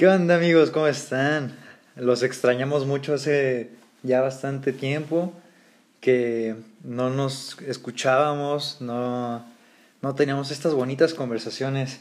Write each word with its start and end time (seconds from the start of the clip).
¿Qué 0.00 0.08
onda 0.08 0.36
amigos? 0.36 0.70
¿Cómo 0.70 0.86
están? 0.86 1.58
Los 1.94 2.22
extrañamos 2.22 2.86
mucho 2.86 3.12
hace 3.12 3.68
ya 4.02 4.22
bastante 4.22 4.72
tiempo 4.72 5.34
que 6.00 6.56
no 6.82 7.10
nos 7.10 7.60
escuchábamos, 7.60 8.78
no, 8.80 9.44
no 10.00 10.14
teníamos 10.14 10.52
estas 10.52 10.72
bonitas 10.72 11.12
conversaciones, 11.12 12.00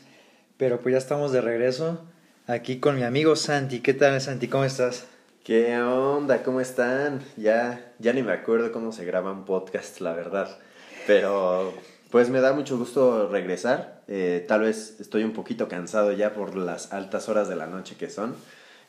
pero 0.55 0.79
pues 0.79 0.93
ya 0.93 0.97
estamos 0.97 1.33
de 1.33 1.41
regreso 1.41 1.99
aquí 2.47 2.79
con 2.79 2.95
mi 2.95 3.03
amigo 3.03 3.35
Santi. 3.35 3.81
¿Qué 3.81 3.93
tal 3.93 4.21
Santi? 4.21 4.47
¿Cómo 4.47 4.63
estás? 4.63 5.05
¿Qué 5.43 5.77
onda? 5.77 6.41
¿Cómo 6.41 6.61
están? 6.61 7.19
Ya, 7.35 7.91
ya 7.99 8.13
ni 8.13 8.23
me 8.23 8.31
acuerdo 8.31 8.71
cómo 8.71 8.93
se 8.93 9.03
graban 9.03 9.43
podcasts, 9.43 9.99
la 9.99 10.13
verdad. 10.13 10.57
Pero 11.05 11.73
pues 12.09 12.29
me 12.29 12.41
da 12.41 12.53
mucho 12.53 12.77
gusto 12.77 13.29
regresar. 13.29 14.01
Eh, 14.07 14.43
tal 14.47 14.61
vez 14.61 14.99
estoy 14.99 15.23
un 15.23 15.33
poquito 15.33 15.67
cansado 15.67 16.11
ya 16.11 16.33
por 16.33 16.55
las 16.55 16.91
altas 16.91 17.29
horas 17.29 17.47
de 17.47 17.55
la 17.55 17.67
noche 17.67 17.95
que 17.95 18.09
son. 18.09 18.35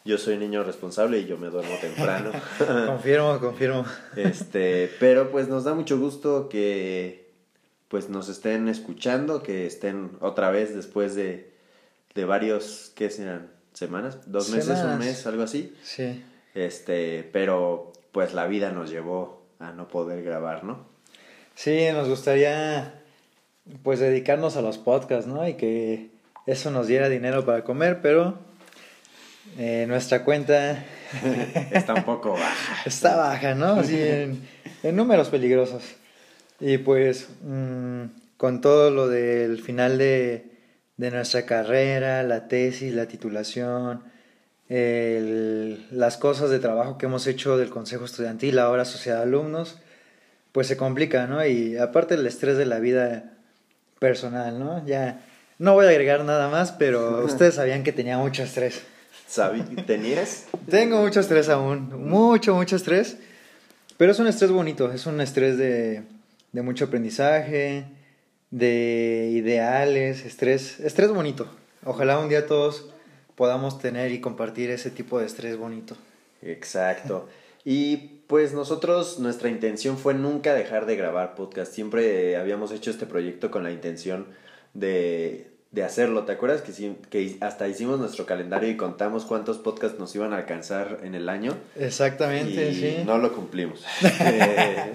Yo 0.04 0.16
soy 0.16 0.38
niño 0.38 0.64
responsable 0.64 1.18
y 1.18 1.26
yo 1.26 1.36
me 1.36 1.48
duermo 1.48 1.74
temprano. 1.80 2.30
confirmo, 2.86 3.38
confirmo. 3.38 3.84
Este, 4.16 4.90
pero 4.98 5.30
pues 5.30 5.48
nos 5.48 5.64
da 5.64 5.74
mucho 5.74 5.98
gusto 5.98 6.48
que 6.48 7.30
pues 7.88 8.08
nos 8.08 8.28
estén 8.28 8.68
escuchando, 8.68 9.42
que 9.42 9.66
estén 9.66 10.12
otra 10.20 10.50
vez 10.50 10.74
después 10.74 11.14
de, 11.14 11.52
de 12.14 12.24
varios, 12.24 12.92
¿qué 12.94 13.10
serán? 13.10 13.50
¿Semanas? 13.74 14.18
¿Dos 14.26 14.50
meses? 14.50 14.78
¿Un 14.80 14.98
mes? 14.98 15.26
¿Algo 15.26 15.42
así? 15.42 15.74
Sí. 15.82 16.24
Este, 16.54 17.28
pero 17.32 17.92
pues 18.12 18.32
la 18.32 18.46
vida 18.46 18.70
nos 18.72 18.90
llevó 18.90 19.44
a 19.58 19.72
no 19.72 19.88
poder 19.88 20.22
grabar, 20.22 20.64
¿no? 20.64 20.86
Sí, 21.54 21.88
nos 21.92 22.08
gustaría 22.08 22.99
pues 23.82 24.00
dedicarnos 24.00 24.56
a 24.56 24.62
los 24.62 24.78
podcasts, 24.78 25.26
¿no? 25.26 25.46
Y 25.46 25.54
que 25.54 26.10
eso 26.46 26.70
nos 26.70 26.86
diera 26.86 27.08
dinero 27.08 27.44
para 27.44 27.64
comer, 27.64 28.00
pero 28.00 28.38
eh, 29.58 29.84
nuestra 29.88 30.24
cuenta 30.24 30.84
está 31.70 31.94
un 31.94 32.04
poco 32.04 32.32
baja. 32.32 32.82
Está 32.84 33.16
baja, 33.16 33.54
¿no? 33.54 33.74
Así 33.74 33.98
en, 34.00 34.40
números 34.96 35.28
peligrosos. 35.28 35.82
Y 36.60 36.78
pues 36.78 37.28
mm, 37.42 38.04
con 38.36 38.60
todo 38.60 38.90
lo 38.90 39.08
del 39.08 39.60
final 39.62 39.98
de, 39.98 40.50
de 40.96 41.10
nuestra 41.10 41.46
carrera, 41.46 42.22
la 42.22 42.48
tesis, 42.48 42.94
la 42.94 43.06
titulación, 43.06 44.02
las 44.70 46.16
cosas 46.16 46.50
de 46.50 46.60
trabajo 46.60 46.96
que 46.96 47.06
hemos 47.06 47.26
hecho 47.26 47.56
del 47.58 47.70
Consejo 47.70 48.04
Estudiantil, 48.04 48.58
ahora 48.58 48.84
Sociedad 48.84 49.18
de 49.18 49.24
Alumnos, 49.24 49.78
pues 50.52 50.68
se 50.68 50.76
complica, 50.76 51.26
¿no? 51.26 51.44
Y 51.44 51.76
aparte 51.76 52.14
el 52.14 52.26
estrés 52.26 52.56
de 52.56 52.66
la 52.66 52.78
vida 52.78 53.32
personal, 54.00 54.58
¿no? 54.58 54.84
Ya 54.84 55.20
no 55.58 55.74
voy 55.74 55.86
a 55.86 55.90
agregar 55.90 56.24
nada 56.24 56.48
más, 56.48 56.72
pero 56.72 57.24
ustedes 57.24 57.54
sabían 57.54 57.84
que 57.84 57.92
tenía 57.92 58.18
mucho 58.18 58.42
estrés. 58.42 58.82
¿Tenías? 59.86 60.46
Tengo 60.68 61.00
mucho 61.00 61.20
estrés 61.20 61.48
aún, 61.48 62.08
mucho, 62.08 62.56
mucho 62.56 62.74
estrés, 62.74 63.16
pero 63.96 64.10
es 64.10 64.18
un 64.18 64.26
estrés 64.26 64.50
bonito, 64.50 64.90
es 64.90 65.06
un 65.06 65.20
estrés 65.20 65.56
de, 65.56 66.02
de 66.50 66.62
mucho 66.62 66.86
aprendizaje, 66.86 67.84
de 68.50 69.30
ideales, 69.32 70.24
estrés, 70.24 70.80
estrés 70.80 71.10
bonito. 71.10 71.46
Ojalá 71.84 72.18
un 72.18 72.28
día 72.28 72.46
todos 72.46 72.90
podamos 73.36 73.78
tener 73.78 74.10
y 74.10 74.20
compartir 74.20 74.70
ese 74.70 74.90
tipo 74.90 75.20
de 75.20 75.26
estrés 75.26 75.56
bonito. 75.56 75.96
Exacto. 76.42 77.28
Y 77.64 78.19
pues 78.30 78.52
nosotros, 78.52 79.18
nuestra 79.18 79.48
intención 79.48 79.98
fue 79.98 80.14
nunca 80.14 80.54
dejar 80.54 80.86
de 80.86 80.94
grabar 80.94 81.34
podcast. 81.34 81.72
Siempre 81.72 82.36
habíamos 82.36 82.70
hecho 82.70 82.92
este 82.92 83.04
proyecto 83.04 83.50
con 83.50 83.64
la 83.64 83.72
intención 83.72 84.28
de, 84.72 85.50
de 85.72 85.82
hacerlo. 85.82 86.22
¿Te 86.26 86.30
acuerdas 86.30 86.62
que, 86.62 86.94
que 87.10 87.38
hasta 87.40 87.66
hicimos 87.66 87.98
nuestro 87.98 88.26
calendario 88.26 88.70
y 88.70 88.76
contamos 88.76 89.24
cuántos 89.24 89.58
podcasts 89.58 89.98
nos 89.98 90.14
iban 90.14 90.32
a 90.32 90.36
alcanzar 90.36 91.00
en 91.02 91.16
el 91.16 91.28
año? 91.28 91.56
Exactamente, 91.74 92.70
y 92.70 93.04
No 93.04 93.18
lo 93.18 93.32
cumplimos. 93.32 93.84
eh, 94.20 94.92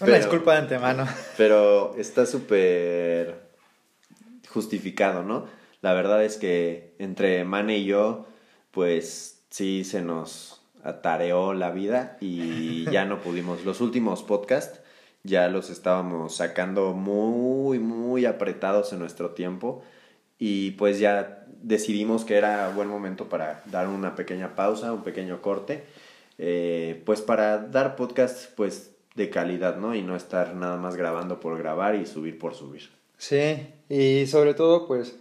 Una 0.00 0.16
disculpa 0.16 0.52
de 0.52 0.58
antemano. 0.58 1.08
Pero 1.36 1.96
está 1.98 2.26
súper 2.26 3.40
justificado, 4.50 5.24
¿no? 5.24 5.46
La 5.80 5.94
verdad 5.94 6.22
es 6.22 6.36
que 6.36 6.94
entre 7.00 7.44
Mane 7.44 7.78
y 7.78 7.86
yo, 7.86 8.28
pues 8.70 9.40
sí 9.50 9.82
se 9.82 10.00
nos 10.00 10.57
atareó 10.82 11.54
la 11.54 11.70
vida 11.70 12.16
y 12.20 12.84
ya 12.90 13.04
no 13.04 13.20
pudimos. 13.20 13.64
Los 13.64 13.80
últimos 13.80 14.22
podcasts 14.22 14.80
ya 15.24 15.48
los 15.48 15.70
estábamos 15.70 16.36
sacando 16.36 16.92
muy, 16.92 17.78
muy 17.78 18.24
apretados 18.26 18.92
en 18.92 19.00
nuestro 19.00 19.30
tiempo 19.30 19.82
y 20.38 20.72
pues 20.72 20.98
ya 20.98 21.44
decidimos 21.62 22.24
que 22.24 22.36
era 22.36 22.68
buen 22.70 22.88
momento 22.88 23.28
para 23.28 23.62
dar 23.66 23.88
una 23.88 24.14
pequeña 24.14 24.54
pausa, 24.54 24.92
un 24.92 25.02
pequeño 25.02 25.42
corte, 25.42 25.84
eh, 26.38 27.02
pues 27.04 27.20
para 27.20 27.58
dar 27.58 27.96
podcasts 27.96 28.48
pues 28.56 28.92
de 29.16 29.30
calidad, 29.30 29.76
¿no? 29.76 29.94
Y 29.94 30.02
no 30.02 30.14
estar 30.14 30.54
nada 30.54 30.76
más 30.76 30.96
grabando 30.96 31.40
por 31.40 31.58
grabar 31.58 31.96
y 31.96 32.06
subir 32.06 32.38
por 32.38 32.54
subir. 32.54 32.90
Sí, 33.16 33.66
y 33.88 34.26
sobre 34.28 34.54
todo 34.54 34.86
pues 34.86 35.16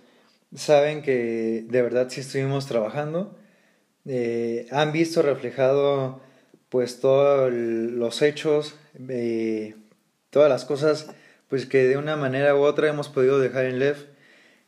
saben 0.56 1.02
que 1.02 1.66
de 1.68 1.82
verdad 1.82 2.08
sí 2.10 2.22
estuvimos 2.22 2.68
trabajando 2.68 3.36
eh, 4.08 4.68
han 4.72 4.92
visto 4.92 5.22
reflejado 5.22 6.22
pues 6.70 7.00
todos 7.00 7.52
los 7.52 8.22
hechos, 8.22 8.76
eh, 9.10 9.76
todas 10.30 10.50
las 10.50 10.66
cosas 10.66 11.08
pues 11.50 11.66
que 11.66 11.88
de 11.88 11.98
una 11.98 12.16
manera 12.16 12.56
u 12.56 12.60
otra 12.60 12.90
hemos 12.90 13.10
podido 13.10 13.40
dejar 13.40 13.66
en 13.66 13.80
LEF, 13.80 14.06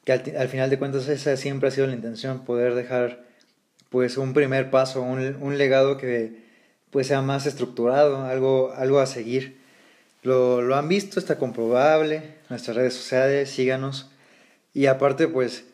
que 0.05 0.13
al, 0.13 0.47
final 0.47 0.69
de 0.69 0.79
cuentas 0.79 1.07
esa 1.07 1.35
siempre 1.37 1.69
ha 1.69 1.71
sido 1.71 1.87
la 1.87 1.93
intención, 1.93 2.45
poder 2.45 2.73
dejar 2.75 3.23
pues 3.89 4.17
un 4.17 4.33
primer 4.33 4.69
paso, 4.69 5.01
un, 5.01 5.37
un 5.41 5.57
legado 5.57 5.97
que 5.97 6.47
pues 6.89 7.07
sea 7.07 7.21
más 7.21 7.45
estructurado, 7.45 8.23
algo, 8.25 8.73
algo 8.75 8.99
a 8.99 9.05
seguir. 9.05 9.59
Lo, 10.23 10.61
lo 10.61 10.75
han 10.75 10.87
visto, 10.89 11.19
está 11.19 11.37
comprobable, 11.37 12.35
nuestras 12.49 12.75
redes 12.77 12.93
sociales, 12.93 13.49
síganos. 13.49 14.11
Y 14.73 14.87
aparte 14.87 15.27
pues 15.27 15.65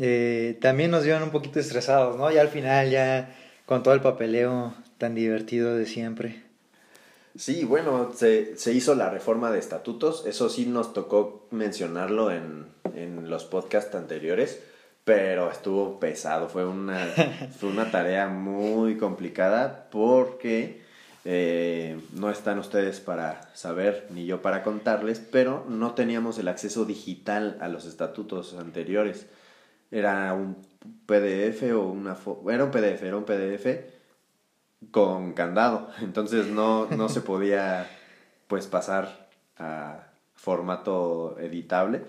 eh, 0.00 0.58
también 0.60 0.90
nos 0.90 1.04
dieron 1.04 1.22
un 1.22 1.30
poquito 1.30 1.60
estresados, 1.60 2.16
¿no? 2.16 2.30
Ya 2.30 2.40
al 2.40 2.48
final, 2.48 2.90
ya 2.90 3.34
con 3.66 3.82
todo 3.82 3.94
el 3.94 4.00
papeleo 4.00 4.74
tan 4.98 5.14
divertido 5.14 5.76
de 5.76 5.86
siempre. 5.86 6.42
Sí, 7.36 7.64
bueno, 7.64 8.12
se, 8.14 8.56
se 8.56 8.72
hizo 8.72 8.94
la 8.94 9.10
reforma 9.10 9.50
de 9.50 9.58
estatutos, 9.58 10.24
eso 10.26 10.48
sí 10.48 10.66
nos 10.66 10.92
tocó 10.92 11.48
mencionarlo 11.50 12.30
en, 12.30 12.66
en 12.94 13.28
los 13.28 13.44
podcasts 13.44 13.94
anteriores, 13.94 14.60
pero 15.04 15.50
estuvo 15.50 15.98
pesado, 15.98 16.48
fue 16.48 16.64
una, 16.64 17.06
fue 17.58 17.70
una 17.70 17.90
tarea 17.90 18.28
muy 18.28 18.96
complicada 18.96 19.88
porque 19.90 20.82
eh, 21.24 21.98
no 22.12 22.30
están 22.30 22.58
ustedes 22.58 23.00
para 23.00 23.50
saber 23.54 24.06
ni 24.10 24.26
yo 24.26 24.40
para 24.40 24.62
contarles, 24.62 25.18
pero 25.18 25.64
no 25.68 25.94
teníamos 25.94 26.38
el 26.38 26.48
acceso 26.48 26.84
digital 26.84 27.56
a 27.60 27.68
los 27.68 27.84
estatutos 27.84 28.54
anteriores 28.54 29.26
era 29.90 30.34
un 30.34 30.56
PDF 31.06 31.62
o 31.74 31.82
una 31.82 32.16
era 32.50 32.64
un 32.64 32.70
PDF, 32.70 33.02
era 33.02 33.16
un 33.16 33.24
PDF 33.24 33.66
con 34.90 35.32
candado, 35.32 35.88
entonces 36.00 36.46
no, 36.46 36.86
no 36.86 37.08
se 37.08 37.20
podía 37.20 37.88
pues 38.48 38.66
pasar 38.66 39.28
a 39.58 40.08
formato 40.34 41.38
editable. 41.38 42.02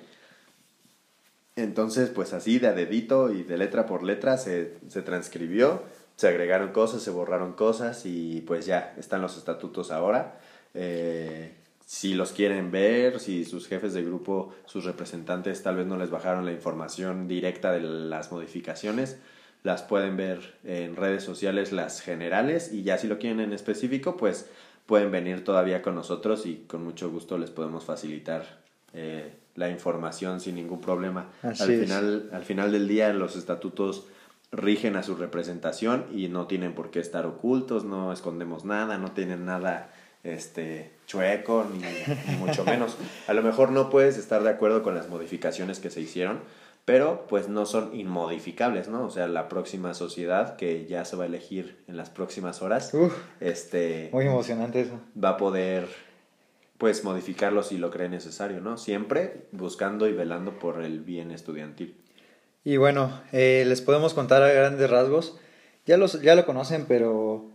Entonces, 1.55 2.09
pues 2.09 2.33
así 2.33 2.59
de 2.59 2.67
a 2.67 2.73
dedito 2.73 3.31
y 3.31 3.43
de 3.43 3.57
letra 3.57 3.85
por 3.85 4.03
letra 4.03 4.37
se, 4.37 4.77
se 4.89 5.01
transcribió, 5.01 5.83
se 6.17 6.27
agregaron 6.27 6.73
cosas, 6.73 7.01
se 7.01 7.11
borraron 7.11 7.53
cosas 7.53 8.05
y 8.05 8.41
pues 8.41 8.65
ya 8.65 8.93
están 8.97 9.21
los 9.21 9.37
estatutos 9.37 9.91
ahora. 9.91 10.37
Eh, 10.73 11.53
si 11.85 12.15
los 12.15 12.31
quieren 12.31 12.71
ver, 12.71 13.19
si 13.19 13.45
sus 13.45 13.67
jefes 13.67 13.93
de 13.93 14.03
grupo, 14.03 14.53
sus 14.65 14.85
representantes 14.85 15.61
tal 15.61 15.77
vez 15.77 15.85
no 15.85 15.97
les 15.97 16.09
bajaron 16.09 16.45
la 16.45 16.51
información 16.51 17.27
directa 17.27 17.71
de 17.71 17.81
las 17.81 18.31
modificaciones, 18.31 19.19
las 19.61 19.83
pueden 19.83 20.17
ver 20.17 20.55
en 20.63 20.95
redes 20.95 21.23
sociales 21.23 21.71
las 21.71 22.01
generales 22.01 22.71
y 22.71 22.83
ya 22.83 22.97
si 22.97 23.07
lo 23.07 23.19
quieren 23.19 23.39
en 23.39 23.53
específico, 23.53 24.17
pues 24.17 24.49
pueden 24.85 25.11
venir 25.11 25.43
todavía 25.43 25.81
con 25.81 25.95
nosotros 25.95 26.45
y 26.45 26.65
con 26.67 26.83
mucho 26.83 27.09
gusto 27.09 27.37
les 27.37 27.51
podemos 27.51 27.85
facilitar 27.85 28.63
eh, 28.93 29.33
la 29.55 29.69
información 29.69 30.39
sin 30.39 30.55
ningún 30.55 30.81
problema. 30.81 31.29
al, 31.43 31.55
final, 31.55 32.29
al 32.31 32.43
final 32.43 32.71
del 32.71 32.87
día 32.87 33.13
los 33.13 33.35
estatutos 33.35 34.07
rigen 34.51 34.95
a 34.95 35.03
su 35.03 35.15
representación 35.15 36.05
y 36.13 36.29
no 36.29 36.47
tienen 36.47 36.73
por 36.73 36.89
qué 36.91 36.99
estar 36.99 37.25
ocultos, 37.25 37.83
no 37.83 38.11
escondemos 38.11 38.65
nada, 38.65 38.97
no 38.97 39.11
tienen 39.11 39.45
nada 39.45 39.91
este, 40.23 40.94
chueco, 41.05 41.65
ni, 41.71 41.81
mucho 42.37 42.63
menos. 42.65 42.97
A 43.27 43.33
lo 43.33 43.41
mejor 43.41 43.71
no 43.71 43.89
puedes 43.89 44.17
estar 44.17 44.43
de 44.43 44.49
acuerdo 44.49 44.83
con 44.83 44.95
las 44.95 45.09
modificaciones 45.09 45.79
que 45.79 45.89
se 45.89 46.01
hicieron, 46.01 46.39
pero 46.85 47.25
pues 47.27 47.49
no 47.49 47.65
son 47.65 47.95
inmodificables, 47.95 48.87
¿no? 48.87 49.05
O 49.05 49.09
sea, 49.09 49.27
la 49.27 49.49
próxima 49.49 49.93
sociedad 49.93 50.55
que 50.55 50.85
ya 50.85 51.05
se 51.05 51.15
va 51.15 51.23
a 51.23 51.27
elegir 51.27 51.83
en 51.87 51.97
las 51.97 52.09
próximas 52.09 52.61
horas, 52.61 52.91
este... 53.39 54.09
Muy 54.11 54.25
emocionante 54.25 54.81
eso. 54.81 54.99
Va 55.21 55.29
a 55.29 55.37
poder, 55.37 55.87
pues, 56.77 57.03
modificarlo 57.03 57.63
si 57.63 57.77
lo 57.77 57.89
cree 57.89 58.09
necesario, 58.09 58.61
¿no? 58.61 58.77
Siempre 58.77 59.47
buscando 59.51 60.07
y 60.07 60.13
velando 60.13 60.59
por 60.59 60.81
el 60.83 60.99
bien 60.99 61.31
estudiantil. 61.31 61.97
Y 62.63 62.77
bueno, 62.77 63.21
eh, 63.31 63.63
les 63.67 63.81
podemos 63.81 64.13
contar 64.13 64.41
a 64.41 64.51
grandes 64.51 64.89
rasgos. 64.89 65.37
Ya, 65.85 65.97
los, 65.97 66.21
ya 66.21 66.35
lo 66.35 66.45
conocen, 66.45 66.85
pero 66.87 67.45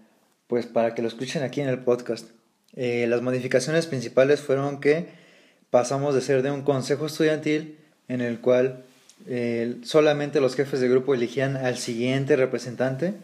pues 0.46 0.66
para 0.66 0.94
que 0.94 1.02
lo 1.02 1.08
escuchen 1.08 1.42
aquí 1.42 1.60
en 1.60 1.68
el 1.68 1.80
podcast. 1.80 2.30
Eh, 2.76 3.06
las 3.08 3.22
modificaciones 3.22 3.86
principales 3.86 4.40
fueron 4.40 4.80
que 4.80 5.08
pasamos 5.70 6.14
de 6.14 6.20
ser 6.20 6.42
de 6.42 6.50
un 6.50 6.62
consejo 6.62 7.06
estudiantil 7.06 7.78
en 8.08 8.20
el 8.20 8.40
cual 8.40 8.84
eh, 9.26 9.76
solamente 9.82 10.40
los 10.40 10.54
jefes 10.54 10.80
de 10.80 10.88
grupo 10.88 11.14
elegían 11.14 11.56
al 11.56 11.78
siguiente 11.78 12.36
representante. 12.36 13.14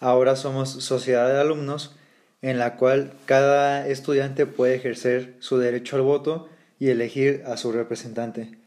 Ahora 0.00 0.36
somos 0.36 0.70
sociedad 0.70 1.28
de 1.28 1.40
alumnos 1.40 1.96
en 2.42 2.58
la 2.58 2.76
cual 2.76 3.12
cada 3.24 3.88
estudiante 3.88 4.46
puede 4.46 4.74
ejercer 4.74 5.34
su 5.40 5.58
derecho 5.58 5.96
al 5.96 6.02
voto 6.02 6.48
y 6.78 6.90
elegir 6.90 7.42
a 7.46 7.56
su 7.56 7.72
representante. 7.72 8.58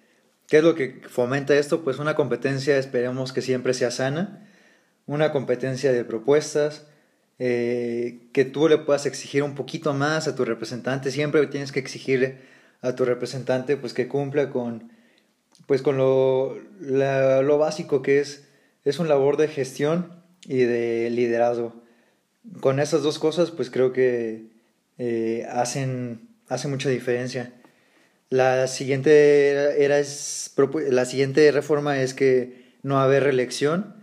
¿Qué 0.48 0.58
es 0.58 0.64
lo 0.64 0.74
que 0.74 1.02
fomenta 1.08 1.56
esto? 1.56 1.84
Pues 1.84 2.00
una 2.00 2.16
competencia, 2.16 2.78
esperemos 2.78 3.32
que 3.32 3.42
siempre 3.42 3.76
sea 3.76 3.92
sana, 3.92 4.48
una 5.06 5.32
competencia 5.32 5.94
de 5.94 6.04
propuestas, 6.04 6.88
eh, 7.40 8.28
que 8.34 8.44
tú 8.44 8.68
le 8.68 8.78
puedas 8.78 9.06
exigir 9.06 9.44
un 9.44 9.56
poquito 9.56 9.94
más 9.94 10.28
a 10.28 10.36
tu 10.36 10.44
representante, 10.44 11.10
siempre 11.10 11.48
tienes 11.48 11.72
que 11.72 11.80
exigirle 11.80 12.38
a 12.82 12.96
tu 12.96 13.06
representante 13.06 13.78
pues 13.78 13.94
que 13.94 14.08
cumpla 14.10 14.50
con 14.50 14.92
pues 15.66 15.82
con 15.82 15.98
lo, 15.98 16.58
lo 16.80 17.58
básico 17.58 18.02
que 18.02 18.20
es 18.20 18.46
es 18.84 19.00
un 19.00 19.08
labor 19.08 19.38
de 19.38 19.48
gestión 19.48 20.24
y 20.48 20.60
de 20.60 21.10
liderazgo. 21.10 21.82
Con 22.60 22.80
esas 22.80 23.04
dos 23.04 23.20
cosas 23.20 23.52
pues 23.52 23.70
creo 23.70 23.94
que 23.94 24.48
eh, 24.98 25.48
hacen 25.50 26.30
hace 26.50 26.68
mucha 26.68 26.90
diferencia. 26.90 27.54
La 28.30 28.68
siguiente 28.68 29.50
era 29.82 30.00
es 30.00 30.54
la 30.90 31.06
siguiente 31.06 31.50
reforma 31.52 32.02
es 32.02 32.14
que 32.14 32.76
no 32.84 32.96
va 32.96 33.04
a 33.04 33.06
haber 33.06 33.24
reelección. 33.24 33.96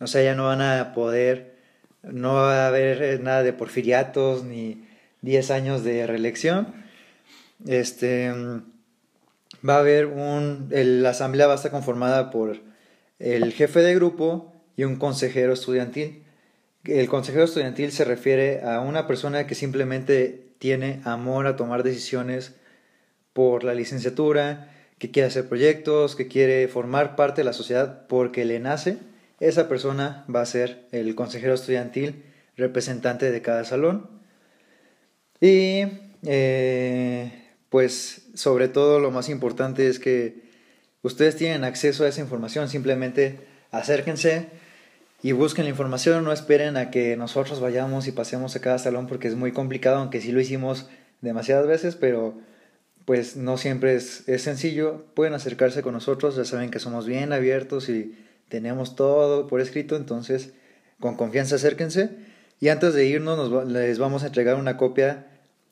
O 0.00 0.06
sea 0.06 0.22
ya 0.22 0.34
no 0.34 0.44
van 0.46 0.60
a 0.60 0.92
poder 0.94 1.53
no 2.10 2.34
va 2.34 2.64
a 2.64 2.68
haber 2.68 3.20
nada 3.20 3.42
de 3.42 3.52
porfiriatos 3.52 4.44
ni 4.44 4.86
10 5.22 5.50
años 5.50 5.84
de 5.84 6.06
reelección 6.06 6.84
este, 7.66 8.30
va 9.66 9.76
a 9.76 9.78
haber 9.78 10.06
un, 10.06 10.68
la 10.70 11.10
asamblea 11.10 11.46
va 11.46 11.54
a 11.54 11.56
estar 11.56 11.70
conformada 11.70 12.30
por 12.30 12.60
el 13.18 13.52
jefe 13.52 13.80
de 13.80 13.94
grupo 13.94 14.52
y 14.76 14.84
un 14.84 14.96
consejero 14.96 15.52
estudiantil. 15.52 16.24
El 16.84 17.08
consejero 17.08 17.44
estudiantil 17.44 17.92
se 17.92 18.04
refiere 18.04 18.62
a 18.62 18.80
una 18.80 19.06
persona 19.06 19.46
que 19.46 19.54
simplemente 19.54 20.48
tiene 20.58 21.00
amor 21.04 21.46
a 21.46 21.56
tomar 21.56 21.82
decisiones 21.82 22.54
por 23.32 23.64
la 23.64 23.74
licenciatura, 23.74 24.70
que 24.98 25.10
quiere 25.10 25.28
hacer 25.28 25.48
proyectos, 25.48 26.14
que 26.14 26.28
quiere 26.28 26.68
formar 26.68 27.16
parte 27.16 27.40
de 27.40 27.46
la 27.46 27.52
sociedad 27.52 28.06
porque 28.06 28.44
le 28.44 28.60
nace. 28.60 28.98
Esa 29.40 29.68
persona 29.68 30.24
va 30.34 30.40
a 30.40 30.46
ser 30.46 30.86
el 30.92 31.14
consejero 31.14 31.54
estudiantil 31.54 32.22
representante 32.56 33.30
de 33.30 33.42
cada 33.42 33.64
salón. 33.64 34.08
Y 35.40 35.82
eh, 36.24 37.32
pues 37.68 38.26
sobre 38.34 38.68
todo 38.68 39.00
lo 39.00 39.10
más 39.10 39.28
importante 39.28 39.88
es 39.88 39.98
que 39.98 40.42
ustedes 41.02 41.36
tienen 41.36 41.64
acceso 41.64 42.04
a 42.04 42.08
esa 42.08 42.20
información, 42.20 42.68
simplemente 42.68 43.40
acérquense 43.70 44.48
y 45.22 45.32
busquen 45.32 45.64
la 45.64 45.70
información, 45.70 46.24
no 46.24 46.32
esperen 46.32 46.76
a 46.76 46.90
que 46.90 47.16
nosotros 47.16 47.60
vayamos 47.60 48.06
y 48.06 48.12
pasemos 48.12 48.54
a 48.56 48.60
cada 48.60 48.78
salón 48.78 49.06
porque 49.06 49.28
es 49.28 49.34
muy 49.34 49.52
complicado, 49.52 49.96
aunque 49.96 50.20
sí 50.20 50.32
lo 50.32 50.40
hicimos 50.40 50.88
demasiadas 51.20 51.66
veces, 51.66 51.96
pero 51.96 52.38
pues 53.04 53.36
no 53.36 53.58
siempre 53.58 53.96
es, 53.96 54.28
es 54.28 54.42
sencillo, 54.42 55.04
pueden 55.14 55.34
acercarse 55.34 55.82
con 55.82 55.92
nosotros, 55.92 56.36
ya 56.36 56.44
saben 56.44 56.70
que 56.70 56.78
somos 56.78 57.06
bien 57.06 57.32
abiertos 57.32 57.88
y 57.88 58.16
tenemos 58.48 58.96
todo 58.96 59.46
por 59.46 59.60
escrito, 59.60 59.96
entonces 59.96 60.52
con 61.00 61.16
confianza 61.16 61.56
acérquense 61.56 62.10
y 62.60 62.68
antes 62.68 62.94
de 62.94 63.06
irnos 63.06 63.50
nos, 63.50 63.66
les 63.66 63.98
vamos 63.98 64.22
a 64.22 64.28
entregar 64.28 64.56
una 64.56 64.76
copia 64.76 65.26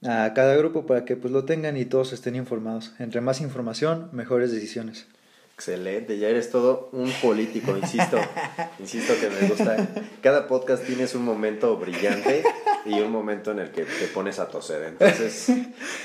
a 0.05 0.33
cada 0.35 0.57
grupo 0.57 0.87
para 0.87 1.05
que 1.05 1.17
pues 1.17 1.33
lo 1.33 1.45
tengan 1.45 1.77
y 1.77 1.85
todos 1.85 2.13
estén 2.13 2.37
informados. 2.37 2.93
Entre 2.99 3.21
más 3.21 3.41
información, 3.41 4.09
mejores 4.13 4.51
decisiones. 4.51 5.07
Excelente, 5.55 6.19
ya 6.19 6.29
eres 6.29 6.51
todo 6.51 6.89
un 6.93 7.13
político, 7.23 7.77
insisto, 7.77 8.19
insisto 8.81 9.13
que 9.21 9.29
me 9.29 9.49
gusta. 9.49 9.77
Cada 10.21 10.49
podcast 10.49 10.85
tienes 10.85 11.15
un 11.15 11.25
momento 11.25 11.77
brillante 11.77 12.43
y 12.85 12.99
un 13.01 13.13
momento 13.13 13.53
en 13.53 13.61
el 13.61 13.71
que 13.71 13.85
te 13.85 14.07
pones 14.13 14.41
a 14.41 14.49
toser, 14.49 14.83
entonces 14.83 15.53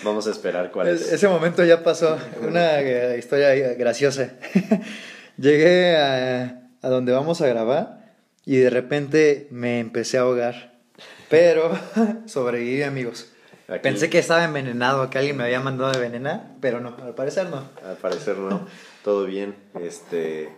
vamos 0.03 0.27
a 0.27 0.31
esperar 0.31 0.71
cuál 0.71 0.89
es. 0.89 1.11
Ese 1.11 1.27
momento 1.27 1.63
ya 1.63 1.81
pasó, 1.83 2.19
una 2.41 2.81
historia 3.17 3.73
graciosa. 3.73 4.33
Llegué 5.37 5.95
a, 5.95 6.69
a 6.81 6.89
donde 6.89 7.11
vamos 7.11 7.41
a 7.41 7.47
grabar 7.47 8.15
y 8.45 8.57
de 8.57 8.69
repente 8.69 9.47
me 9.51 9.79
empecé 9.79 10.17
a 10.17 10.21
ahogar, 10.21 10.79
pero 11.29 11.71
sobreviví 12.25 12.83
amigos. 12.83 13.31
Pensé 13.81 14.09
que 14.09 14.19
estaba 14.19 14.45
envenenado, 14.45 15.09
que 15.09 15.17
alguien 15.17 15.35
me 15.35 15.43
había 15.43 15.59
mandado 15.59 15.91
de 15.91 15.97
envenenar, 15.97 16.55
pero 16.61 16.79
no, 16.79 16.95
al 17.03 17.13
parecer 17.13 17.49
no. 17.49 17.69
Al 17.85 17.97
parecer 17.97 18.37
no, 18.37 18.65
todo 19.03 19.25
bien. 19.25 19.55
Este, 19.81 20.49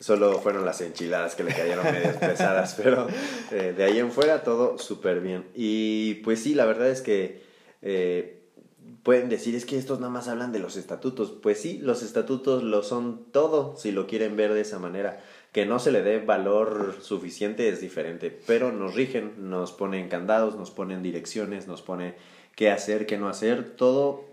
solo 0.00 0.40
fueron 0.40 0.64
las 0.64 0.80
enchiladas 0.80 1.36
que 1.36 1.44
le 1.44 1.54
cayeron 1.54 1.84
medio 1.84 2.12
pesadas, 2.20 2.74
pero 2.74 3.06
eh, 3.52 3.72
de 3.76 3.84
ahí 3.84 4.00
en 4.00 4.10
fuera 4.10 4.42
todo 4.42 4.78
súper 4.78 5.20
bien. 5.20 5.46
Y 5.54 6.14
pues 6.24 6.42
sí, 6.42 6.54
la 6.54 6.64
verdad 6.64 6.90
es 6.90 7.02
que 7.02 7.44
eh, 7.82 8.43
pueden 9.04 9.28
decir, 9.28 9.54
es 9.54 9.66
que 9.66 9.78
estos 9.78 10.00
nada 10.00 10.10
más 10.10 10.26
hablan 10.26 10.50
de 10.50 10.58
los 10.58 10.76
estatutos. 10.76 11.30
Pues 11.30 11.60
sí, 11.60 11.78
los 11.78 12.02
estatutos 12.02 12.64
lo 12.64 12.82
son 12.82 13.26
todo, 13.30 13.76
si 13.76 13.92
lo 13.92 14.06
quieren 14.08 14.36
ver 14.36 14.54
de 14.54 14.62
esa 14.62 14.80
manera. 14.80 15.22
Que 15.52 15.66
no 15.66 15.78
se 15.78 15.92
le 15.92 16.02
dé 16.02 16.18
valor 16.18 16.96
suficiente 17.00 17.68
es 17.68 17.80
diferente, 17.80 18.36
pero 18.46 18.72
nos 18.72 18.94
rigen, 18.94 19.50
nos 19.50 19.72
ponen 19.72 20.08
candados, 20.08 20.56
nos 20.56 20.72
ponen 20.72 21.02
direcciones, 21.02 21.68
nos 21.68 21.82
pone 21.82 22.16
qué 22.56 22.70
hacer, 22.70 23.06
qué 23.06 23.18
no 23.18 23.28
hacer, 23.28 23.76
todo 23.76 24.24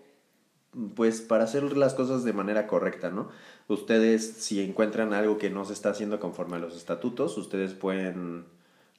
pues 0.96 1.20
para 1.20 1.44
hacer 1.44 1.76
las 1.76 1.94
cosas 1.94 2.24
de 2.24 2.32
manera 2.32 2.66
correcta, 2.66 3.10
¿no? 3.10 3.30
Ustedes 3.68 4.26
si 4.38 4.62
encuentran 4.62 5.14
algo 5.14 5.38
que 5.38 5.50
no 5.50 5.66
se 5.66 5.74
está 5.74 5.90
haciendo 5.90 6.20
conforme 6.22 6.56
a 6.56 6.60
los 6.60 6.78
estatutos, 6.78 7.38
ustedes 7.38 7.74
pueden 7.74 8.46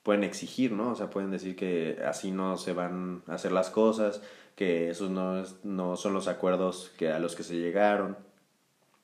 pueden 0.02 0.24
exigir, 0.24 0.72
¿no? 0.72 0.92
O 0.92 0.94
sea, 0.94 1.10
pueden 1.10 1.30
decir 1.30 1.56
que 1.56 1.98
así 2.06 2.30
no 2.30 2.56
se 2.56 2.72
van 2.72 3.22
a 3.26 3.34
hacer 3.34 3.52
las 3.52 3.70
cosas, 3.70 4.22
que 4.56 4.90
esos 4.90 5.10
no, 5.10 5.42
no 5.62 5.96
son 5.96 6.14
los 6.14 6.28
acuerdos 6.28 6.92
que 6.98 7.10
a 7.10 7.18
los 7.18 7.36
que 7.36 7.44
se 7.44 7.56
llegaron. 7.56 8.16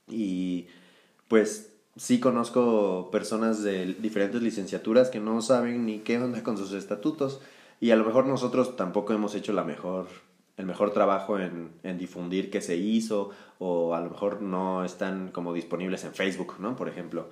Y 0.08 0.66
pues 1.28 1.72
sí 1.96 2.20
conozco 2.20 3.10
personas 3.10 3.62
de 3.62 3.94
diferentes 3.94 4.42
licenciaturas 4.42 5.10
que 5.10 5.20
no 5.20 5.42
saben 5.42 5.86
ni 5.86 6.00
qué 6.00 6.18
onda 6.18 6.42
con 6.42 6.56
sus 6.56 6.72
estatutos 6.72 7.40
y 7.80 7.90
a 7.90 7.96
lo 7.96 8.04
mejor 8.04 8.26
nosotros 8.26 8.76
tampoco 8.76 9.12
hemos 9.12 9.34
hecho 9.34 9.52
la 9.52 9.64
mejor 9.64 10.06
el 10.56 10.66
mejor 10.66 10.92
trabajo 10.92 11.38
en, 11.38 11.70
en 11.84 11.98
difundir 11.98 12.50
qué 12.50 12.60
se 12.60 12.76
hizo 12.76 13.30
o 13.58 13.94
a 13.94 14.00
lo 14.00 14.10
mejor 14.10 14.42
no 14.42 14.84
están 14.84 15.30
como 15.30 15.52
disponibles 15.54 16.04
en 16.04 16.14
Facebook, 16.14 16.56
¿no? 16.58 16.74
Por 16.74 16.88
ejemplo. 16.88 17.28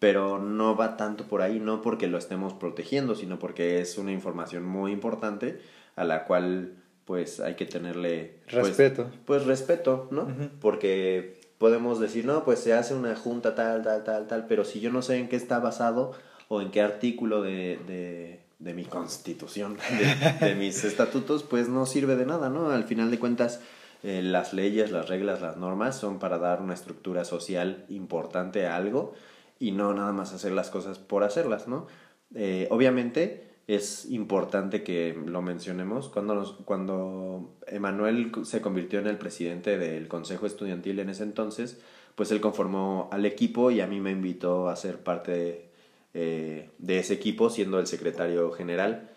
Pero 0.00 0.38
no 0.38 0.74
va 0.74 0.96
tanto 0.96 1.24
por 1.24 1.42
ahí, 1.42 1.60
no 1.60 1.82
porque 1.82 2.08
lo 2.08 2.18
estemos 2.18 2.52
protegiendo, 2.54 3.14
sino 3.14 3.38
porque 3.38 3.80
es 3.80 3.98
una 3.98 4.10
información 4.10 4.64
muy 4.64 4.90
importante 4.90 5.60
a 5.94 6.04
la 6.04 6.24
cual 6.24 6.72
pues 7.04 7.40
hay 7.40 7.54
que 7.54 7.66
tenerle 7.66 8.38
pues, 8.50 8.68
respeto. 8.68 9.10
Pues, 9.24 9.44
respeto, 9.44 10.08
¿no? 10.10 10.28
Porque 10.60 11.40
podemos 11.58 12.00
decir, 12.00 12.24
no, 12.24 12.44
pues 12.44 12.60
se 12.60 12.72
hace 12.72 12.94
una 12.94 13.14
junta 13.16 13.54
tal, 13.54 13.82
tal, 13.82 14.04
tal, 14.04 14.26
tal, 14.26 14.46
pero 14.46 14.64
si 14.64 14.80
yo 14.80 14.90
no 14.90 15.02
sé 15.02 15.18
en 15.18 15.28
qué 15.28 15.36
está 15.36 15.58
basado 15.58 16.12
o 16.48 16.62
en 16.62 16.70
qué 16.70 16.80
artículo 16.80 17.42
de, 17.42 17.78
de, 17.86 18.40
de 18.58 18.74
mi 18.74 18.84
constitución, 18.84 19.76
de, 19.76 20.46
de, 20.46 20.54
mis 20.58 20.84
estatutos, 20.84 21.42
pues 21.42 21.68
no 21.68 21.84
sirve 21.84 22.16
de 22.16 22.26
nada, 22.26 22.48
¿no? 22.48 22.70
Al 22.70 22.84
final 22.84 23.10
de 23.10 23.18
cuentas, 23.18 23.60
eh, 24.02 24.22
las 24.22 24.54
leyes, 24.54 24.90
las 24.90 25.08
reglas, 25.08 25.42
las 25.42 25.58
normas 25.58 25.98
son 25.98 26.18
para 26.18 26.38
dar 26.38 26.62
una 26.62 26.74
estructura 26.74 27.24
social 27.24 27.84
importante 27.88 28.66
a 28.66 28.76
algo 28.76 29.14
y 29.60 29.70
no 29.70 29.94
nada 29.94 30.12
más 30.12 30.32
hacer 30.32 30.50
las 30.50 30.70
cosas 30.70 30.98
por 30.98 31.22
hacerlas, 31.22 31.68
¿no? 31.68 31.86
Eh, 32.34 32.66
obviamente, 32.70 33.50
es 33.68 34.06
importante 34.06 34.82
que 34.82 35.16
lo 35.26 35.42
mencionemos. 35.42 36.08
Cuando, 36.08 36.58
cuando 36.64 37.56
Emanuel 37.68 38.32
se 38.42 38.60
convirtió 38.60 38.98
en 38.98 39.06
el 39.06 39.18
presidente 39.18 39.78
del 39.78 40.08
Consejo 40.08 40.46
Estudiantil 40.46 40.98
en 40.98 41.10
ese 41.10 41.22
entonces, 41.22 41.80
pues 42.16 42.32
él 42.32 42.40
conformó 42.40 43.08
al 43.12 43.26
equipo 43.26 43.70
y 43.70 43.80
a 43.80 43.86
mí 43.86 44.00
me 44.00 44.10
invitó 44.10 44.68
a 44.68 44.76
ser 44.76 45.04
parte 45.04 45.70
eh, 46.14 46.70
de 46.78 46.98
ese 46.98 47.14
equipo, 47.14 47.50
siendo 47.50 47.78
el 47.78 47.86
secretario 47.86 48.50
general. 48.50 49.10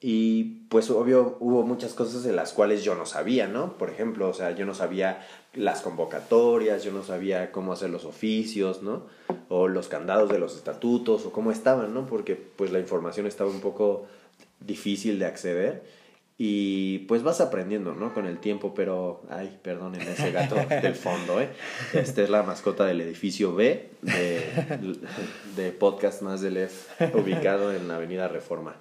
Y 0.00 0.66
pues 0.68 0.90
obvio 0.90 1.38
hubo 1.40 1.62
muchas 1.62 1.94
cosas 1.94 2.22
de 2.22 2.32
las 2.32 2.52
cuales 2.52 2.84
yo 2.84 2.94
no 2.94 3.06
sabía, 3.06 3.46
¿no? 3.46 3.78
Por 3.78 3.88
ejemplo, 3.88 4.28
o 4.28 4.34
sea, 4.34 4.50
yo 4.50 4.66
no 4.66 4.74
sabía 4.74 5.26
las 5.54 5.80
convocatorias, 5.80 6.84
yo 6.84 6.92
no 6.92 7.02
sabía 7.02 7.50
cómo 7.50 7.72
hacer 7.72 7.88
los 7.88 8.04
oficios, 8.04 8.82
¿no? 8.82 9.06
O 9.48 9.68
los 9.68 9.88
candados 9.88 10.30
de 10.30 10.38
los 10.38 10.54
estatutos, 10.54 11.24
o 11.24 11.32
cómo 11.32 11.50
estaban, 11.50 11.94
¿no? 11.94 12.06
Porque 12.06 12.36
pues 12.36 12.72
la 12.72 12.78
información 12.78 13.26
estaba 13.26 13.50
un 13.50 13.60
poco 13.60 14.06
difícil 14.60 15.18
de 15.18 15.26
acceder. 15.26 15.82
y 16.38 16.98
pues 17.08 17.22
vas 17.22 17.40
aprendiendo, 17.40 17.94
¿no? 17.94 18.12
Con 18.12 18.26
el 18.26 18.38
tiempo, 18.38 18.74
pero, 18.74 19.22
ay, 19.30 19.58
perdonen 19.62 20.02
ese 20.02 20.30
gato 20.32 20.56
del 20.82 20.94
fondo, 20.94 21.40
¿eh? 21.40 21.48
Esta 21.94 22.22
es 22.22 22.28
la 22.28 22.42
mascota 22.42 22.84
del 22.84 23.00
edificio 23.00 23.54
B 23.54 23.88
de, 24.02 24.44
de 25.56 25.72
Podcast 25.72 26.20
Más 26.20 26.42
del 26.42 26.58
F, 26.58 27.10
ubicado 27.14 27.72
en 27.72 27.88
la 27.88 27.96
Avenida 27.96 28.28
Reforma. 28.28 28.76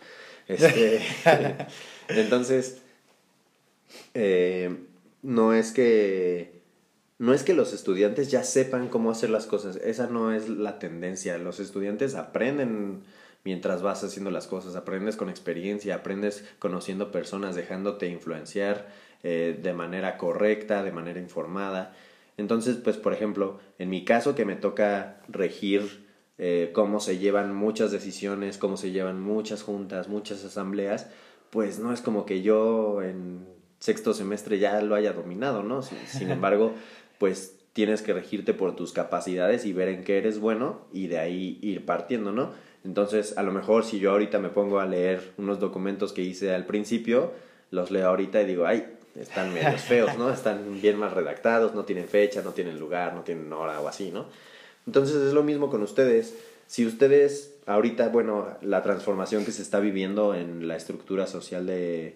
Este, 0.48 1.02
entonces, 2.10 2.82
eh, 4.14 4.76
no 5.22 5.54
es 5.54 5.72
que 5.72 6.56
no 7.18 7.34
es 7.34 7.44
que 7.44 7.54
los 7.54 7.74
estudiantes 7.74 8.30
ya 8.30 8.44
sepan 8.44 8.90
cómo 8.90 9.10
hacer 9.10 9.30
las 9.30 9.46
cosas, 9.46 9.78
esa 9.78 10.08
no 10.08 10.34
es 10.34 10.50
la 10.50 10.80
tendencia. 10.80 11.38
Los 11.38 11.60
estudiantes 11.62 12.16
aprenden 12.16 13.04
mientras 13.46 13.82
vas 13.82 14.04
haciendo 14.04 14.32
las 14.32 14.48
cosas, 14.48 14.76
aprendes 14.76 15.16
con 15.16 15.30
experiencia, 15.30 15.96
aprendes 15.96 16.44
conociendo 16.60 17.12
personas, 17.12 17.56
dejándote 17.56 18.08
influenciar 18.08 18.88
eh, 19.24 19.58
de 19.62 19.74
manera 19.74 20.18
correcta, 20.18 20.84
de 20.84 20.92
manera 20.92 21.20
informada. 21.20 21.96
Entonces, 22.38 22.76
pues, 22.76 22.98
por 22.98 23.14
ejemplo, 23.14 23.60
en 23.80 23.90
mi 23.90 24.04
caso 24.04 24.36
que 24.36 24.44
me 24.44 24.56
toca 24.56 25.22
regir 25.30 26.05
eh, 26.38 26.72
cómo 26.74 27.00
se 27.00 27.18
llevan 27.18 27.56
muchas 27.56 27.92
decisiones, 27.92 28.58
cómo 28.58 28.78
se 28.78 28.92
llevan 28.92 29.22
muchas 29.22 29.64
juntas, 29.64 30.10
muchas 30.10 30.44
asambleas, 30.44 31.08
pues 31.50 31.80
no 31.80 31.94
es 31.94 32.02
como 32.02 32.26
que 32.26 32.42
yo 32.42 33.02
en 33.02 33.46
sexto 33.80 34.14
semestre 34.14 34.60
ya 34.60 34.82
lo 34.82 34.96
haya 34.96 35.14
dominado, 35.14 35.64
¿no? 35.64 35.82
Sin, 35.82 36.32
embargo, 36.32 36.74
pues 37.20 37.56
tienes 37.74 38.02
que 38.02 38.14
regirte 38.14 38.54
por 38.54 38.76
tus 38.76 38.92
capacidades 38.94 39.66
y 39.66 39.74
ver 39.74 39.90
en 39.90 40.04
qué 40.04 40.18
eres 40.18 40.40
bueno 40.40 40.88
y 40.92 41.08
de 41.08 41.20
ahí 41.20 41.60
ir 41.62 41.86
partiendo, 41.86 42.32
¿no? 42.32 42.52
Entonces, 42.84 43.38
a 43.38 43.44
lo 43.44 43.52
mejor 43.52 43.84
si 43.84 44.00
yo 44.00 44.12
ahorita 44.12 44.40
me 44.40 44.50
pongo 44.50 44.80
a 44.80 44.86
leer 44.86 45.34
unos 45.38 45.60
documentos 45.60 46.14
que 46.14 46.22
hice 46.22 46.54
al 46.54 46.66
principio, 46.66 47.32
los 47.72 47.92
leo 47.92 48.08
ahorita 48.08 48.42
y 48.42 48.46
digo, 48.46 48.66
ay, 48.66 48.86
están 49.20 49.54
medios 49.54 49.82
feos, 49.82 50.18
¿no? 50.18 50.30
Están 50.34 50.82
bien 50.82 50.98
mal 50.98 51.12
redactados, 51.12 51.74
no 51.74 51.86
tienen 51.86 52.08
fecha, 52.08 52.42
no 52.42 52.52
tienen 52.52 52.80
lugar, 52.80 53.14
no 53.14 53.22
tienen 53.22 53.52
hora 53.54 53.80
o 53.80 53.88
así, 53.88 54.12
¿no? 54.12 54.28
Entonces 54.86 55.16
es 55.18 55.34
lo 55.34 55.44
mismo 55.44 55.70
con 55.70 55.82
ustedes. 55.82 56.36
Si 56.68 56.86
ustedes 56.86 57.56
ahorita, 57.66 58.10
bueno, 58.10 58.48
la 58.62 58.82
transformación 58.84 59.46
que 59.46 59.52
se 59.52 59.62
está 59.62 59.80
viviendo 59.80 60.34
en 60.34 60.68
la 60.68 60.76
estructura 60.76 61.28
social 61.28 61.66
de, 61.66 62.16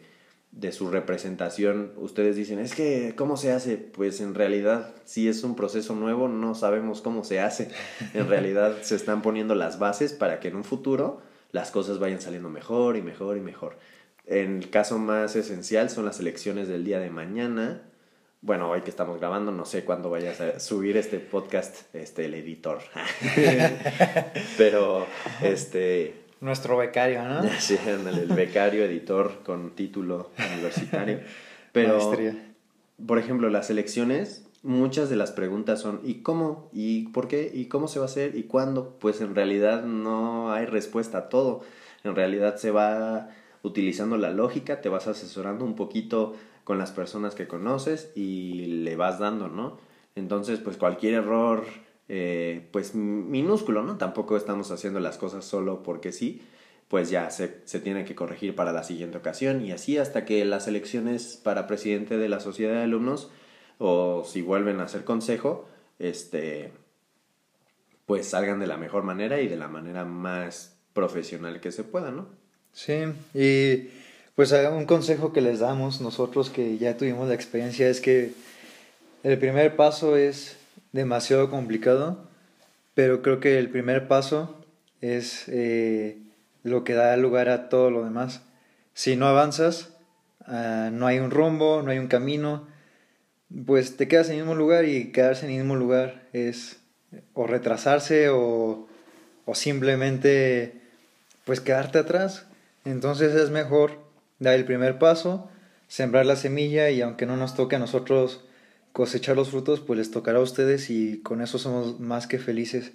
de 0.51 0.71
su 0.71 0.89
representación, 0.89 1.93
ustedes 1.97 2.35
dicen, 2.35 2.59
es 2.59 2.73
que, 2.73 3.13
¿cómo 3.15 3.37
se 3.37 3.51
hace? 3.51 3.77
Pues 3.77 4.21
en 4.21 4.33
realidad, 4.33 4.93
si 5.05 5.27
es 5.27 5.43
un 5.43 5.55
proceso 5.55 5.95
nuevo, 5.95 6.27
no 6.27 6.55
sabemos 6.55 7.01
cómo 7.01 7.23
se 7.23 7.39
hace. 7.39 7.69
En 8.13 8.27
realidad 8.29 8.77
se 8.81 8.95
están 8.95 9.21
poniendo 9.21 9.55
las 9.55 9.79
bases 9.79 10.13
para 10.13 10.39
que 10.39 10.47
en 10.47 10.55
un 10.55 10.63
futuro 10.63 11.21
las 11.51 11.71
cosas 11.71 11.99
vayan 11.99 12.21
saliendo 12.21 12.49
mejor 12.49 12.97
y 12.97 13.01
mejor 13.01 13.37
y 13.37 13.41
mejor. 13.41 13.77
En 14.25 14.57
el 14.57 14.69
caso 14.69 14.99
más 14.99 15.35
esencial 15.35 15.89
son 15.89 16.05
las 16.05 16.19
elecciones 16.19 16.67
del 16.67 16.83
día 16.83 16.99
de 16.99 17.09
mañana. 17.09 17.81
Bueno, 18.41 18.69
hoy 18.69 18.81
que 18.81 18.89
estamos 18.89 19.19
grabando, 19.19 19.51
no 19.51 19.65
sé 19.65 19.83
cuándo 19.83 20.09
vayas 20.09 20.39
a 20.39 20.61
subir 20.61 20.95
este 20.95 21.19
podcast, 21.19 21.93
este, 21.93 22.23
el 22.23 22.33
editor. 22.35 22.79
Pero, 24.57 25.05
este, 25.41 26.15
nuestro 26.39 26.77
becario, 26.77 27.21
¿no? 27.21 27.41
Sí, 27.59 27.77
el 27.85 28.27
becario, 28.27 28.85
editor 28.85 29.43
con 29.43 29.71
título 29.71 30.31
universitario. 30.55 31.19
Pero, 31.73 32.13
por 33.05 33.19
ejemplo, 33.19 33.49
las 33.49 33.69
elecciones, 33.69 34.45
muchas 34.63 35.09
de 35.09 35.17
las 35.17 35.31
preguntas 35.31 35.81
son 35.81 35.99
¿y 36.05 36.21
cómo? 36.21 36.69
¿y 36.71 37.09
por 37.09 37.27
qué? 37.27 37.51
¿y 37.53 37.65
cómo 37.65 37.89
se 37.89 37.99
va 37.99 38.05
a 38.05 38.07
hacer? 38.07 38.37
¿y 38.37 38.43
cuándo? 38.43 38.97
Pues 39.01 39.19
en 39.19 39.35
realidad 39.35 39.83
no 39.83 40.53
hay 40.53 40.65
respuesta 40.65 41.17
a 41.17 41.29
todo. 41.29 41.61
En 42.05 42.15
realidad 42.15 42.55
se 42.55 42.71
va 42.71 43.31
utilizando 43.63 44.15
la 44.15 44.29
lógica, 44.29 44.79
te 44.79 44.87
vas 44.87 45.07
asesorando 45.07 45.65
un 45.65 45.75
poquito 45.75 46.35
con 46.69 46.77
las 46.77 46.91
personas 46.91 47.33
que 47.33 47.47
conoces 47.47 48.11
y 48.13 48.83
le 48.83 48.95
vas 48.95 49.17
dando, 49.17 49.47
¿no? 49.47 49.79
Entonces, 50.13 50.59
pues 50.59 50.77
cualquier 50.77 51.15
error 51.15 51.65
eh, 52.07 52.69
pues 52.71 52.93
minúsculo, 52.93 53.81
¿no? 53.81 53.97
Tampoco 53.97 54.37
estamos 54.37 54.69
haciendo 54.69 54.99
las 54.99 55.17
cosas 55.17 55.45
solo 55.45 55.81
porque 55.81 56.11
sí, 56.11 56.43
pues 56.87 57.09
ya 57.09 57.31
se, 57.31 57.47
tiene 57.47 58.05
que 58.05 58.13
corregir 58.13 58.53
para 58.53 58.71
la 58.71 58.83
siguiente 58.83 59.17
ocasión 59.17 59.65
y 59.65 59.71
así 59.71 59.97
hasta 59.97 60.25
que 60.25 60.45
las 60.45 60.67
elecciones 60.67 61.41
para 61.43 61.65
presidente 61.65 62.19
de 62.19 62.29
la 62.29 62.39
sociedad 62.39 62.73
de 62.73 62.83
alumnos 62.83 63.31
o 63.79 64.23
si 64.23 64.43
vuelven 64.43 64.79
a 64.79 64.87
ser 64.87 65.03
consejo, 65.03 65.67
este, 65.97 66.71
pues 68.05 68.27
salgan 68.27 68.59
de 68.59 68.67
la 68.67 68.77
mejor 68.77 69.01
manera 69.01 69.41
y 69.41 69.47
de 69.47 69.57
la 69.57 69.69
manera 69.69 70.05
más 70.05 70.77
profesional 70.93 71.61
que 71.61 71.71
se 71.71 71.83
pueda, 71.83 72.11
¿no? 72.11 72.29
Sí, 72.73 72.93
y 73.33 73.89
pues 74.39 74.53
un 74.53 74.85
consejo 74.85 75.33
que 75.33 75.41
les 75.41 75.59
damos 75.59 75.99
nosotros 75.99 76.49
que 76.49 76.77
ya 76.77 76.95
tuvimos 76.95 77.27
la 77.27 77.33
experiencia 77.33 77.89
es 77.89 77.99
que 77.99 78.31
el 79.21 79.37
primer 79.37 79.75
paso 79.75 80.15
es 80.15 80.55
demasiado 80.93 81.49
complicado, 81.49 82.23
pero 82.93 83.21
creo 83.21 83.41
que 83.41 83.59
el 83.59 83.69
primer 83.69 84.07
paso 84.07 84.55
es 85.01 85.43
eh, 85.49 86.19
lo 86.63 86.85
que 86.85 86.93
da 86.93 87.17
lugar 87.17 87.49
a 87.49 87.67
todo 87.67 87.91
lo 87.91 88.05
demás. 88.05 88.39
Si 88.93 89.17
no 89.17 89.27
avanzas, 89.27 89.89
ah, 90.45 90.89
no 90.89 91.05
hay 91.05 91.19
un 91.19 91.31
rumbo, 91.31 91.81
no 91.81 91.91
hay 91.91 91.99
un 91.99 92.07
camino, 92.07 92.65
pues 93.65 93.97
te 93.97 94.07
quedas 94.07 94.29
en 94.29 94.35
el 94.35 94.43
mismo 94.43 94.55
lugar 94.55 94.85
y 94.85 95.11
quedarse 95.11 95.47
en 95.47 95.51
el 95.51 95.57
mismo 95.57 95.75
lugar 95.75 96.23
es 96.31 96.77
o 97.33 97.45
retrasarse 97.45 98.29
o, 98.29 98.87
o 99.43 99.53
simplemente 99.53 100.79
pues 101.43 101.59
quedarte 101.59 101.97
atrás. 101.97 102.45
Entonces 102.85 103.35
es 103.35 103.49
mejor 103.49 104.07
dar 104.39 104.55
el 104.55 104.65
primer 104.65 104.99
paso, 104.99 105.49
sembrar 105.87 106.25
la 106.25 106.35
semilla 106.35 106.89
y 106.89 107.01
aunque 107.01 107.25
no 107.25 107.37
nos 107.37 107.55
toque 107.55 107.75
a 107.75 107.79
nosotros 107.79 108.41
cosechar 108.93 109.35
los 109.35 109.49
frutos, 109.49 109.81
pues 109.81 109.97
les 109.97 110.11
tocará 110.11 110.39
a 110.39 110.41
ustedes 110.41 110.89
y 110.89 111.21
con 111.21 111.41
eso 111.41 111.59
somos 111.59 111.99
más 111.99 112.27
que 112.27 112.39
felices, 112.39 112.91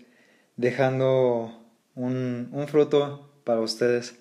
dejando 0.56 1.60
un, 1.94 2.66
fruto 2.68 3.30
para 3.44 3.60
ustedes. 3.60 4.16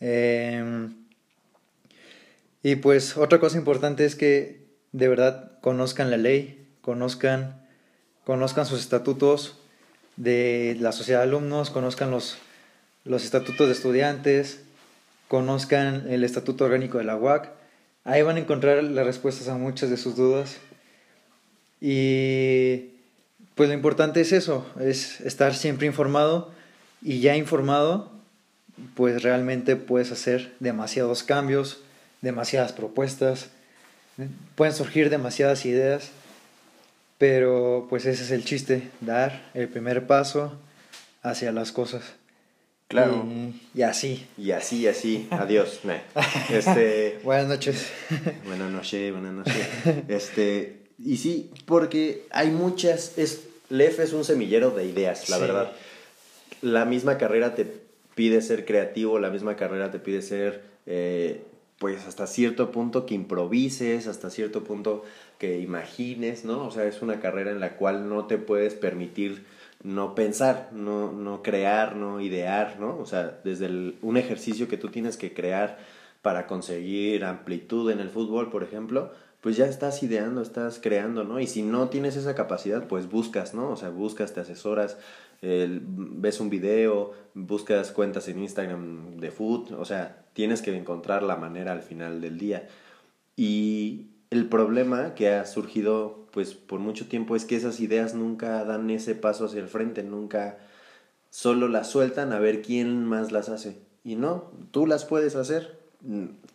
Em, 0.00 0.94
y 2.62 2.76
pues 2.76 3.16
otra 3.16 3.38
cosa 3.38 3.58
importante 3.58 4.04
es 4.04 4.16
que 4.16 4.66
de 4.92 5.08
verdad 5.08 5.58
conozcan 5.60 6.10
la 6.10 6.16
ley, 6.16 6.68
conozcan, 6.80 7.66
conozcan 8.24 8.66
sus 8.66 8.80
estatutos 8.80 9.58
de 10.16 10.76
la 10.80 10.92
sociedad 10.92 11.20
de 11.20 11.28
alumnos, 11.28 11.70
conozcan 11.70 12.10
los, 12.10 12.36
los 13.04 13.24
estatutos 13.24 13.66
de 13.66 13.72
estudiantes, 13.72 14.62
conozcan 15.30 16.06
el 16.10 16.24
estatuto 16.24 16.64
orgánico 16.64 16.98
de 16.98 17.04
la 17.04 17.14
UAC. 17.14 17.50
Ahí 18.02 18.20
van 18.22 18.34
a 18.34 18.40
encontrar 18.40 18.82
las 18.82 19.06
respuestas 19.06 19.46
a 19.46 19.54
muchas 19.54 19.88
de 19.88 19.96
sus 19.96 20.16
dudas. 20.16 20.56
Y 21.80 22.88
pues 23.54 23.68
lo 23.68 23.74
importante 23.76 24.20
es 24.20 24.32
eso, 24.32 24.66
es 24.80 25.20
estar 25.20 25.54
siempre 25.54 25.86
informado 25.86 26.50
y 27.00 27.20
ya 27.20 27.36
informado, 27.36 28.10
pues 28.96 29.22
realmente 29.22 29.76
puedes 29.76 30.10
hacer 30.10 30.52
demasiados 30.58 31.22
cambios, 31.22 31.78
demasiadas 32.22 32.72
propuestas, 32.72 33.50
pueden 34.56 34.74
surgir 34.74 35.10
demasiadas 35.10 35.64
ideas, 35.64 36.10
pero 37.18 37.86
pues 37.88 38.04
ese 38.04 38.24
es 38.24 38.32
el 38.32 38.44
chiste, 38.44 38.90
dar 39.00 39.48
el 39.54 39.68
primer 39.68 40.08
paso 40.08 40.58
hacia 41.22 41.52
las 41.52 41.70
cosas. 41.70 42.19
Claro. 42.90 43.24
Y, 43.72 43.82
así. 43.82 44.26
Y 44.36 44.50
así, 44.50 44.88
así. 44.88 45.28
Adiós. 45.30 45.82
Este... 46.50 47.20
buenas 47.22 47.46
noches. 47.46 47.88
buenas 48.44 48.68
noches, 48.72 49.12
buenas 49.12 49.32
noches. 49.32 49.68
Este, 50.08 50.80
y 50.98 51.16
sí, 51.18 51.52
porque 51.66 52.26
hay 52.32 52.50
muchas, 52.50 53.16
es, 53.16 53.46
LEF 53.68 54.00
es 54.00 54.12
un 54.12 54.24
semillero 54.24 54.72
de 54.72 54.86
ideas, 54.86 55.28
la 55.28 55.38
verdad. 55.38 55.72
La 56.62 56.84
misma 56.84 57.16
carrera 57.16 57.54
te 57.54 57.64
pide 58.16 58.42
ser 58.42 58.64
creativo, 58.64 59.20
la 59.20 59.30
misma 59.30 59.54
carrera 59.54 59.92
te 59.92 60.00
pide 60.00 60.20
ser, 60.20 60.64
eh, 60.86 61.44
pues 61.78 62.04
hasta 62.08 62.26
cierto 62.26 62.72
punto 62.72 63.06
que 63.06 63.14
improvises, 63.14 64.08
hasta 64.08 64.30
cierto 64.30 64.64
punto 64.64 65.04
que 65.38 65.60
imagines, 65.60 66.44
¿no? 66.44 66.66
O 66.66 66.72
sea, 66.72 66.86
es 66.86 67.02
una 67.02 67.20
carrera 67.20 67.52
en 67.52 67.60
la 67.60 67.76
cual 67.76 68.08
no 68.08 68.26
te 68.26 68.36
puedes 68.36 68.74
permitir 68.74 69.44
no 69.82 70.14
pensar, 70.14 70.68
no, 70.72 71.12
no 71.12 71.42
crear, 71.42 71.96
no 71.96 72.20
idear, 72.20 72.78
¿no? 72.78 72.98
O 72.98 73.06
sea, 73.06 73.40
desde 73.44 73.94
un 74.02 74.16
ejercicio 74.16 74.68
que 74.68 74.76
tú 74.76 74.88
tienes 74.88 75.16
que 75.16 75.32
crear 75.32 75.78
para 76.22 76.46
conseguir 76.46 77.24
amplitud 77.24 77.90
en 77.90 78.00
el 78.00 78.10
fútbol, 78.10 78.50
por 78.50 78.62
ejemplo, 78.62 79.10
pues 79.40 79.56
ya 79.56 79.66
estás 79.66 80.02
ideando, 80.02 80.42
estás 80.42 80.80
creando, 80.82 81.24
¿no? 81.24 81.40
Y 81.40 81.46
si 81.46 81.62
no 81.62 81.88
tienes 81.88 82.16
esa 82.16 82.34
capacidad, 82.34 82.86
pues 82.86 83.08
buscas, 83.08 83.54
¿no? 83.54 83.70
O 83.70 83.76
sea, 83.76 83.88
buscas, 83.88 84.34
te 84.34 84.40
asesoras, 84.40 84.98
ves 85.40 86.40
un 86.40 86.50
video, 86.50 87.12
buscas 87.32 87.90
cuentas 87.90 88.28
en 88.28 88.40
Instagram 88.40 89.16
de 89.16 89.30
food, 89.30 89.72
o 89.72 89.86
sea, 89.86 90.24
tienes 90.34 90.60
que 90.60 90.76
encontrar 90.76 91.22
la 91.22 91.36
manera 91.36 91.72
al 91.72 91.82
final 91.82 92.20
del 92.20 92.38
día. 92.38 92.68
Y 93.34 94.08
el 94.09 94.09
problema 94.50 95.14
que 95.14 95.30
ha 95.30 95.46
surgido, 95.46 96.26
pues, 96.32 96.52
por 96.54 96.80
mucho 96.80 97.08
tiempo 97.08 97.36
es 97.36 97.46
que 97.46 97.56
esas 97.56 97.80
ideas 97.80 98.14
nunca 98.14 98.64
dan 98.64 98.90
ese 98.90 99.14
paso 99.14 99.46
hacia 99.46 99.60
el 99.60 99.68
frente, 99.68 100.02
nunca 100.02 100.58
solo 101.30 101.68
las 101.68 101.88
sueltan 101.88 102.32
a 102.32 102.38
ver 102.38 102.60
quién 102.60 103.04
más 103.04 103.32
las 103.32 103.48
hace. 103.48 103.78
Y 104.04 104.16
no, 104.16 104.50
tú 104.70 104.86
las 104.86 105.04
puedes 105.04 105.36
hacer, 105.36 105.78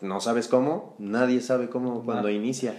no 0.01 0.21
sabes 0.21 0.47
cómo, 0.47 0.95
nadie 0.99 1.41
sabe 1.41 1.69
cómo 1.69 2.03
cuando 2.03 2.29
inicia. 2.29 2.75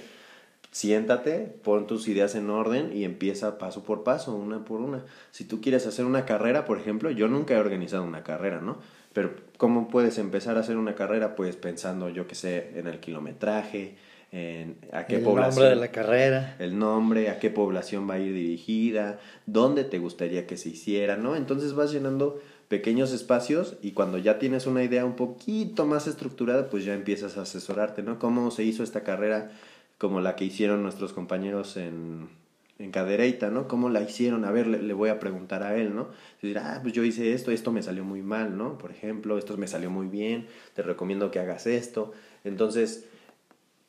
Siéntate, 0.73 1.59
pon 1.63 1.87
tus 1.87 2.07
ideas 2.07 2.35
en 2.35 2.51
orden 2.51 2.95
y 2.95 3.05
empieza 3.05 3.57
paso 3.57 3.83
por 3.83 4.03
paso, 4.03 4.35
una 4.35 4.65
por 4.65 4.81
una. 4.81 5.05
Si 5.31 5.45
tú 5.45 5.63
quieres 5.63 5.87
hacer 5.87 6.05
una 6.05 6.27
carrera, 6.27 6.67
por 6.67 6.79
ejemplo, 6.79 7.11
yo 7.11 7.29
nunca 7.29 7.55
he 7.55 7.59
organizado 7.59 8.03
una 8.03 8.23
carrera, 8.23 8.61
¿no? 8.61 8.77
Pero 9.15 9.35
¿cómo 9.57 9.89
puedes 9.89 10.19
empezar 10.19 10.59
a 10.59 10.61
hacer 10.61 10.77
una 10.77 10.95
carrera? 10.95 11.35
Pues 11.35 11.57
pensando, 11.57 12.11
yo 12.11 12.27
qué 12.27 12.35
sé, 12.35 12.79
en 12.79 12.89
el 12.89 13.01
kilometraje, 13.01 13.97
en 14.33 14.77
a 14.93 15.07
qué 15.07 15.17
el 15.17 15.23
población. 15.23 15.65
nombre 15.65 15.69
de 15.71 15.77
la 15.77 15.93
carrera. 15.93 16.57
El 16.59 16.79
nombre, 16.79 17.31
a 17.31 17.39
qué 17.39 17.51
población 17.51 18.09
va 18.09 18.15
a 18.15 18.19
ir 18.19 18.33
dirigida, 18.33 19.19
dónde 19.47 19.85
te 19.85 19.99
gustaría 19.99 20.47
que 20.47 20.57
se 20.57 20.71
hiciera, 20.71 21.17
¿no? 21.17 21.37
Entonces 21.37 21.75
vas 21.75 21.93
llenando 21.93 22.41
pequeños 22.69 23.13
espacios 23.13 23.77
y 23.83 23.93
cuando 23.93 24.19
ya 24.19 24.39
tienes 24.39 24.67
una 24.67 24.83
idea 24.83 25.05
un 25.05 25.15
poquito 25.15 25.87
más 25.87 26.07
estructurada, 26.07 26.69
pues 26.69 26.85
ya 26.85 26.95
empiezas 26.95 27.37
a 27.39 27.43
asesorarte, 27.43 28.03
¿no? 28.03 28.19
¿Cómo 28.19 28.51
se 28.51 28.65
hizo 28.65 28.83
esta 28.83 29.03
carrera 29.03 29.53
como 29.99 30.21
la 30.21 30.37
que 30.37 30.45
hicieron 30.45 30.83
nuestros 30.83 31.13
compañeros 31.13 31.77
en, 31.77 32.29
en 32.79 32.91
Cadereyta, 32.91 33.51
¿no? 33.51 33.69
¿Cómo 33.69 33.89
la 33.89 34.03
hicieron? 34.03 34.45
A 34.45 34.51
ver, 34.51 34.67
le, 34.67 34.93
voy 34.93 35.09
a 35.09 35.21
preguntar 35.21 35.63
a 35.63 35.77
él, 35.77 35.95
¿no? 35.95 36.09
Decir, 36.43 36.59
ah, 36.59 36.81
pues 36.83 36.93
yo 36.93 37.05
hice 37.05 37.33
esto, 37.33 37.51
esto 37.51 37.73
me 37.73 37.83
salió 37.83 38.05
muy 38.05 38.21
mal, 38.21 38.59
¿no? 38.59 38.77
Por 38.77 38.91
ejemplo, 38.91 39.39
esto 39.39 39.57
me 39.57 39.69
salió 39.69 39.91
muy 39.91 40.09
bien, 40.09 40.47
te 40.75 40.83
recomiendo 40.83 41.31
que 41.31 41.39
hagas 41.39 41.67
esto. 41.67 42.13
Entonces, 42.45 43.07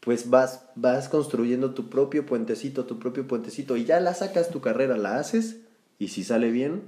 pues 0.07 0.29
vas, 0.29 0.63
vas 0.75 1.09
construyendo 1.09 1.73
tu 1.73 1.89
propio 1.89 2.25
puentecito, 2.25 2.85
tu 2.85 2.97
propio 2.97 3.27
puentecito, 3.27 3.75
y 3.75 3.83
ya 3.83 3.99
la 3.99 4.13
sacas 4.13 4.51
tu 4.51 4.61
carrera, 4.61 4.95
la 4.95 5.17
haces, 5.17 5.57
y 5.99 6.07
si 6.07 6.23
sale 6.23 6.49
bien, 6.49 6.83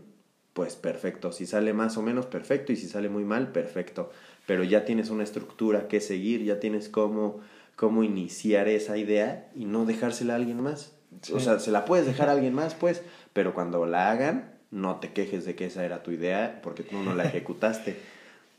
pues 0.54 0.78
perfecto. 0.78 1.34
Si 1.34 1.46
sale 1.46 1.74
más 1.74 1.98
o 1.98 2.02
menos, 2.02 2.28
perfecto. 2.28 2.72
Y 2.72 2.78
si 2.78 2.88
sale 2.88 3.10
muy 3.10 3.26
mal, 3.26 3.52
perfecto. 3.52 4.10
Pero 4.48 4.64
ya 4.64 4.86
tienes 4.86 5.10
una 5.10 5.26
estructura 5.26 5.90
que 5.90 6.00
seguir, 6.00 6.46
ya 6.46 6.62
tienes 6.62 6.88
cómo, 6.88 7.42
cómo 7.76 8.06
iniciar 8.06 8.70
esa 8.70 8.96
idea 8.96 9.52
y 9.54 9.66
no 9.66 9.84
dejársela 9.84 10.32
a 10.32 10.36
alguien 10.38 10.62
más. 10.62 10.94
O 11.34 11.42
sea, 11.42 11.60
se 11.60 11.72
la 11.72 11.84
puedes 11.84 12.06
dejar 12.06 12.30
a 12.30 12.32
alguien 12.32 12.54
más, 12.54 12.74
pues, 12.74 13.02
pero 13.34 13.54
cuando 13.54 13.86
la 13.86 14.12
hagan, 14.12 14.54
no 14.72 15.02
te 15.02 15.12
quejes 15.12 15.44
de 15.44 15.56
que 15.56 15.66
esa 15.66 15.84
era 15.84 16.04
tu 16.04 16.12
idea 16.12 16.62
porque 16.64 16.84
tú 16.84 17.04
no 17.04 17.14
la 17.16 17.26
ejecutaste. 17.28 17.98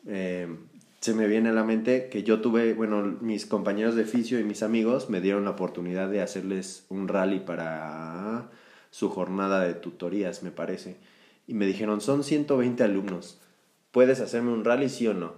Eh, 0.07 0.55
se 1.01 1.15
me 1.15 1.27
viene 1.27 1.49
a 1.49 1.53
la 1.53 1.65
mente 1.65 2.09
que 2.09 2.23
yo 2.23 2.41
tuve, 2.41 2.75
bueno, 2.75 3.03
mis 3.21 3.47
compañeros 3.47 3.95
de 3.95 4.03
oficio 4.03 4.39
y 4.39 4.45
mis 4.45 4.63
amigos 4.63 5.11
me 5.11 5.21
dieron 5.21 5.45
la 5.45 5.51
oportunidad 5.51 6.09
de 6.09 6.21
hacerles 6.21 6.85
un 6.89 7.09
rally 7.09 7.41
para 7.41 8.51
su 8.91 9.09
jornada 9.09 9.63
de 9.63 9.75
tutorías, 9.75 10.43
me 10.43 10.51
parece 10.51 10.97
y 11.51 11.55
me 11.55 11.67
dijeron, 11.67 12.01
son 12.01 12.23
120 12.23 12.85
alumnos, 12.85 13.41
¿puedes 13.91 14.21
hacerme 14.21 14.53
un 14.53 14.65
rally, 14.65 14.89
sí 14.89 15.09
o 15.09 15.15
no? 15.15 15.33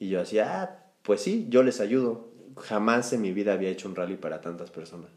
Y 0.00 0.08
yo 0.08 0.18
decía, 0.18 0.60
ah, 0.60 0.92
pues 1.02 1.20
sí, 1.20 1.46
yo 1.50 1.62
les 1.62 1.80
ayudo. 1.80 2.32
Jamás 2.56 3.12
en 3.12 3.22
mi 3.22 3.32
vida 3.32 3.52
había 3.52 3.70
hecho 3.70 3.88
un 3.88 3.94
rally 3.94 4.16
para 4.16 4.40
tantas 4.40 4.72
personas. 4.72 5.10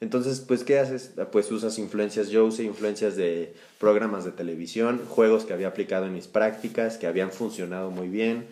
Entonces, 0.00 0.40
pues, 0.40 0.64
¿qué 0.64 0.78
haces? 0.78 1.12
Pues 1.30 1.52
usas 1.52 1.78
influencias, 1.78 2.30
yo 2.30 2.46
usé 2.46 2.64
influencias 2.64 3.14
de 3.14 3.54
programas 3.78 4.24
de 4.24 4.32
televisión, 4.32 5.02
juegos 5.06 5.44
que 5.44 5.52
había 5.52 5.68
aplicado 5.68 6.06
en 6.06 6.14
mis 6.14 6.28
prácticas, 6.28 6.96
que 6.96 7.06
habían 7.06 7.30
funcionado 7.30 7.90
muy 7.90 8.08
bien, 8.08 8.46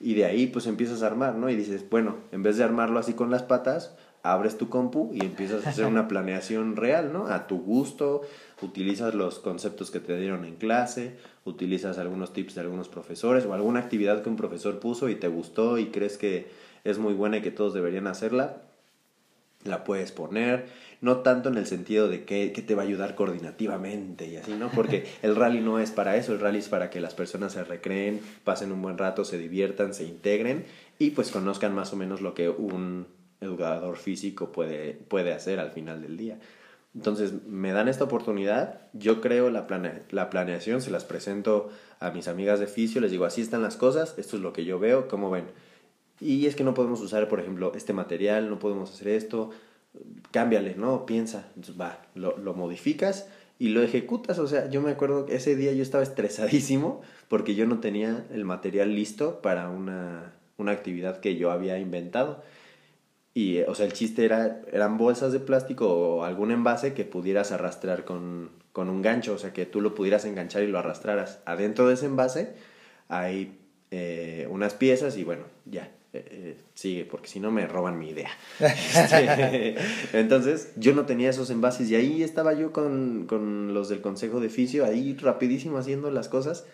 y 0.00 0.14
de 0.14 0.24
ahí 0.24 0.46
pues 0.46 0.66
empiezas 0.66 1.02
a 1.02 1.06
armar, 1.06 1.34
¿no? 1.36 1.48
Y 1.50 1.56
dices, 1.56 1.84
bueno, 1.88 2.16
en 2.32 2.42
vez 2.42 2.56
de 2.56 2.64
armarlo 2.64 2.98
así 2.98 3.14
con 3.14 3.30
las 3.30 3.42
patas, 3.42 3.94
abres 4.22 4.56
tu 4.56 4.70
compu 4.70 5.10
y 5.12 5.20
empiezas 5.24 5.66
a 5.66 5.70
hacer 5.70 5.84
una 5.84 6.08
planeación 6.08 6.76
real, 6.76 7.12
¿no? 7.12 7.26
A 7.26 7.46
tu 7.46 7.60
gusto, 7.60 8.22
utilizas 8.62 9.14
los 9.14 9.38
conceptos 9.38 9.90
que 9.90 10.00
te 10.00 10.18
dieron 10.18 10.44
en 10.44 10.56
clase, 10.56 11.16
utilizas 11.44 11.98
algunos 11.98 12.32
tips 12.32 12.54
de 12.54 12.62
algunos 12.62 12.88
profesores 12.88 13.44
o 13.44 13.54
alguna 13.54 13.80
actividad 13.80 14.22
que 14.22 14.30
un 14.30 14.36
profesor 14.36 14.80
puso 14.80 15.08
y 15.08 15.14
te 15.14 15.28
gustó 15.28 15.78
y 15.78 15.86
crees 15.86 16.16
que 16.16 16.48
es 16.84 16.98
muy 16.98 17.14
buena 17.14 17.36
y 17.36 17.42
que 17.42 17.50
todos 17.50 17.74
deberían 17.74 18.06
hacerla, 18.06 18.62
la 19.64 19.84
puedes 19.84 20.12
poner, 20.12 20.66
no 21.04 21.18
tanto 21.18 21.50
en 21.50 21.58
el 21.58 21.66
sentido 21.66 22.08
de 22.08 22.24
que, 22.24 22.52
que, 22.52 22.62
te 22.62 22.74
va 22.74 22.82
a 22.82 22.86
ayudar 22.86 23.14
coordinativamente 23.14 24.26
y 24.26 24.36
así, 24.36 24.54
¿no? 24.54 24.70
Porque 24.70 25.04
el 25.22 25.36
rally 25.36 25.60
no 25.60 25.78
es 25.78 25.90
para 25.90 26.16
eso, 26.16 26.32
el 26.32 26.40
rally 26.40 26.60
es 26.60 26.70
para 26.70 26.88
que 26.88 26.98
las 26.98 27.12
personas 27.12 27.52
se 27.52 27.62
recreen, 27.62 28.22
pasen 28.42 28.72
un 28.72 28.80
buen 28.80 28.96
rato, 28.96 29.26
se 29.26 29.36
diviertan, 29.36 29.92
se 29.92 30.04
integren 30.04 30.64
y 30.98 31.10
pues 31.10 31.30
conozcan 31.30 31.74
más 31.74 31.92
o 31.92 31.96
menos 31.96 32.22
lo 32.22 32.32
que 32.32 32.48
un 32.48 33.06
educador 33.42 33.98
físico 33.98 34.50
puede, 34.50 34.94
puede 34.94 35.34
hacer 35.34 35.60
al 35.60 35.72
final 35.72 36.00
del 36.00 36.16
día. 36.16 36.38
Entonces 36.94 37.34
me 37.46 37.72
dan 37.72 37.88
esta 37.88 38.04
oportunidad, 38.04 38.80
yo 38.94 39.20
creo 39.20 39.50
la, 39.50 39.66
la 40.10 40.30
planeación, 40.30 40.80
se 40.80 40.90
las 40.90 41.04
presento 41.04 41.68
a 42.00 42.12
mis 42.12 42.28
amigas 42.28 42.60
de 42.60 42.66
fisio, 42.66 43.02
les 43.02 43.10
digo, 43.10 43.26
así 43.26 43.42
están 43.42 43.60
las 43.60 43.76
cosas, 43.76 44.14
esto 44.16 44.36
es 44.36 44.42
lo 44.42 44.54
que 44.54 44.64
yo 44.64 44.78
veo, 44.78 45.06
¿cómo 45.06 45.30
ven? 45.30 45.44
Y 46.18 46.46
es 46.46 46.56
que 46.56 46.64
no 46.64 46.72
podemos 46.72 47.02
usar, 47.02 47.28
por 47.28 47.40
ejemplo, 47.40 47.72
este 47.74 47.92
material, 47.92 48.48
no 48.48 48.58
podemos 48.58 48.90
hacer 48.90 49.08
esto, 49.08 49.50
cámbiale, 50.30 50.74
¿no? 50.76 51.06
Piensa, 51.06 51.46
va, 51.80 52.02
lo, 52.14 52.36
lo 52.38 52.54
modificas 52.54 53.28
y 53.58 53.68
lo 53.68 53.82
ejecutas. 53.82 54.38
O 54.38 54.46
sea, 54.46 54.68
yo 54.68 54.82
me 54.82 54.90
acuerdo 54.90 55.26
que 55.26 55.36
ese 55.36 55.56
día 55.56 55.72
yo 55.72 55.82
estaba 55.82 56.02
estresadísimo 56.02 57.02
porque 57.28 57.54
yo 57.54 57.66
no 57.66 57.80
tenía 57.80 58.26
el 58.32 58.44
material 58.44 58.94
listo 58.94 59.40
para 59.40 59.68
una, 59.70 60.34
una 60.56 60.72
actividad 60.72 61.20
que 61.20 61.36
yo 61.36 61.50
había 61.50 61.78
inventado. 61.78 62.42
Y, 63.32 63.60
o 63.62 63.74
sea, 63.74 63.86
el 63.86 63.92
chiste 63.92 64.24
era, 64.24 64.60
eran 64.72 64.96
bolsas 64.96 65.32
de 65.32 65.40
plástico 65.40 65.88
o 65.88 66.24
algún 66.24 66.52
envase 66.52 66.94
que 66.94 67.04
pudieras 67.04 67.50
arrastrar 67.50 68.04
con, 68.04 68.50
con 68.72 68.88
un 68.88 69.02
gancho, 69.02 69.34
o 69.34 69.38
sea, 69.38 69.52
que 69.52 69.66
tú 69.66 69.80
lo 69.80 69.94
pudieras 69.94 70.24
enganchar 70.24 70.62
y 70.62 70.68
lo 70.68 70.78
arrastraras. 70.78 71.40
Adentro 71.44 71.88
de 71.88 71.94
ese 71.94 72.06
envase 72.06 72.54
hay 73.08 73.58
eh, 73.90 74.46
unas 74.50 74.74
piezas 74.74 75.16
y 75.16 75.24
bueno, 75.24 75.44
ya, 75.64 75.90
eh, 76.14 76.24
eh, 76.30 76.56
sigue, 76.74 77.04
porque 77.04 77.28
si 77.28 77.40
no 77.40 77.50
me 77.50 77.66
roban 77.66 77.98
mi 77.98 78.08
idea. 78.10 78.30
Este, 78.60 79.76
entonces, 80.12 80.72
yo 80.76 80.94
no 80.94 81.04
tenía 81.04 81.30
esos 81.30 81.50
envases 81.50 81.90
y 81.90 81.96
ahí 81.96 82.22
estaba 82.22 82.54
yo 82.54 82.72
con, 82.72 83.26
con 83.26 83.74
los 83.74 83.88
del 83.88 84.00
consejo 84.00 84.40
de 84.40 84.46
oficio, 84.46 84.84
ahí 84.84 85.14
rapidísimo 85.16 85.78
haciendo 85.78 86.10
las 86.10 86.28
cosas 86.28 86.64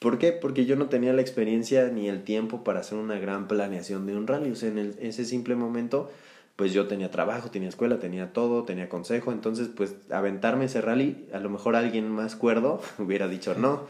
¿Por 0.00 0.16
qué? 0.16 0.32
Porque 0.32 0.64
yo 0.64 0.76
no 0.76 0.88
tenía 0.88 1.12
la 1.12 1.20
experiencia 1.20 1.88
ni 1.88 2.08
el 2.08 2.24
tiempo 2.24 2.64
para 2.64 2.80
hacer 2.80 2.96
una 2.96 3.18
gran 3.18 3.46
planeación 3.48 4.06
de 4.06 4.16
un 4.16 4.26
rally. 4.26 4.50
O 4.50 4.56
sea, 4.56 4.70
en 4.70 4.96
ese 4.98 5.26
simple 5.26 5.56
momento, 5.56 6.10
pues 6.56 6.72
yo 6.72 6.86
tenía 6.88 7.10
trabajo, 7.10 7.50
tenía 7.50 7.68
escuela, 7.68 7.98
tenía 7.98 8.32
todo, 8.32 8.64
tenía 8.64 8.88
consejo. 8.88 9.30
Entonces, 9.30 9.68
pues 9.68 9.94
aventarme 10.10 10.64
ese 10.64 10.80
rally, 10.80 11.28
a 11.34 11.38
lo 11.38 11.50
mejor 11.50 11.76
alguien 11.76 12.10
más 12.10 12.34
cuerdo 12.34 12.80
hubiera 12.98 13.28
dicho 13.28 13.54
no. 13.54 13.82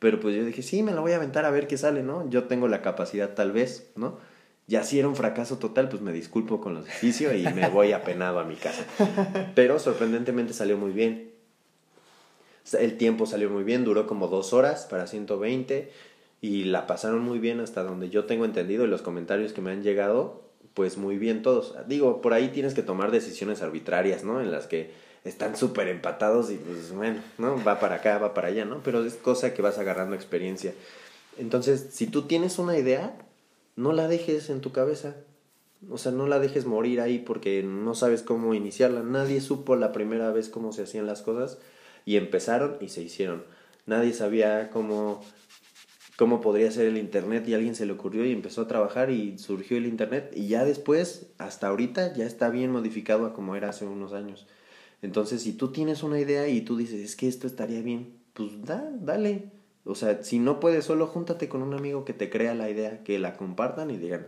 Pero 0.00 0.18
pues 0.18 0.34
yo 0.34 0.44
dije, 0.44 0.62
sí, 0.62 0.82
me 0.82 0.92
lo 0.92 1.02
voy 1.02 1.12
a 1.12 1.16
aventar 1.16 1.44
a 1.44 1.50
ver 1.50 1.68
qué 1.68 1.76
sale, 1.76 2.02
¿no? 2.02 2.28
Yo 2.28 2.44
tengo 2.44 2.66
la 2.66 2.82
capacidad 2.82 3.34
tal 3.34 3.52
vez, 3.52 3.90
¿no? 3.94 4.18
Ya 4.66 4.82
si 4.82 4.98
era 4.98 5.08
un 5.08 5.14
fracaso 5.14 5.58
total, 5.58 5.88
pues 5.88 6.00
me 6.00 6.12
disculpo 6.12 6.60
con 6.60 6.74
los 6.74 6.84
oficios 6.84 7.34
y 7.34 7.42
me 7.54 7.68
voy 7.68 7.92
apenado 7.92 8.40
a 8.40 8.44
mi 8.44 8.54
casa. 8.54 8.84
Pero 9.54 9.78
sorprendentemente 9.78 10.54
salió 10.54 10.78
muy 10.78 10.92
bien. 10.92 11.30
El 12.72 12.96
tiempo 12.96 13.26
salió 13.26 13.50
muy 13.50 13.62
bien, 13.62 13.84
duró 13.84 14.06
como 14.06 14.28
dos 14.28 14.52
horas 14.52 14.86
para 14.88 15.06
120 15.06 15.90
y 16.40 16.64
la 16.64 16.86
pasaron 16.86 17.20
muy 17.20 17.38
bien 17.38 17.60
hasta 17.60 17.82
donde 17.82 18.08
yo 18.08 18.24
tengo 18.24 18.44
entendido 18.44 18.84
y 18.84 18.88
los 18.88 19.02
comentarios 19.02 19.52
que 19.52 19.60
me 19.60 19.70
han 19.70 19.82
llegado, 19.82 20.44
pues 20.72 20.96
muy 20.96 21.18
bien 21.18 21.42
todos. 21.42 21.74
Digo, 21.88 22.22
por 22.22 22.32
ahí 22.32 22.48
tienes 22.48 22.72
que 22.72 22.82
tomar 22.82 23.10
decisiones 23.10 23.60
arbitrarias, 23.60 24.24
¿no? 24.24 24.40
En 24.40 24.50
las 24.50 24.66
que 24.66 24.92
están 25.24 25.56
súper 25.56 25.88
empatados 25.88 26.50
y 26.50 26.56
pues 26.56 26.92
bueno, 26.92 27.20
¿no? 27.38 27.62
Va 27.62 27.78
para 27.78 27.96
acá, 27.96 28.18
va 28.18 28.32
para 28.34 28.48
allá, 28.48 28.64
¿no? 28.64 28.82
Pero 28.82 29.04
es 29.04 29.14
cosa 29.14 29.52
que 29.52 29.62
vas 29.62 29.78
agarrando 29.78 30.16
experiencia. 30.16 30.72
Entonces, 31.38 31.88
si 31.90 32.06
tú 32.06 32.22
tienes 32.22 32.58
una 32.58 32.78
idea, 32.78 33.16
no 33.76 33.92
la 33.92 34.08
dejes 34.08 34.50
en 34.50 34.60
tu 34.60 34.72
cabeza. 34.72 35.16
O 35.88 35.96
sea, 35.96 36.12
no 36.12 36.26
la 36.26 36.38
dejes 36.38 36.66
morir 36.66 37.00
ahí 37.00 37.18
porque 37.18 37.62
no 37.62 37.94
sabes 37.94 38.22
cómo 38.22 38.54
iniciarla. 38.54 39.02
Nadie 39.02 39.40
supo 39.40 39.76
la 39.76 39.92
primera 39.92 40.30
vez 40.32 40.48
cómo 40.48 40.72
se 40.72 40.82
hacían 40.82 41.06
las 41.06 41.22
cosas 41.22 41.58
y 42.04 42.16
empezaron 42.16 42.76
y 42.80 42.88
se 42.88 43.02
hicieron. 43.02 43.44
Nadie 43.86 44.12
sabía 44.12 44.70
cómo, 44.70 45.22
cómo 46.16 46.40
podría 46.40 46.70
ser 46.70 46.86
el 46.86 46.98
Internet 46.98 47.48
y 47.48 47.54
alguien 47.54 47.74
se 47.74 47.86
le 47.86 47.92
ocurrió 47.92 48.26
y 48.26 48.32
empezó 48.32 48.62
a 48.62 48.68
trabajar 48.68 49.10
y 49.10 49.38
surgió 49.38 49.78
el 49.78 49.86
Internet 49.86 50.32
y 50.34 50.48
ya 50.48 50.64
después, 50.64 51.28
hasta 51.38 51.68
ahorita, 51.68 52.12
ya 52.14 52.26
está 52.26 52.50
bien 52.50 52.70
modificado 52.70 53.24
a 53.26 53.32
como 53.32 53.56
era 53.56 53.70
hace 53.70 53.86
unos 53.86 54.12
años. 54.12 54.46
Entonces, 55.02 55.42
si 55.42 55.52
tú 55.52 55.72
tienes 55.72 56.02
una 56.02 56.20
idea 56.20 56.48
y 56.48 56.60
tú 56.60 56.76
dices, 56.76 57.00
es 57.00 57.16
que 57.16 57.28
esto 57.28 57.46
estaría 57.46 57.80
bien, 57.80 58.14
pues 58.34 58.62
da, 58.64 58.90
dale. 59.00 59.50
O 59.84 59.94
sea, 59.94 60.22
si 60.22 60.38
no 60.38 60.60
puedes 60.60 60.84
solo, 60.84 61.06
júntate 61.06 61.48
con 61.48 61.62
un 61.62 61.74
amigo 61.74 62.04
que 62.04 62.12
te 62.12 62.28
crea 62.28 62.54
la 62.54 62.68
idea, 62.68 63.02
que 63.02 63.18
la 63.18 63.36
compartan 63.36 63.90
y 63.90 63.96
digan, 63.96 64.26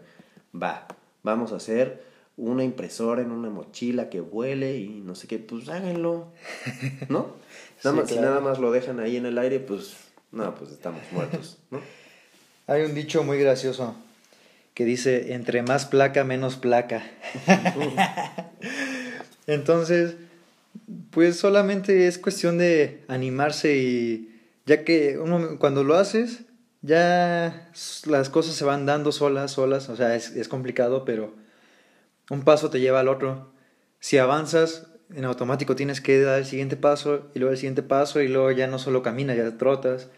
va, 0.54 0.86
vamos 1.22 1.52
a 1.52 1.56
hacer 1.56 2.02
una 2.36 2.64
impresora 2.64 3.22
en 3.22 3.30
una 3.30 3.50
mochila 3.50 4.08
que 4.08 4.20
vuele 4.20 4.78
y 4.78 4.88
no 4.88 5.14
sé 5.14 5.28
qué, 5.28 5.38
pues 5.38 5.68
háganlo, 5.68 6.28
¿no? 7.08 7.36
Nada 7.84 7.96
más, 7.96 8.08
Si 8.08 8.16
nada 8.16 8.40
más 8.40 8.58
lo 8.58 8.72
dejan 8.72 9.00
ahí 9.00 9.16
en 9.16 9.26
el 9.26 9.38
aire, 9.38 9.60
pues 9.60 9.96
no, 10.30 10.54
pues 10.54 10.70
estamos 10.70 11.02
muertos, 11.12 11.58
¿no? 11.70 11.80
Hay 12.66 12.82
un 12.82 12.94
dicho 12.94 13.22
muy 13.22 13.38
gracioso 13.38 13.94
que 14.74 14.84
dice, 14.84 15.34
entre 15.34 15.62
más 15.62 15.84
placa, 15.84 16.24
menos 16.24 16.56
placa. 16.56 17.02
Entonces, 19.46 20.16
pues 21.10 21.38
solamente 21.38 22.06
es 22.06 22.18
cuestión 22.18 22.58
de 22.58 23.04
animarse 23.08 23.76
y 23.76 24.40
ya 24.66 24.84
que 24.84 25.18
uno, 25.18 25.58
cuando 25.58 25.84
lo 25.84 25.94
haces, 25.94 26.44
ya 26.82 27.70
las 28.06 28.28
cosas 28.28 28.54
se 28.54 28.64
van 28.64 28.86
dando 28.86 29.12
solas, 29.12 29.52
solas, 29.52 29.88
o 29.88 29.96
sea, 29.96 30.16
es, 30.16 30.30
es 30.30 30.48
complicado, 30.48 31.04
pero 31.04 31.34
un 32.30 32.42
paso 32.42 32.70
te 32.70 32.80
lleva 32.80 33.00
al 33.00 33.08
otro. 33.08 33.52
Si 34.00 34.18
avanzas, 34.18 34.88
en 35.14 35.24
automático 35.24 35.76
tienes 35.76 36.00
que 36.00 36.20
dar 36.20 36.38
el 36.38 36.46
siguiente 36.46 36.76
paso 36.76 37.30
y 37.34 37.38
luego 37.38 37.52
el 37.52 37.58
siguiente 37.58 37.82
paso 37.82 38.20
y 38.20 38.28
luego 38.28 38.50
ya 38.50 38.66
no 38.66 38.78
solo 38.78 39.02
caminas, 39.02 39.36
ya 39.36 39.56
trotas, 39.58 40.08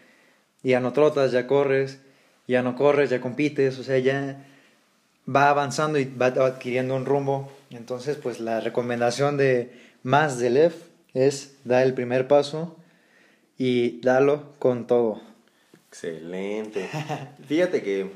y 0.63 0.69
ya 0.69 0.79
no 0.79 0.93
trotas, 0.93 1.31
ya 1.31 1.47
corres, 1.47 1.99
ya 2.47 2.63
no 2.63 2.75
corres, 2.75 3.09
ya 3.09 3.21
compites, 3.21 3.77
o 3.79 3.83
sea, 3.83 3.99
ya 3.99 4.43
va 5.33 5.49
avanzando 5.49 5.99
y 5.99 6.05
va 6.05 6.27
adquiriendo 6.27 6.95
un 6.95 7.05
rumbo. 7.05 7.51
Entonces, 7.69 8.17
pues 8.17 8.39
la 8.39 8.59
recomendación 8.61 9.37
de 9.37 9.84
más 10.05 10.37
de 10.37 10.51
Lev 10.51 10.73
es 11.15 11.55
dar 11.63 11.83
el 11.83 11.95
primer 11.95 12.27
paso 12.27 12.77
y 13.57 13.99
darlo 14.01 14.53
con 14.59 14.85
todo. 14.85 15.19
Excelente. 15.89 16.87
Fíjate 17.47 17.81
que, 17.81 18.11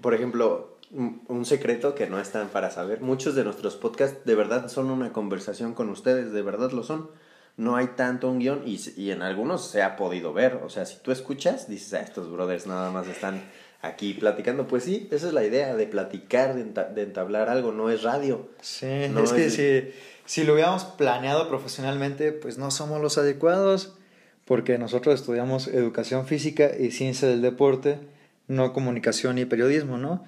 por 0.00 0.14
ejemplo, 0.14 0.78
un 0.92 1.44
secreto 1.44 1.96
que 1.96 2.06
no 2.06 2.20
están 2.20 2.46
para 2.50 2.70
saber, 2.70 3.00
muchos 3.00 3.34
de 3.34 3.42
nuestros 3.42 3.74
podcasts 3.74 4.24
de 4.24 4.34
verdad 4.36 4.68
son 4.68 4.90
una 4.90 5.12
conversación 5.12 5.74
con 5.74 5.88
ustedes, 5.88 6.30
de 6.30 6.42
verdad 6.42 6.70
lo 6.70 6.84
son. 6.84 7.10
No 7.56 7.74
hay 7.74 7.88
tanto 7.96 8.30
un 8.30 8.38
guion 8.38 8.62
y, 8.64 8.78
y 8.96 9.10
en 9.10 9.22
algunos 9.22 9.68
se 9.68 9.82
ha 9.82 9.96
podido 9.96 10.32
ver. 10.32 10.60
O 10.64 10.70
sea, 10.70 10.86
si 10.86 10.98
tú 10.98 11.10
escuchas, 11.10 11.68
dices, 11.68 11.92
ah, 11.94 12.02
estos 12.02 12.30
brothers 12.30 12.68
nada 12.68 12.92
más 12.92 13.08
están 13.08 13.42
aquí 13.82 14.14
platicando. 14.14 14.66
Pues 14.66 14.84
sí, 14.84 15.08
esa 15.10 15.28
es 15.28 15.32
la 15.32 15.44
idea, 15.44 15.74
de 15.74 15.86
platicar, 15.86 16.54
de, 16.54 17.02
entablar 17.02 17.48
algo, 17.48 17.72
no 17.72 17.90
es 17.90 18.02
radio. 18.02 18.48
Sí, 18.60 18.86
es 18.86 19.32
que 19.32 19.50
si, 19.50 19.92
si 20.28 20.44
lo 20.44 20.52
hubiéramos 20.52 20.84
planeado 20.84 21.48
profesionalmente, 21.48 22.32
pues 22.32 22.58
no 22.58 22.70
somos 22.70 23.00
los 23.00 23.16
adecuados, 23.16 23.94
porque 24.44 24.76
nosotros 24.76 25.18
estudiamos 25.18 25.68
educación 25.68 26.26
física 26.26 26.70
y 26.78 26.90
ciencia 26.90 27.26
del 27.26 27.40
deporte, 27.40 27.98
no 28.46 28.74
comunicación 28.74 29.38
y 29.38 29.46
periodismo, 29.46 29.96
¿no? 29.96 30.26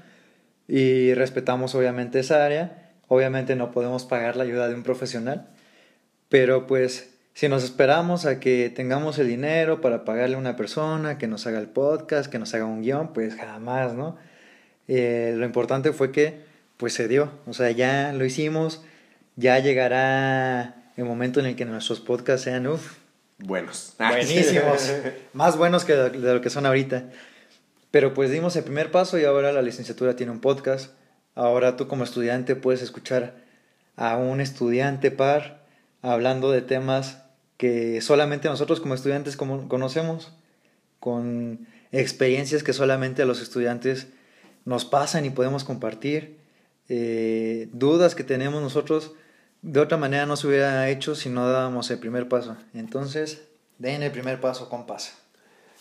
Y 0.67 1.13
respetamos 1.13 1.75
obviamente 1.75 2.19
esa 2.19 2.47
área, 2.47 2.93
obviamente 3.09 3.57
no 3.57 3.73
podemos 3.73 4.07
pagar 4.07 4.37
la 4.37 4.45
ayuda 4.45 4.69
de 4.69 4.75
un 4.75 4.85
profesional, 4.85 5.51
pero 6.31 6.67
pues 6.67 7.11
si 7.35 7.51
nos 7.51 7.63
esperamos 7.63 8.25
a 8.25 8.41
que 8.41 8.73
tengamos 8.75 9.19
el 9.19 9.29
dinero 9.29 9.83
para 9.83 10.07
pagarle 10.07 10.37
a 10.37 10.39
una 10.39 10.57
persona, 10.57 11.19
que 11.19 11.27
nos 11.27 11.47
haga 11.47 11.59
el 11.59 11.69
podcast, 11.69 12.33
que 12.33 12.39
nos 12.39 12.55
haga 12.55 12.65
un 12.65 12.81
guion, 12.81 13.13
pues 13.13 13.35
jamás, 13.35 13.93
¿no? 13.93 14.17
Eh, 14.89 15.35
lo 15.37 15.45
importante 15.45 15.93
fue 15.93 16.11
que 16.11 16.41
pues 16.79 16.95
se 16.95 17.07
dio, 17.07 17.31
o 17.47 17.53
sea, 17.53 17.71
ya 17.71 18.15
lo 18.15 18.25
hicimos, 18.25 18.83
ya 19.41 19.59
llegará 19.59 20.93
el 20.97 21.05
momento 21.05 21.41
en 21.41 21.47
el 21.47 21.57
que 21.57 21.65
nuestros 21.65 21.99
podcasts 22.01 22.45
sean, 22.45 22.67
uff, 22.67 22.99
buenos. 23.39 23.95
Buenísimos, 23.99 24.93
más 25.33 25.57
buenos 25.57 25.85
que 25.85 25.95
de 25.95 26.35
lo 26.35 26.41
que 26.41 26.51
son 26.51 26.67
ahorita. 26.67 27.05
Pero 27.91 28.15
pues 28.15 28.31
dimos 28.31 28.55
el 28.57 28.65
primer 28.65 28.91
paso 28.91 29.19
y 29.19 29.25
ahora 29.25 29.53
la 29.53 29.63
licenciatura 29.63 30.15
tiene 30.15 30.31
un 30.31 30.41
podcast. 30.41 30.93
Ahora 31.35 31.77
tú 31.77 31.89
como 31.89 32.05
estudiante 32.05 32.55
puedes 32.55 32.83
escuchar 32.83 33.35
a 33.97 34.17
un 34.17 34.41
estudiante 34.41 35.11
par 35.11 35.65
hablando 36.03 36.51
de 36.51 36.61
temas 36.61 37.23
que 37.57 38.01
solamente 38.01 38.49
nosotros 38.49 38.81
como 38.81 38.95
estudiantes 38.95 39.37
conocemos, 39.37 40.33
con 40.99 41.67
experiencias 41.93 42.63
que 42.63 42.73
solamente 42.73 43.23
a 43.23 43.27
los 43.27 43.41
estudiantes 43.41 44.09
nos 44.65 44.85
pasan 44.85 45.25
y 45.25 45.31
podemos 45.31 45.65
compartir, 45.65 46.39
eh, 46.89 47.69
dudas 47.73 48.15
que 48.15 48.25
tenemos 48.25 48.63
nosotros, 48.63 49.13
de 49.63 49.81
otra 49.81 49.99
manera 49.99 50.27
no 50.27 50.37
se 50.37 50.47
hubiera 50.47 50.89
hecho 50.89 51.15
si 51.15 51.29
no 51.29 51.49
dábamos 51.49 51.91
el 51.91 51.99
primer 51.99 52.29
paso. 52.29 52.57
Entonces, 52.75 53.43
den 53.79 54.03
el 54.03 54.13
primer 54.13 54.41
paso, 54.41 54.69
compas. 54.69 55.17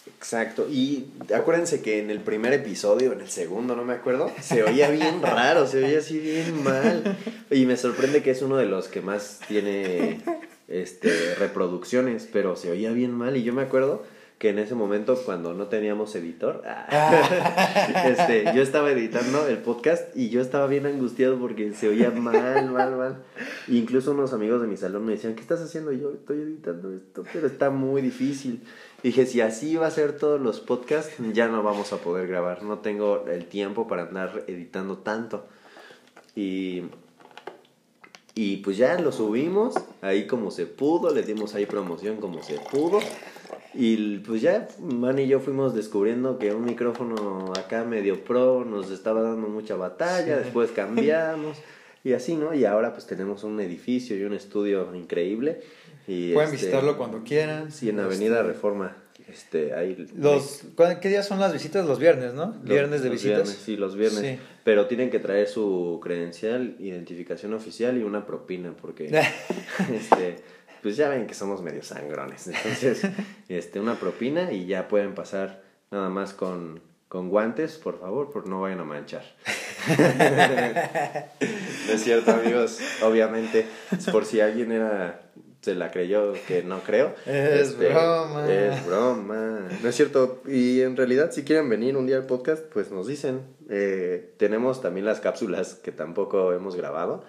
Exacto, 0.07 0.67
y 0.69 1.11
acuérdense 1.35 1.81
que 1.81 1.99
en 1.99 2.09
el 2.09 2.19
primer 2.19 2.51
episodio, 2.53 3.13
en 3.13 3.21
el 3.21 3.29
segundo, 3.29 3.75
no 3.75 3.85
me 3.85 3.93
acuerdo, 3.93 4.31
se 4.41 4.63
oía 4.63 4.89
bien 4.89 5.21
raro, 5.21 5.67
se 5.67 5.83
oía 5.83 5.99
así 5.99 6.19
bien 6.19 6.63
mal. 6.63 7.17
Y 7.51 7.65
me 7.65 7.77
sorprende 7.77 8.23
que 8.23 8.31
es 8.31 8.41
uno 8.41 8.57
de 8.57 8.65
los 8.65 8.87
que 8.87 9.01
más 9.01 9.39
tiene 9.47 10.21
este, 10.67 11.35
reproducciones, 11.35 12.27
pero 12.31 12.55
se 12.55 12.71
oía 12.71 12.91
bien 12.91 13.11
mal 13.11 13.37
y 13.37 13.43
yo 13.43 13.53
me 13.53 13.61
acuerdo 13.61 14.03
que 14.39 14.49
en 14.49 14.57
ese 14.57 14.73
momento 14.73 15.17
cuando 15.25 15.53
no 15.53 15.67
teníamos 15.67 16.15
editor, 16.15 16.63
ah, 16.65 18.05
este, 18.05 18.45
yo 18.55 18.61
estaba 18.61 18.89
editando 18.89 19.45
el 19.47 19.57
podcast 19.57 20.15
y 20.15 20.29
yo 20.29 20.39
estaba 20.39 20.65
bien 20.67 20.85
angustiado 20.85 21.37
porque 21.37 21.73
se 21.73 21.89
oía 21.89 22.09
mal, 22.09 22.71
mal, 22.71 22.95
mal. 22.95 23.23
incluso 23.67 24.11
unos 24.11 24.31
amigos 24.31 24.61
de 24.61 24.67
mi 24.67 24.77
salón 24.77 25.05
me 25.05 25.11
decían, 25.11 25.35
¿qué 25.35 25.41
estás 25.41 25.59
haciendo? 25.61 25.91
yo 25.91 26.13
estoy 26.13 26.39
editando 26.39 26.91
esto, 26.93 27.25
pero 27.33 27.47
está 27.47 27.69
muy 27.69 28.01
difícil. 28.01 28.63
Dije, 29.03 29.25
si 29.25 29.41
así 29.41 29.75
va 29.75 29.87
a 29.87 29.91
ser 29.91 30.17
todos 30.17 30.39
los 30.39 30.61
podcasts, 30.61 31.13
ya 31.33 31.49
no 31.49 31.61
vamos 31.61 31.91
a 31.91 31.97
poder 31.97 32.27
grabar. 32.27 32.63
No 32.63 32.79
tengo 32.79 33.25
el 33.27 33.45
tiempo 33.45 33.87
para 33.87 34.03
andar 34.03 34.45
editando 34.47 34.99
tanto. 34.99 35.47
Y 36.35 36.83
y 38.41 38.57
pues 38.57 38.77
ya 38.77 38.97
lo 38.97 39.11
subimos, 39.11 39.75
ahí 40.01 40.25
como 40.25 40.49
se 40.49 40.65
pudo, 40.65 41.13
le 41.13 41.23
dimos 41.23 41.55
ahí 41.55 41.65
promoción 41.65 42.21
como 42.21 42.41
se 42.41 42.57
pudo. 42.71 42.99
Y 43.73 44.17
pues 44.19 44.41
ya 44.41 44.67
Man 44.79 45.19
y 45.19 45.27
yo 45.27 45.39
fuimos 45.39 45.73
descubriendo 45.73 46.37
que 46.39 46.53
un 46.53 46.65
micrófono 46.65 47.53
acá 47.57 47.83
medio 47.83 48.23
pro 48.23 48.65
nos 48.65 48.91
estaba 48.91 49.21
dando 49.21 49.47
mucha 49.47 49.75
batalla, 49.75 50.37
después 50.37 50.71
cambiamos 50.75 51.57
y 52.03 52.13
así, 52.13 52.35
¿no? 52.35 52.53
Y 52.53 52.65
ahora 52.65 52.93
pues 52.93 53.05
tenemos 53.05 53.43
un 53.43 53.59
edificio 53.59 54.17
y 54.17 54.23
un 54.23 54.33
estudio 54.33 54.93
increíble. 54.95 55.61
Y 56.07 56.33
Pueden 56.33 56.53
este, 56.53 56.65
visitarlo 56.65 56.97
cuando 56.97 57.23
quieran. 57.23 57.71
Sí, 57.71 57.89
en 57.89 57.99
Avenida 57.99 58.37
este, 58.37 58.47
Reforma. 58.47 58.95
Este, 59.27 59.73
ahí, 59.75 60.07
los, 60.15 60.63
¿Qué 61.01 61.09
días 61.09 61.27
son 61.27 61.39
las 61.39 61.53
visitas? 61.53 61.85
Los 61.85 61.99
viernes, 61.99 62.33
¿no? 62.33 62.53
viernes 62.63 63.03
de 63.03 63.09
visitas. 63.09 63.47
sí, 63.47 63.75
los 63.75 63.95
viernes. 63.95 64.39
Pero 64.63 64.87
tienen 64.87 65.11
que 65.11 65.19
traer 65.19 65.47
su 65.47 65.99
credencial, 66.01 66.75
identificación 66.79 67.53
oficial 67.53 67.97
y 67.97 68.03
una 68.03 68.25
propina, 68.25 68.73
porque 68.81 69.05
este, 69.93 70.37
pues 70.81 70.97
ya 70.97 71.09
ven 71.09 71.27
que 71.27 71.33
somos 71.33 71.61
medio 71.61 71.83
sangrones. 71.83 72.47
Entonces, 72.47 73.01
este, 73.47 73.79
una 73.79 73.95
propina 73.95 74.51
y 74.51 74.65
ya 74.65 74.87
pueden 74.87 75.15
pasar 75.15 75.61
nada 75.91 76.09
más 76.09 76.33
con, 76.33 76.81
con 77.07 77.29
guantes, 77.29 77.77
por 77.77 77.99
favor, 77.99 78.31
por 78.31 78.47
no 78.47 78.61
vayan 78.61 78.79
a 78.79 78.83
manchar. 78.83 79.23
no 79.87 79.93
es 81.93 82.03
cierto, 82.03 82.31
amigos. 82.31 82.79
Obviamente, 83.01 83.65
por 84.11 84.25
si 84.25 84.41
alguien 84.41 84.71
era 84.71 85.21
se 85.61 85.75
la 85.75 85.91
creyó 85.91 86.33
que 86.47 86.63
no 86.63 86.79
creo. 86.79 87.13
Es 87.25 87.69
este, 87.69 87.89
broma. 87.89 88.51
Es 88.51 88.85
broma. 88.85 89.67
No 89.81 89.89
es 89.89 89.95
cierto. 89.95 90.41
Y 90.47 90.81
en 90.81 90.95
realidad, 90.95 91.31
si 91.31 91.43
quieren 91.43 91.69
venir 91.69 91.97
un 91.97 92.07
día 92.07 92.17
al 92.17 92.25
podcast, 92.25 92.63
pues 92.65 92.91
nos 92.91 93.07
dicen. 93.07 93.41
Eh, 93.69 94.33
tenemos 94.37 94.81
también 94.81 95.05
las 95.05 95.19
cápsulas 95.19 95.75
que 95.75 95.91
tampoco 95.91 96.53
hemos 96.53 96.75
grabado. 96.75 97.23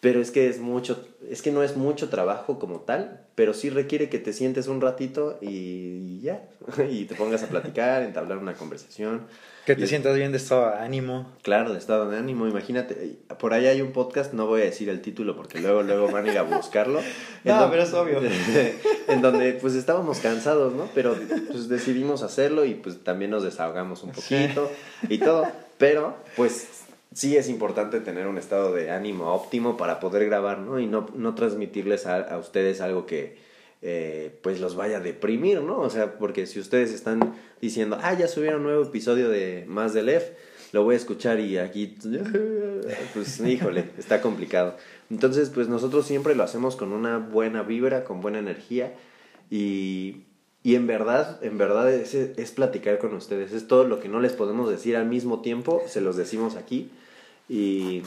Pero 0.00 0.20
es 0.20 0.30
que 0.30 0.48
es 0.48 0.60
mucho, 0.60 1.04
es 1.28 1.42
que 1.42 1.50
no 1.50 1.62
es 1.62 1.76
mucho 1.76 2.08
trabajo 2.08 2.58
como 2.60 2.80
tal, 2.80 3.26
pero 3.34 3.52
sí 3.52 3.68
requiere 3.68 4.08
que 4.08 4.18
te 4.18 4.32
sientes 4.32 4.68
un 4.68 4.80
ratito 4.80 5.38
y 5.40 6.20
ya, 6.20 6.44
y 6.90 7.04
te 7.04 7.16
pongas 7.16 7.42
a 7.42 7.48
platicar, 7.48 8.02
entablar 8.02 8.38
una 8.38 8.54
conversación. 8.54 9.26
Que 9.66 9.76
te 9.76 9.86
sientas 9.86 10.16
bien 10.16 10.32
de 10.32 10.38
estado 10.38 10.70
de 10.70 10.78
ánimo. 10.78 11.30
Claro, 11.42 11.74
de 11.74 11.78
estado 11.78 12.08
de 12.08 12.16
ánimo. 12.16 12.48
Imagínate, 12.48 13.18
por 13.38 13.52
ahí 13.52 13.66
hay 13.66 13.82
un 13.82 13.92
podcast, 13.92 14.32
no 14.32 14.46
voy 14.46 14.62
a 14.62 14.64
decir 14.64 14.88
el 14.88 15.02
título 15.02 15.36
porque 15.36 15.60
luego, 15.60 15.82
luego 15.82 16.08
van 16.10 16.26
a 16.26 16.32
ir 16.32 16.38
a 16.38 16.42
buscarlo. 16.42 17.02
no, 17.44 17.70
pero 17.70 17.82
es 17.82 17.92
obvio. 17.92 18.20
en 19.08 19.20
donde 19.20 19.52
pues 19.54 19.74
estábamos 19.74 20.20
cansados, 20.20 20.72
¿no? 20.72 20.88
Pero 20.94 21.14
pues 21.50 21.68
decidimos 21.68 22.22
hacerlo 22.22 22.64
y 22.64 22.74
pues 22.74 23.04
también 23.04 23.30
nos 23.30 23.42
desahogamos 23.42 24.02
un 24.04 24.12
poquito 24.12 24.70
y 25.06 25.18
todo. 25.18 25.46
Pero 25.76 26.16
pues 26.34 26.77
sí 27.18 27.36
es 27.36 27.48
importante 27.48 27.98
tener 27.98 28.28
un 28.28 28.38
estado 28.38 28.72
de 28.72 28.92
ánimo 28.92 29.34
óptimo 29.34 29.76
para 29.76 29.98
poder 29.98 30.24
grabar, 30.26 30.60
¿no? 30.60 30.78
Y 30.78 30.86
no, 30.86 31.08
no 31.16 31.34
transmitirles 31.34 32.06
a, 32.06 32.20
a 32.20 32.38
ustedes 32.38 32.80
algo 32.80 33.06
que 33.06 33.38
eh, 33.82 34.38
pues 34.40 34.60
los 34.60 34.76
vaya 34.76 34.98
a 34.98 35.00
deprimir, 35.00 35.60
¿no? 35.62 35.80
O 35.80 35.90
sea, 35.90 36.16
porque 36.16 36.46
si 36.46 36.60
ustedes 36.60 36.92
están 36.92 37.34
diciendo, 37.60 37.98
ah, 38.00 38.14
ya 38.14 38.28
subieron 38.28 38.60
un 38.60 38.68
nuevo 38.68 38.84
episodio 38.84 39.28
de 39.30 39.64
Más 39.66 39.94
de 39.94 40.04
Lef, 40.04 40.30
lo 40.70 40.84
voy 40.84 40.94
a 40.94 40.98
escuchar 40.98 41.40
y 41.40 41.58
aquí, 41.58 41.98
pues 43.14 43.40
híjole, 43.40 43.90
está 43.98 44.20
complicado. 44.20 44.76
Entonces, 45.10 45.50
pues 45.50 45.66
nosotros 45.66 46.06
siempre 46.06 46.36
lo 46.36 46.44
hacemos 46.44 46.76
con 46.76 46.92
una 46.92 47.18
buena 47.18 47.64
vibra, 47.64 48.04
con 48.04 48.20
buena 48.20 48.38
energía 48.38 48.94
y, 49.50 50.18
y 50.62 50.76
en 50.76 50.86
verdad, 50.86 51.42
en 51.42 51.58
verdad 51.58 51.92
es, 51.92 52.14
es 52.14 52.52
platicar 52.52 52.98
con 52.98 53.12
ustedes, 53.12 53.50
es 53.50 53.66
todo 53.66 53.82
lo 53.82 53.98
que 53.98 54.08
no 54.08 54.20
les 54.20 54.34
podemos 54.34 54.70
decir 54.70 54.96
al 54.96 55.06
mismo 55.06 55.40
tiempo, 55.40 55.82
se 55.88 56.00
los 56.00 56.16
decimos 56.16 56.54
aquí 56.54 56.92
y... 57.48 58.02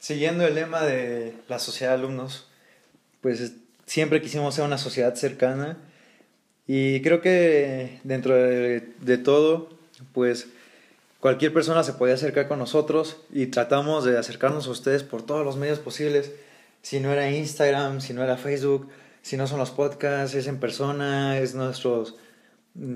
Siguiendo 0.00 0.46
el 0.46 0.54
lema 0.54 0.80
de 0.80 1.34
la 1.46 1.58
sociedad 1.58 1.92
de 1.92 1.98
alumnos, 1.98 2.46
pues 3.20 3.52
siempre 3.84 4.22
quisimos 4.22 4.54
ser 4.54 4.64
una 4.64 4.78
sociedad 4.78 5.14
cercana 5.14 5.76
y 6.66 7.02
creo 7.02 7.20
que 7.20 8.00
dentro 8.02 8.34
de, 8.34 9.18
todo, 9.22 9.68
pues 10.14 10.46
cualquier 11.20 11.52
persona 11.52 11.84
se 11.84 11.92
puede 11.92 12.14
acercar 12.14 12.48
con 12.48 12.58
nosotros 12.58 13.18
y 13.30 13.48
tratamos 13.48 14.06
de 14.06 14.16
acercarnos 14.16 14.68
a 14.68 14.70
ustedes 14.70 15.02
por 15.02 15.20
todos 15.22 15.44
los 15.44 15.58
medios 15.58 15.80
posibles. 15.80 16.32
Si 16.80 16.98
no 16.98 17.12
era 17.12 17.30
Instagram, 17.30 18.00
si 18.00 18.14
no 18.14 18.22
era 18.22 18.38
Facebook, 18.38 18.88
si 19.20 19.36
no 19.36 19.46
son 19.46 19.58
los 19.58 19.70
podcasts, 19.70 20.34
es 20.34 20.46
en 20.46 20.60
persona, 20.60 21.38
es 21.38 21.54
nuestros 21.54 22.14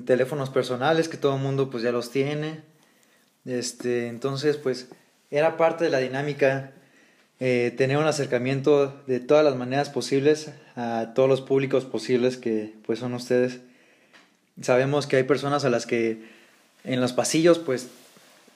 teléfonos 0.06 0.48
personales 0.48 1.10
que 1.10 1.18
todo 1.18 1.36
el 1.36 1.42
mundo 1.42 1.68
pues 1.68 1.82
ya 1.82 1.92
los 1.92 2.10
tiene. 2.10 2.62
Este, 3.44 4.06
entonces 4.06 4.56
pues 4.56 4.88
era 5.34 5.56
parte 5.56 5.82
de 5.82 5.90
la 5.90 5.98
dinámica 5.98 6.70
eh, 7.40 7.74
tener 7.76 7.96
un 7.98 8.06
acercamiento 8.06 9.02
de 9.08 9.18
todas 9.18 9.44
las 9.44 9.56
maneras 9.56 9.90
posibles 9.90 10.52
a 10.76 11.12
todos 11.16 11.28
los 11.28 11.40
públicos 11.40 11.84
posibles 11.84 12.36
que 12.36 12.72
pues 12.86 13.00
son 13.00 13.14
ustedes. 13.14 13.58
Sabemos 14.62 15.08
que 15.08 15.16
hay 15.16 15.24
personas 15.24 15.64
a 15.64 15.70
las 15.70 15.86
que 15.86 16.22
en 16.84 17.00
los 17.00 17.12
pasillos 17.12 17.58
pues 17.58 17.88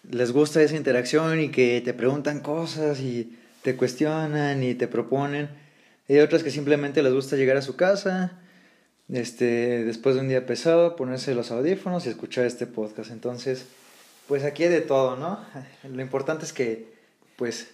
les 0.09 0.31
gusta 0.31 0.63
esa 0.63 0.77
interacción 0.77 1.41
y 1.41 1.49
que 1.49 1.83
te 1.85 1.95
preguntan 1.95 2.39
cosas 2.39 3.01
y 3.01 3.37
te 3.63 3.75
cuestionan 3.75 4.63
y 4.63 4.77
te 4.77 4.87
proponen. 4.87 5.49
Hay 6.09 6.21
otras 6.21 6.45
que 6.45 6.53
simplemente 6.53 7.03
les 7.03 7.13
gusta 7.13 7.35
llegar 7.35 7.57
a 7.57 7.63
su 7.63 7.75
casa, 7.75 8.39
este, 9.13 9.85
después 9.85 10.15
de 10.15 10.21
un 10.21 10.29
día 10.29 10.47
pesado, 10.47 10.95
ponerse 10.95 11.35
los 11.35 11.51
audífonos 11.51 12.07
y 12.07 12.11
escuchar 12.11 12.47
este 12.47 12.67
podcast. 12.69 13.11
Entonces, 13.11 13.67
pues 14.29 14.45
aquí 14.45 14.65
hay 14.65 14.69
de 14.69 14.83
todo, 14.83 15.17
¿no? 15.17 15.41
Lo 15.83 16.03
importante 16.03 16.45
es 16.45 16.53
que, 16.53 16.93
pues, 17.37 17.71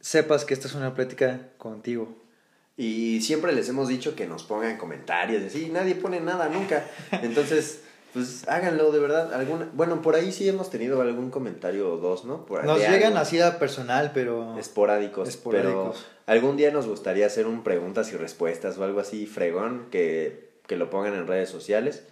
sepas 0.00 0.44
que 0.44 0.54
esta 0.54 0.66
es 0.66 0.74
una 0.74 0.94
plática 0.94 1.50
contigo. 1.58 2.16
Y 2.76 3.20
siempre 3.20 3.52
les 3.52 3.68
hemos 3.68 3.88
dicho 3.88 4.16
que 4.16 4.26
nos 4.26 4.44
pongan 4.44 4.78
comentarios, 4.78 5.42
así, 5.42 5.68
nadie 5.68 5.94
pone 5.94 6.20
nada 6.20 6.48
nunca. 6.48 6.84
Entonces, 7.22 7.82
pues 8.14 8.48
háganlo 8.48 8.90
de 8.90 9.00
verdad. 9.00 9.34
Alguna, 9.34 9.68
bueno, 9.74 10.00
por 10.00 10.14
ahí 10.14 10.32
sí 10.32 10.48
hemos 10.48 10.70
tenido 10.70 11.02
algún 11.02 11.30
comentario 11.30 11.92
o 11.92 11.96
dos, 11.98 12.24
¿no? 12.24 12.46
Por, 12.46 12.64
nos 12.64 12.78
llegan 12.78 13.16
así 13.16 13.40
a 13.40 13.58
personal, 13.58 14.12
pero... 14.14 14.58
Esporádicos, 14.58 15.28
esporádicos. 15.28 15.98
Pero 15.98 16.14
algún 16.26 16.56
día 16.56 16.70
nos 16.70 16.86
gustaría 16.86 17.26
hacer 17.26 17.46
un 17.46 17.64
preguntas 17.64 18.12
y 18.12 18.16
respuestas 18.16 18.78
o 18.78 18.84
algo 18.84 19.00
así 19.00 19.26
fregón 19.26 19.88
que, 19.90 20.52
que 20.66 20.76
lo 20.76 20.88
pongan 20.88 21.14
en 21.14 21.26
redes 21.26 21.50
sociales 21.50 22.04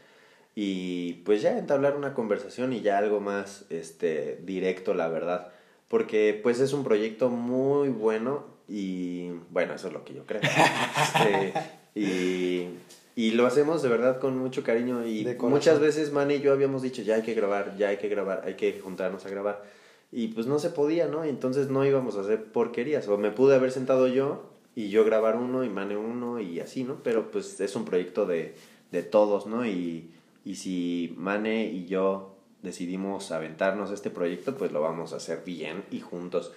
y 0.59 1.12
pues 1.27 1.42
ya 1.42 1.59
entablar 1.59 1.97
una 1.97 2.14
conversación 2.14 2.73
y 2.73 2.81
ya 2.81 2.97
algo 2.97 3.21
más 3.21 3.66
este 3.69 4.40
directo, 4.42 4.95
la 4.95 5.07
verdad. 5.07 5.53
Porque 5.87 6.40
pues 6.42 6.61
es 6.61 6.73
un 6.73 6.83
proyecto 6.83 7.29
muy 7.29 7.90
bueno 7.90 8.47
y 8.66 9.29
bueno, 9.51 9.75
eso 9.75 9.88
es 9.88 9.92
lo 9.92 10.03
que 10.05 10.14
yo 10.14 10.25
creo. 10.25 10.40
Este, 11.14 11.53
y, 11.95 12.69
y, 13.14 13.31
lo 13.33 13.47
hacemos 13.47 13.83
de 13.83 13.90
verdad 13.90 14.19
con 14.19 14.38
mucho 14.38 14.62
cariño 14.62 15.07
y 15.07 15.27
muchas 15.40 15.79
veces 15.79 16.11
Man 16.12 16.31
y 16.31 16.40
yo 16.40 16.53
habíamos 16.53 16.83
dicho, 16.83 17.03
ya 17.03 17.16
hay 17.16 17.23
que 17.23 17.35
grabar, 17.35 17.77
ya 17.77 17.88
hay 17.88 17.99
que 17.99 18.09
grabar, 18.09 18.42
hay 18.47 18.55
que 18.55 18.81
juntarnos 18.81 19.27
a 19.27 19.29
grabar. 19.29 19.62
Y 20.11 20.29
pues 20.29 20.47
no 20.47 20.59
se 20.59 20.71
podía, 20.71 21.07
¿no? 21.07 21.27
Y 21.27 21.29
entonces 21.29 21.69
no 21.69 21.85
íbamos 21.85 22.16
a 22.16 22.21
hacer 22.23 22.45
porquerías. 22.45 23.07
O 23.09 23.19
me 23.19 23.31
pude 23.31 23.55
haber 23.55 23.73
sentado 23.73 24.09
yo 24.09 24.51
y 24.75 24.88
yo 24.88 25.05
grabar 25.05 25.37
uno 25.37 25.64
y 25.64 25.69
Mane 25.69 25.99
uno 25.99 26.40
y 26.40 26.61
así, 26.61 26.83
¿no? 26.85 27.03
Pero 27.03 27.31
pues 27.31 27.61
es 27.61 27.77
un 27.77 27.85
proyecto 27.85 28.25
de, 28.25 28.55
de 28.90 29.03
todos, 29.03 29.47
¿no? 29.47 29.66
Y, 29.66 30.11
y 30.47 30.55
si 30.55 31.13
Mane 31.17 31.65
y 31.67 31.87
yo 31.87 32.39
decidimos 32.63 33.33
aventarnos 33.33 33.91
este 33.91 34.11
proyecto, 34.11 34.57
pues 34.57 34.71
lo 34.71 34.81
vamos 34.81 35.13
a 35.13 35.17
hacer 35.17 35.43
bien 35.45 35.83
y 35.91 35.99
juntos. 35.99 36.53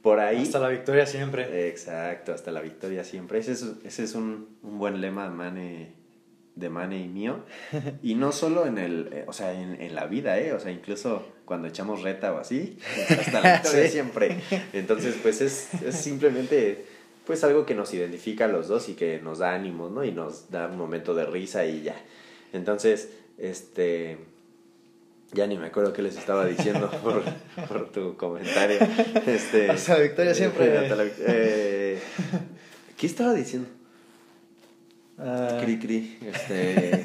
Por 0.00 0.18
ahí. 0.18 0.40
Hasta 0.42 0.60
la 0.60 0.70
victoria 0.70 1.04
siempre. 1.04 1.68
Exacto, 1.68 2.32
hasta 2.32 2.50
la 2.52 2.62
victoria 2.62 3.04
siempre. 3.04 3.38
Ese 3.38 3.52
es, 3.52 3.66
ese 3.84 4.04
es 4.04 4.14
un, 4.14 4.56
un 4.62 4.78
buen 4.78 5.02
lema 5.02 5.24
de 5.24 5.30
Mane, 5.30 5.92
de 6.54 6.70
Mane 6.70 7.02
y 7.02 7.08
mío. 7.08 7.40
Y 8.02 8.14
no 8.14 8.32
solo 8.32 8.64
en 8.64 8.78
el, 8.78 9.10
eh, 9.12 9.24
o 9.26 9.34
sea, 9.34 9.52
en, 9.52 9.78
en, 9.78 9.94
la 9.94 10.06
vida, 10.06 10.38
¿eh? 10.38 10.54
O 10.54 10.58
sea, 10.58 10.72
incluso 10.72 11.26
cuando 11.44 11.68
echamos 11.68 12.02
reta 12.02 12.32
o 12.32 12.38
así, 12.38 12.78
hasta 13.10 13.42
la 13.42 13.60
victoria 13.60 13.88
siempre. 13.88 14.40
Entonces, 14.72 15.18
pues 15.20 15.42
es, 15.42 15.68
es 15.82 15.96
simplemente 15.96 16.86
pues 17.26 17.44
algo 17.44 17.66
que 17.66 17.74
nos 17.74 17.92
identifica 17.92 18.46
a 18.46 18.48
los 18.48 18.68
dos 18.68 18.88
y 18.88 18.94
que 18.94 19.20
nos 19.20 19.38
da 19.38 19.52
ánimo, 19.52 19.90
¿no? 19.90 20.02
Y 20.02 20.12
nos 20.12 20.50
da 20.50 20.66
un 20.66 20.78
momento 20.78 21.14
de 21.14 21.26
risa 21.26 21.66
y 21.66 21.82
ya. 21.82 21.96
Entonces, 22.54 23.08
este 23.38 24.18
ya 25.34 25.46
ni 25.46 25.58
me 25.58 25.66
acuerdo 25.66 25.92
qué 25.92 26.02
les 26.02 26.16
estaba 26.16 26.46
diciendo 26.46 26.90
por, 27.02 27.24
por 27.66 27.90
tu 27.90 28.16
comentario. 28.16 28.78
Este, 29.26 29.70
hasta 29.70 29.94
la 29.94 30.00
victoria 30.00 30.34
siempre. 30.34 30.88
Eh, 31.26 32.00
¿Qué 32.96 33.06
estaba 33.06 33.34
diciendo? 33.34 33.68
Uh, 35.18 35.60
cri, 35.62 35.78
cri. 35.78 36.18
Este, 36.24 37.04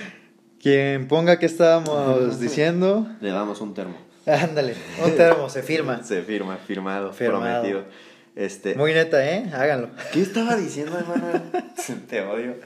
Quien 0.62 1.08
ponga 1.08 1.38
qué 1.38 1.46
estábamos 1.46 2.40
diciendo. 2.40 3.06
Le 3.20 3.30
damos 3.30 3.60
un 3.60 3.74
termo. 3.74 3.96
Ándale, 4.26 4.74
un 5.04 5.14
termo, 5.16 5.48
se 5.48 5.62
firma. 5.62 6.02
Se 6.02 6.22
firma, 6.22 6.56
firmado, 6.56 7.12
firmado. 7.12 7.62
prometido. 7.62 7.84
Este, 8.34 8.74
Muy 8.74 8.92
neta, 8.92 9.24
¿eh? 9.24 9.48
Háganlo. 9.54 9.90
¿Qué 10.12 10.20
estaba 10.20 10.56
diciendo, 10.56 10.98
hermano? 10.98 11.42
Te 12.08 12.20
odio. 12.22 12.56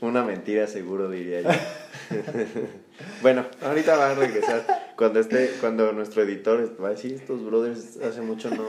Una 0.00 0.22
mentira 0.22 0.66
seguro, 0.66 1.10
diría 1.10 1.40
yo. 1.40 1.48
bueno, 3.22 3.46
ahorita 3.62 3.96
va 3.96 4.10
a 4.10 4.14
regresar. 4.14 4.92
Cuando 4.96 5.20
esté, 5.20 5.50
cuando 5.60 5.92
nuestro 5.92 6.22
editor 6.22 6.76
va 6.82 6.88
a 6.88 6.90
decir, 6.92 7.14
estos 7.14 7.44
brothers 7.44 7.96
hace 7.98 8.20
mucho 8.20 8.50
no. 8.50 8.68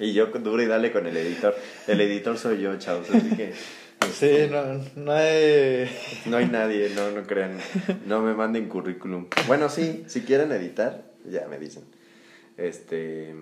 Y 0.00 0.12
yo 0.12 0.26
duro 0.26 0.62
y 0.62 0.66
dale 0.66 0.90
con 0.92 1.06
el 1.06 1.16
editor. 1.16 1.54
El 1.86 2.00
editor 2.00 2.36
soy 2.38 2.60
yo, 2.60 2.76
chavos, 2.78 3.08
así 3.10 3.36
que. 3.36 3.52
Sí, 4.12 4.48
no, 4.50 4.84
no 4.96 5.12
hay... 5.12 5.90
No 6.26 6.36
hay 6.36 6.46
nadie, 6.46 6.90
no, 6.94 7.10
no 7.10 7.22
crean. 7.22 7.58
No 8.06 8.20
me 8.22 8.34
manden 8.34 8.68
currículum. 8.68 9.28
Bueno, 9.46 9.68
sí, 9.68 10.04
si 10.08 10.22
quieren 10.22 10.52
editar, 10.52 11.04
ya 11.24 11.46
me 11.48 11.58
dicen. 11.58 11.84
Este... 12.56 13.34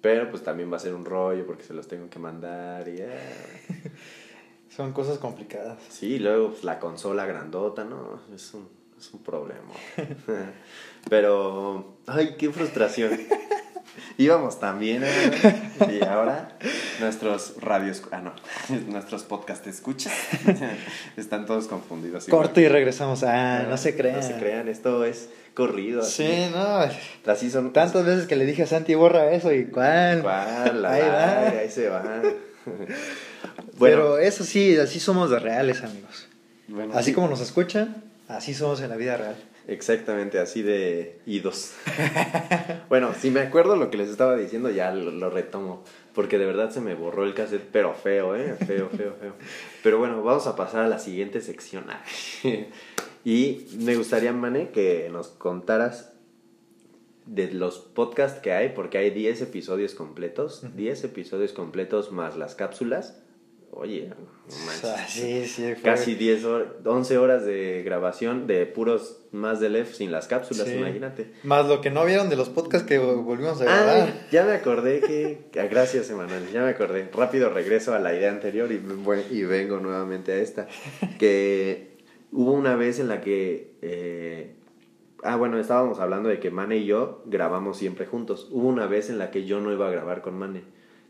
Pero 0.00 0.30
pues 0.30 0.44
también 0.44 0.72
va 0.72 0.76
a 0.76 0.80
ser 0.80 0.94
un 0.94 1.04
rollo 1.04 1.46
porque 1.46 1.64
se 1.64 1.74
los 1.74 1.88
tengo 1.88 2.08
que 2.08 2.18
mandar 2.18 2.86
y... 2.86 3.02
Son 4.76 4.92
cosas 4.92 5.16
complicadas. 5.16 5.78
Sí, 5.88 6.18
luego 6.18 6.50
pues, 6.50 6.62
la 6.64 6.78
consola 6.78 7.24
grandota, 7.24 7.84
¿no? 7.84 8.20
Es 8.34 8.52
un, 8.52 8.68
es 8.98 9.10
un 9.14 9.22
problema. 9.22 9.72
Pero, 11.08 11.96
ay, 12.06 12.34
qué 12.36 12.50
frustración. 12.50 13.18
Íbamos 14.18 14.60
también, 14.60 15.02
¿eh? 15.02 15.98
Y 15.98 16.04
ahora 16.04 16.58
nuestros 17.00 17.54
radios, 17.60 18.02
ah, 18.10 18.20
no, 18.20 18.34
nuestros 18.92 19.22
podcast 19.22 19.66
escuchas 19.66 20.12
están 21.16 21.46
todos 21.46 21.68
confundidos. 21.68 22.26
Corto 22.26 22.60
y 22.60 22.68
regresamos. 22.68 23.22
Ah, 23.22 23.64
no, 23.68 23.78
se 23.78 23.96
crean. 23.96 24.16
No 24.16 24.22
se 24.22 24.36
crean, 24.36 24.68
esto 24.68 25.04
es 25.04 25.30
corrido. 25.54 26.02
Así. 26.02 26.26
Sí, 26.26 26.50
no. 26.52 27.32
Así 27.32 27.50
son. 27.50 27.72
Tantas 27.72 28.04
veces 28.04 28.26
que 28.26 28.36
le 28.36 28.44
dije 28.44 28.64
a 28.64 28.66
Santi, 28.66 28.94
borra 28.94 29.30
eso 29.32 29.52
y 29.54 29.66
cuál. 29.66 30.20
¿Cuál? 30.20 30.84
ahí 30.84 31.02
va. 31.02 31.48
Ahí 31.48 31.70
se 31.70 31.88
va. 31.88 32.02
Pero 33.78 34.18
eso 34.18 34.44
sí, 34.44 34.76
así 34.76 35.00
somos 35.00 35.30
de 35.30 35.38
reales, 35.38 35.82
amigos. 35.82 36.28
así 36.94 37.12
como 37.12 37.28
nos 37.28 37.40
escuchan, 37.40 38.04
así 38.28 38.54
somos 38.54 38.80
en 38.80 38.90
la 38.90 38.96
vida 38.96 39.16
real. 39.16 39.36
Exactamente, 39.68 40.38
así 40.38 40.62
de 40.62 41.18
idos. 41.26 41.72
bueno, 42.88 43.12
si 43.18 43.30
me 43.30 43.40
acuerdo 43.40 43.74
lo 43.74 43.90
que 43.90 43.96
les 43.96 44.08
estaba 44.08 44.36
diciendo, 44.36 44.70
ya 44.70 44.92
lo, 44.92 45.28
retomo. 45.28 45.82
Porque 46.14 46.38
de 46.38 46.46
verdad 46.46 46.70
se 46.70 46.80
me 46.80 46.94
borró 46.94 47.24
el 47.24 47.34
cassette, 47.34 47.68
pero 47.72 47.92
feo, 47.92 48.36
¿eh? 48.36 48.56
Feo, 48.64 48.88
feo, 48.88 49.14
feo. 49.20 49.32
Pero 49.82 49.98
bueno, 49.98 50.22
vamos 50.22 50.46
a 50.46 50.54
pasar 50.54 50.84
a 50.84 50.88
la 50.88 51.00
siguiente 51.00 51.40
sección. 51.40 51.84
y 53.24 53.66
me 53.78 53.96
gustaría, 53.96 54.32
Mane, 54.32 54.70
que 54.70 55.08
nos 55.10 55.28
contaras 55.28 56.12
de 57.26 57.52
los 57.52 57.80
podcasts 57.80 58.40
que 58.40 58.52
hay, 58.52 58.68
porque 58.68 58.98
hay 58.98 59.10
10 59.10 59.42
episodios 59.42 59.94
completos, 59.94 60.64
10 60.76 61.04
episodios 61.04 61.52
completos 61.52 62.12
más 62.12 62.36
las 62.36 62.54
cápsulas. 62.54 63.20
Oye, 63.78 64.10
casi 65.82 66.14
10 66.14 66.44
horas, 66.44 66.68
11 66.84 67.18
horas 67.18 67.44
de 67.44 67.82
grabación 67.84 68.46
de 68.46 68.64
puros 68.64 69.18
más 69.32 69.60
de 69.60 69.68
Lef 69.68 69.94
sin 69.94 70.10
las 70.10 70.28
cápsulas, 70.28 70.66
imagínate. 70.72 71.30
Más 71.42 71.68
lo 71.68 71.82
que 71.82 71.90
no 71.90 72.04
vieron 72.06 72.30
de 72.30 72.36
los 72.36 72.48
podcasts 72.48 72.88
que 72.88 72.98
volvimos 72.98 73.60
a 73.60 73.64
grabar. 73.64 74.28
ya 74.30 74.44
me 74.44 74.52
acordé 74.52 75.00
que, 75.00 75.50
gracias 75.68 76.08
Emanuel, 76.08 76.50
ya 76.50 76.62
me 76.62 76.70
acordé. 76.70 77.10
Rápido 77.12 77.50
regreso 77.50 77.94
a 77.94 77.98
la 77.98 78.14
idea 78.14 78.30
anterior 78.30 78.70
y, 78.72 78.80
y 79.30 79.44
vengo 79.44 79.78
nuevamente 79.78 80.32
a 80.32 80.36
esta. 80.36 80.68
Que 81.18 81.98
hubo 82.32 82.52
una 82.52 82.76
vez 82.76 82.98
en 82.98 83.08
la 83.08 83.20
que 83.20 83.72
eh, 83.82 84.56
Ah, 85.22 85.36
bueno, 85.36 85.58
estábamos 85.58 85.98
hablando 85.98 86.28
de 86.28 86.38
que 86.38 86.50
Mane 86.50 86.76
y 86.76 86.86
yo 86.86 87.22
grabamos 87.26 87.78
siempre 87.78 88.06
juntos. 88.06 88.48
Hubo 88.52 88.68
una 88.68 88.86
vez 88.86 89.10
en 89.10 89.18
la 89.18 89.30
que 89.30 89.44
yo 89.44 89.60
no 89.60 89.72
iba 89.72 89.88
a 89.88 89.90
grabar 89.90 90.22
con 90.22 90.38
Mane, 90.38 90.62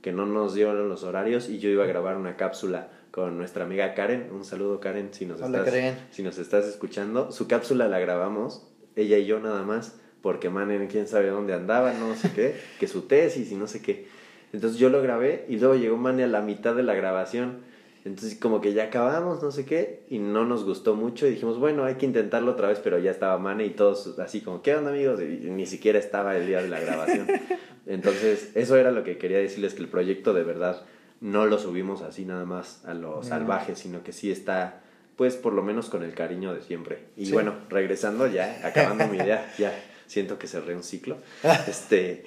que 0.07 0.13
no 0.13 0.25
nos 0.25 0.55
dieron 0.55 0.89
los 0.89 1.03
horarios 1.03 1.49
y 1.49 1.59
yo 1.59 1.69
iba 1.69 1.83
a 1.83 1.87
grabar 1.89 2.17
una 2.17 2.37
cápsula 2.37 2.91
con 3.11 3.37
nuestra 3.37 3.65
amiga 3.65 3.93
Karen. 3.95 4.29
Un 4.31 4.45
saludo 4.45 4.79
Karen, 4.79 5.09
si 5.11 5.27
nos, 5.27 5.41
estás, 5.41 5.69
si 6.13 6.23
nos 6.23 6.39
estás 6.39 6.65
escuchando. 6.65 7.33
Su 7.33 7.49
cápsula 7.49 7.89
la 7.89 7.99
grabamos, 7.99 8.69
ella 8.95 9.19
y 9.19 9.27
yo 9.27 9.41
nada 9.41 9.65
más, 9.65 9.99
porque 10.23 10.49
Mane 10.49 10.87
quién 10.87 11.09
sabe 11.09 11.31
dónde 11.31 11.55
andaba, 11.55 11.93
no 11.93 12.15
sé 12.15 12.31
qué, 12.33 12.55
que 12.79 12.87
su 12.87 13.09
tesis 13.09 13.51
y 13.51 13.57
no 13.57 13.67
sé 13.67 13.83
qué. 13.83 14.07
Entonces 14.53 14.79
yo 14.79 14.91
lo 14.91 15.03
grabé 15.03 15.45
y 15.49 15.57
luego 15.57 15.75
llegó 15.75 15.97
Mane 15.97 16.23
a 16.23 16.29
la 16.29 16.41
mitad 16.41 16.77
de 16.77 16.85
la 16.85 16.95
grabación 16.95 17.63
entonces 18.07 18.39
como 18.39 18.61
que 18.61 18.73
ya 18.73 18.85
acabamos, 18.85 19.43
no 19.43 19.51
sé 19.51 19.65
qué, 19.65 20.05
y 20.09 20.21
no 20.21 20.45
nos 20.45 20.65
gustó 20.65 20.95
mucho 20.95 21.27
y 21.27 21.31
dijimos, 21.31 21.59
bueno, 21.59 21.85
hay 21.85 21.97
que 21.97 22.07
intentarlo 22.07 22.53
otra 22.53 22.69
vez, 22.69 22.79
pero 22.79 23.01
ya 23.01 23.11
estaba 23.11 23.37
Mane 23.37 23.67
y 23.67 23.71
todos 23.71 24.17
así 24.21 24.43
como, 24.43 24.63
¿qué 24.63 24.77
onda 24.77 24.91
amigos? 24.91 25.21
Y 25.21 25.51
ni 25.51 25.67
siquiera 25.67 25.99
estaba 25.99 26.37
el 26.37 26.47
día 26.47 26.63
de 26.63 26.69
la 26.69 26.79
grabación. 26.79 27.27
Entonces 27.87 28.53
eso 28.55 28.77
era 28.77 28.93
lo 28.93 29.03
que 29.03 29.19
quería 29.19 29.39
decirles, 29.39 29.75
que 29.75 29.83
el 29.83 29.89
proyecto 29.89 30.35
de 30.35 30.45
verdad 30.45 30.83
no 31.21 31.47
lo 31.47 31.59
subimos 31.59 32.03
así 32.03 32.25
nada 32.25 32.45
más 32.45 32.85
a 32.85 32.95
lo 32.95 33.25
salvaje, 33.25 33.75
sino 33.75 34.05
que 34.05 34.13
sí 34.13 34.31
está 34.31 34.83
pues 35.17 35.35
por 35.35 35.53
lo 35.53 35.63
menos 35.63 35.89
con 35.89 36.05
el 36.05 36.15
cariño 36.15 36.55
de 36.55 36.63
siempre. 36.63 37.09
Y 37.17 37.33
bueno, 37.33 37.55
regresando 37.69 38.29
ya, 38.29 38.61
acabando 38.63 39.09
mi 39.09 39.17
idea, 39.17 39.53
ya 39.59 39.73
siento 40.07 40.39
que 40.39 40.47
cerré 40.47 40.77
un 40.77 40.85
ciclo. 40.85 41.17
este, 41.67 42.27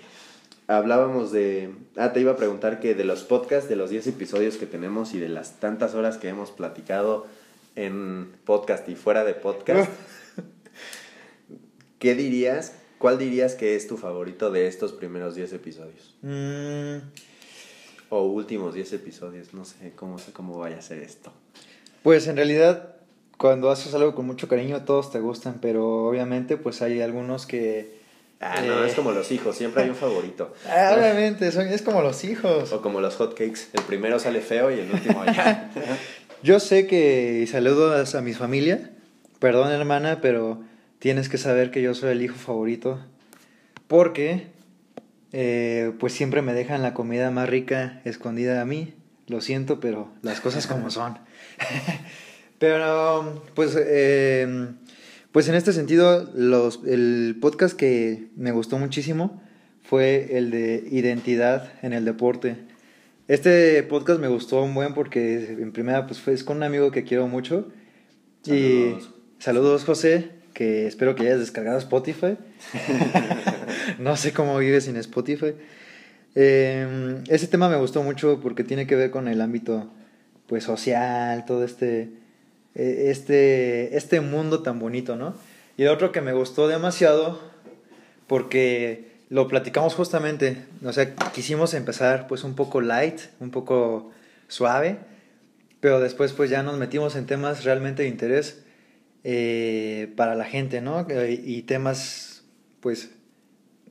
hablábamos 0.70 1.32
de, 1.32 1.74
ah, 1.98 2.14
te 2.14 2.20
iba 2.22 2.34
a 2.34 2.36
preguntar 2.38 2.80
que 2.80 2.94
de 2.94 3.04
los 3.04 3.24
podcasts, 3.24 3.68
de 3.68 3.76
los 3.76 3.90
10 3.90 4.08
episodios 4.08 4.58
que 4.58 4.68
tenemos 4.68 5.14
y 5.16 5.20
de 5.20 5.28
las 5.28 5.60
tantas 5.60 5.96
horas 5.96 6.18
que 6.18 6.30
hemos 6.30 6.52
platicado 6.52 7.26
en 7.76 8.32
podcast 8.46 8.88
y 8.88 8.96
fuera 8.96 9.24
de 9.24 9.34
podcast, 9.34 9.90
¿qué 12.00 12.14
dirías? 12.14 12.76
¿Cuál 13.00 13.18
dirías 13.18 13.56
que 13.56 13.76
es 13.76 13.88
tu 13.88 13.98
favorito 13.98 14.52
de 14.52 14.68
estos 14.68 14.94
primeros 14.94 15.34
10 15.34 15.54
episodios? 15.54 16.16
Mm, 16.22 16.98
O 18.10 18.24
últimos 18.26 18.76
10 18.76 18.94
episodios, 18.94 19.54
no 19.56 19.66
sé 19.66 19.94
cómo, 19.96 20.20
sé 20.20 20.32
cómo 20.34 20.60
vaya 20.60 20.78
a 20.78 20.82
ser 20.84 21.00
esto. 21.00 21.32
Pues 22.04 22.28
en 22.28 22.36
realidad, 22.36 22.96
cuando 23.38 23.72
haces 23.72 23.94
algo 23.96 24.14
con 24.14 24.28
mucho 24.28 24.48
cariño, 24.48 24.84
todos 24.84 25.12
te 25.12 25.20
gustan, 25.20 25.60
pero 25.62 26.08
obviamente, 26.08 26.58
pues 26.58 26.84
hay 26.84 27.02
algunos 27.02 27.48
que. 27.48 27.99
Ah, 28.42 28.62
no, 28.66 28.84
eh, 28.84 28.88
es 28.88 28.94
como 28.94 29.12
los 29.12 29.32
hijos, 29.32 29.58
siempre 29.58 29.84
hay 29.84 29.90
un 29.90 29.96
favorito. 29.96 30.54
Ah, 30.70 30.96
obviamente, 30.98 31.52
son, 31.52 31.68
es 31.68 31.82
como 31.82 32.02
los 32.02 32.24
hijos. 32.24 32.72
O 32.72 32.82
como 32.82 33.02
los 33.02 33.16
hotcakes, 33.16 33.68
el 33.74 33.84
primero 33.84 34.18
sale 34.20 34.40
feo 34.42 34.72
y 34.72 34.80
el 34.80 34.92
último 34.92 35.26
ya. 35.26 35.70
Yo 36.44 36.62
sé 36.62 36.88
que 36.88 37.46
saludos 37.52 38.16
a 38.16 38.22
mi 38.22 38.34
familia. 38.34 38.92
Perdón, 39.40 39.72
hermana, 39.72 40.20
pero 40.22 40.62
tienes 41.00 41.28
que 41.28 41.38
saber 41.38 41.70
que 41.70 41.82
yo 41.82 41.94
soy 41.94 42.12
el 42.12 42.22
hijo 42.22 42.36
favorito. 42.36 43.00
Porque, 43.88 44.48
eh, 45.34 45.92
pues 46.00 46.14
siempre 46.14 46.42
me 46.42 46.54
dejan 46.54 46.82
la 46.82 46.94
comida 46.94 47.30
más 47.32 47.50
rica 47.50 48.02
escondida 48.06 48.62
a 48.62 48.66
mí. 48.66 48.94
Lo 49.28 49.42
siento, 49.42 49.82
pero 49.82 50.10
las 50.22 50.40
cosas 50.40 50.66
como 50.66 50.90
son. 50.92 51.18
pero, 52.60 53.44
pues, 53.54 53.78
eh, 53.78 54.70
pues 55.32 55.48
en 55.48 55.56
este 55.56 55.74
sentido, 55.74 56.30
los, 56.34 56.82
el 56.86 57.38
podcast 57.40 57.78
que 57.78 58.30
me 58.36 58.52
gustó 58.52 58.80
muchísimo 58.80 59.42
fue 59.84 60.38
el 60.38 60.50
de 60.50 60.88
identidad 60.90 61.72
en 61.84 61.94
el 61.94 62.06
deporte. 62.06 62.58
Este 63.28 63.84
podcast 63.84 64.20
me 64.20 64.28
gustó 64.28 64.64
un 64.64 64.74
buen 64.74 64.96
porque 64.96 65.52
en 65.52 65.72
primera 65.72 66.08
pues 66.08 66.20
fue 66.20 66.34
es 66.34 66.44
con 66.44 66.58
un 66.58 66.64
amigo 66.64 66.90
que 66.90 67.04
quiero 67.04 67.28
mucho. 67.28 67.68
Saludos. 68.42 69.12
Y 69.40 69.44
saludos 69.44 69.84
José, 69.84 70.32
que 70.54 70.88
espero 70.88 71.14
que 71.14 71.24
hayas 71.24 71.40
descargado 71.40 71.78
Spotify. 71.78 72.38
no 74.00 74.18
sé 74.18 74.34
cómo 74.34 74.58
vives 74.58 74.86
sin 74.86 74.96
Spotify. 74.96 75.54
Eh, 76.34 77.22
ese 77.28 77.48
tema 77.48 77.70
me 77.70 77.78
gustó 77.78 78.02
mucho 78.02 78.40
porque 78.42 78.64
tiene 78.64 78.88
que 78.88 78.96
ver 78.96 79.12
con 79.12 79.28
el 79.28 79.42
ámbito 79.42 79.94
pues 80.48 80.64
social, 80.64 81.46
todo 81.46 81.64
este 81.64 82.19
eh, 82.80 83.10
este 83.12 83.98
este 83.98 84.22
mundo 84.22 84.62
tan 84.62 84.80
bonito, 84.80 85.18
¿no? 85.18 85.36
Y 85.76 85.84
el 85.84 85.90
otro 85.90 86.14
que 86.14 86.22
me 86.22 86.32
gustó 86.32 86.70
demasiado 86.70 87.42
porque 88.26 89.12
lo 89.28 89.50
platicamos 89.50 89.96
justamente, 89.96 90.66
o 90.86 90.94
sea, 90.94 91.14
quisimos 91.34 91.74
empezar 91.74 92.28
pues 92.28 92.46
un 92.46 92.56
poco 92.56 92.80
light, 92.80 93.20
un 93.42 93.52
poco 93.52 94.12
suave, 94.48 94.98
pero 95.82 96.00
después 96.00 96.32
pues 96.32 96.50
ya 96.50 96.64
nos 96.64 96.78
metimos 96.78 97.18
en 97.18 97.26
temas 97.26 97.66
realmente 97.66 98.04
de 98.04 98.10
interés 98.10 98.64
eh, 99.26 100.14
para 100.16 100.36
la 100.36 100.46
gente, 100.46 100.80
¿no? 100.80 101.06
Y 101.28 101.64
temas 101.64 102.44
pues 102.80 103.12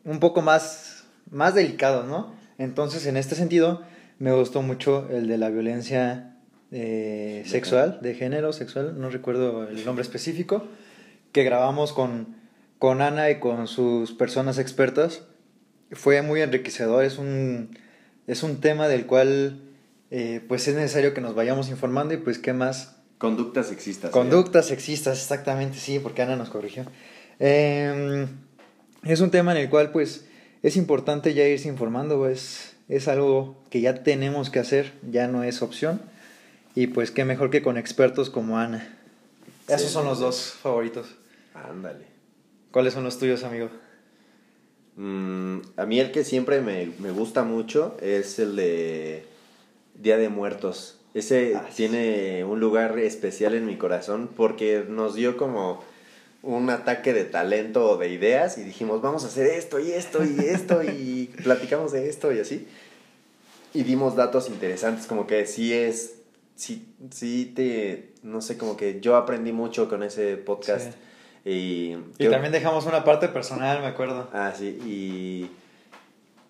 un 0.04 0.18
poco 0.18 0.40
más, 0.40 1.04
más 1.30 1.54
delicados, 1.54 2.06
¿no? 2.06 2.34
Entonces 2.56 3.04
en 3.04 3.18
este 3.18 3.34
sentido 3.34 3.82
me 4.18 4.32
gustó 4.32 4.62
mucho 4.62 5.08
el 5.10 5.28
de 5.28 5.36
la 5.36 5.50
violencia 5.50 6.37
eh, 6.72 7.42
sexual, 7.46 7.98
de 8.02 8.14
género 8.14 8.52
sexual, 8.52 9.00
no 9.00 9.10
recuerdo 9.10 9.68
el 9.68 9.84
nombre 9.84 10.02
específico, 10.02 10.66
que 11.32 11.44
grabamos 11.44 11.92
con, 11.92 12.36
con 12.78 13.02
Ana 13.02 13.30
y 13.30 13.38
con 13.38 13.66
sus 13.66 14.12
personas 14.12 14.58
expertas. 14.58 15.22
Fue 15.92 16.22
muy 16.22 16.42
enriquecedor, 16.42 17.04
es 17.04 17.18
un, 17.18 17.70
es 18.26 18.42
un 18.42 18.60
tema 18.60 18.88
del 18.88 19.06
cual 19.06 19.62
eh, 20.10 20.42
pues 20.46 20.68
es 20.68 20.74
necesario 20.74 21.14
que 21.14 21.20
nos 21.20 21.34
vayamos 21.34 21.70
informando 21.70 22.14
y 22.14 22.18
pues 22.18 22.38
qué 22.38 22.52
más 22.52 22.98
Conductas 23.18 23.66
sexistas. 23.66 24.12
Conductas 24.12 24.66
sexistas, 24.66 25.20
exactamente, 25.20 25.76
sí, 25.78 25.98
porque 25.98 26.22
Ana 26.22 26.36
nos 26.36 26.50
corrigió. 26.50 26.84
Eh, 27.40 28.26
es 29.02 29.20
un 29.20 29.30
tema 29.30 29.50
en 29.52 29.58
el 29.58 29.68
cual, 29.68 29.90
pues, 29.90 30.26
es 30.62 30.76
importante 30.76 31.34
ya 31.34 31.44
irse 31.44 31.68
informando, 31.68 32.16
pues, 32.18 32.76
es 32.88 33.08
algo 33.08 33.60
que 33.70 33.80
ya 33.80 34.04
tenemos 34.04 34.50
que 34.50 34.60
hacer, 34.60 34.92
ya 35.10 35.26
no 35.26 35.42
es 35.42 35.62
opción. 35.62 36.00
Y 36.78 36.86
pues, 36.86 37.10
qué 37.10 37.24
mejor 37.24 37.50
que 37.50 37.60
con 37.60 37.76
expertos 37.76 38.30
como 38.30 38.56
Ana. 38.56 38.96
Sí, 39.66 39.72
Esos 39.74 39.90
son 39.90 40.04
los 40.04 40.20
dos 40.20 40.54
favoritos. 40.62 41.08
Ándale. 41.52 42.04
¿Cuáles 42.70 42.94
son 42.94 43.02
los 43.02 43.18
tuyos, 43.18 43.42
amigo? 43.42 43.68
Mm, 44.94 45.58
a 45.76 45.86
mí 45.86 45.98
el 45.98 46.12
que 46.12 46.22
siempre 46.22 46.60
me, 46.60 46.92
me 47.00 47.10
gusta 47.10 47.42
mucho 47.42 47.96
es 48.00 48.38
el 48.38 48.54
de 48.54 49.24
Día 50.00 50.18
de 50.18 50.28
Muertos. 50.28 51.00
Ese 51.14 51.56
Ah, 51.56 51.66
sí. 51.68 51.76
tiene 51.88 52.44
un 52.44 52.60
lugar 52.60 52.96
especial 53.00 53.54
en 53.54 53.66
mi 53.66 53.76
corazón 53.76 54.30
porque 54.36 54.84
nos 54.88 55.16
dio 55.16 55.36
como 55.36 55.82
un 56.42 56.70
ataque 56.70 57.12
de 57.12 57.24
talento 57.24 57.90
o 57.90 57.96
de 57.96 58.10
ideas 58.12 58.56
y 58.56 58.62
dijimos, 58.62 59.02
vamos 59.02 59.24
a 59.24 59.26
hacer 59.26 59.48
esto 59.48 59.80
y 59.80 59.90
esto 59.90 60.24
y 60.24 60.38
esto 60.38 60.84
y 60.84 61.26
platicamos 61.42 61.90
de 61.90 62.08
esto 62.08 62.32
y 62.32 62.38
así. 62.38 62.68
Y 63.74 63.82
dimos 63.82 64.14
datos 64.14 64.48
interesantes, 64.48 65.06
como 65.08 65.26
que 65.26 65.44
sí 65.46 65.72
es, 65.72 66.14
sí, 66.58 66.92
sí 67.10 67.52
te, 67.54 68.12
no 68.22 68.42
sé, 68.42 68.58
como 68.58 68.76
que 68.76 69.00
yo 69.00 69.16
aprendí 69.16 69.52
mucho 69.52 69.88
con 69.88 70.02
ese 70.02 70.36
podcast. 70.36 70.92
Y, 71.44 71.96
Y 72.18 72.28
también 72.28 72.52
dejamos 72.52 72.84
una 72.84 73.04
parte 73.04 73.28
personal, 73.28 73.80
me 73.80 73.86
acuerdo. 73.86 74.28
Ah, 74.32 74.52
sí, 74.54 74.78
y, 74.84 75.50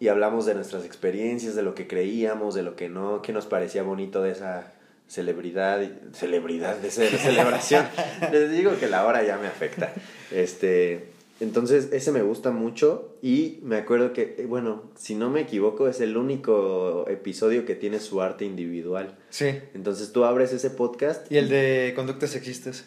y 0.03 0.09
hablamos 0.09 0.47
de 0.47 0.55
nuestras 0.55 0.85
experiencias, 0.85 1.55
de 1.55 1.63
lo 1.63 1.75
que 1.75 1.87
creíamos, 1.87 2.55
de 2.55 2.63
lo 2.63 2.75
que 2.75 2.89
no, 2.89 3.21
que 3.21 3.33
nos 3.33 3.47
parecía 3.47 3.83
bonito 3.83 4.23
de 4.23 4.33
esa 4.33 4.73
celebridad, 5.09 5.87
celebridad, 6.15 6.77
de 6.77 6.89
esa 6.89 7.07
celebración. 7.19 7.87
Les 8.33 8.51
digo 8.51 8.77
que 8.81 8.89
la 8.89 9.07
hora 9.07 9.23
ya 9.23 9.37
me 9.37 9.47
afecta. 9.47 9.93
Este, 10.33 11.11
entonces, 11.41 11.91
ese 11.93 12.11
me 12.11 12.23
gusta 12.23 12.51
mucho 12.51 13.17
y 13.23 13.61
me 13.63 13.77
acuerdo 13.77 14.13
que, 14.13 14.35
eh, 14.39 14.47
bueno, 14.47 14.91
si 14.97 15.15
no 15.15 15.31
me 15.31 15.43
equivoco, 15.43 15.87
es 15.87 16.01
el 16.01 16.17
único 16.17 17.07
episodio 17.09 17.65
que 17.65 17.77
tiene 17.77 18.01
su 18.01 18.21
arte 18.21 18.45
individual. 18.45 19.17
Sí. 19.31 19.59
Entonces 19.75 20.13
tú 20.13 20.25
abres 20.25 20.53
ese 20.53 20.71
podcast. 20.71 21.31
Y 21.31 21.37
el 21.37 21.49
de 21.49 21.93
conductas 21.95 22.31
sexistas. 22.31 22.87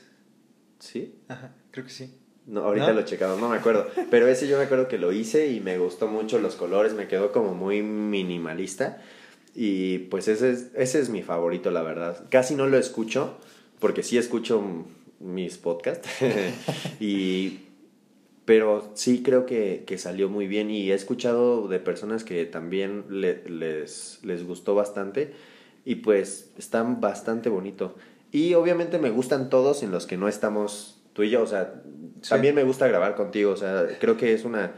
¿Sí? 0.79 1.15
Ajá, 1.29 1.55
creo 1.71 1.85
que 1.85 1.91
sí. 1.91 2.13
No, 2.45 2.61
ahorita 2.61 2.87
¿No? 2.87 2.93
lo 2.93 3.05
checamos, 3.05 3.39
no 3.39 3.47
me 3.47 3.57
acuerdo. 3.57 3.87
Pero 4.09 4.27
ese 4.27 4.47
yo 4.47 4.57
me 4.57 4.65
acuerdo 4.65 4.89
que 4.89 4.97
lo 4.97 5.13
hice 5.13 5.47
y 5.47 5.61
me 5.61 5.77
gustó 5.77 6.07
mucho 6.07 6.39
los 6.39 6.55
colores, 6.55 6.93
me 6.93 7.07
quedó 7.07 7.31
como 7.31 7.53
muy 7.53 7.81
minimalista. 7.81 9.01
Y 9.55 9.99
pues 9.99 10.27
ese 10.27 10.51
es, 10.51 10.67
ese 10.75 10.99
es 10.99 11.09
mi 11.09 11.21
favorito, 11.21 11.71
la 11.71 11.83
verdad. 11.83 12.25
Casi 12.29 12.55
no 12.55 12.67
lo 12.67 12.77
escucho, 12.77 13.37
porque 13.79 14.03
sí 14.03 14.17
escucho 14.17 14.61
mis 15.19 15.57
podcasts. 15.57 16.09
y, 16.99 17.59
pero 18.51 18.91
sí 18.95 19.23
creo 19.23 19.45
que, 19.45 19.85
que 19.87 19.97
salió 19.97 20.27
muy 20.27 20.45
bien 20.45 20.69
y 20.71 20.91
he 20.91 20.93
escuchado 20.93 21.69
de 21.69 21.79
personas 21.79 22.25
que 22.25 22.43
también 22.45 23.05
le- 23.09 23.47
les, 23.47 24.19
les 24.23 24.45
gustó 24.45 24.75
bastante 24.75 25.31
y 25.85 25.95
pues 25.95 26.51
están 26.57 26.99
bastante 26.99 27.47
bonito. 27.47 27.95
Y 28.29 28.53
obviamente 28.55 28.99
me 28.99 29.09
gustan 29.09 29.49
todos 29.49 29.83
en 29.83 29.91
los 29.91 30.05
que 30.05 30.17
no 30.17 30.27
estamos 30.27 31.01
tú 31.13 31.23
y 31.23 31.29
yo, 31.29 31.41
o 31.43 31.47
sea, 31.47 31.81
Sí. 32.21 32.29
también 32.31 32.53
me 32.53 32.65
gusta 32.65 32.89
grabar 32.89 33.15
contigo, 33.15 33.51
o 33.51 33.55
sea, 33.55 33.87
creo 34.01 34.17
que 34.17 34.33
es 34.33 34.43
una 34.43 34.73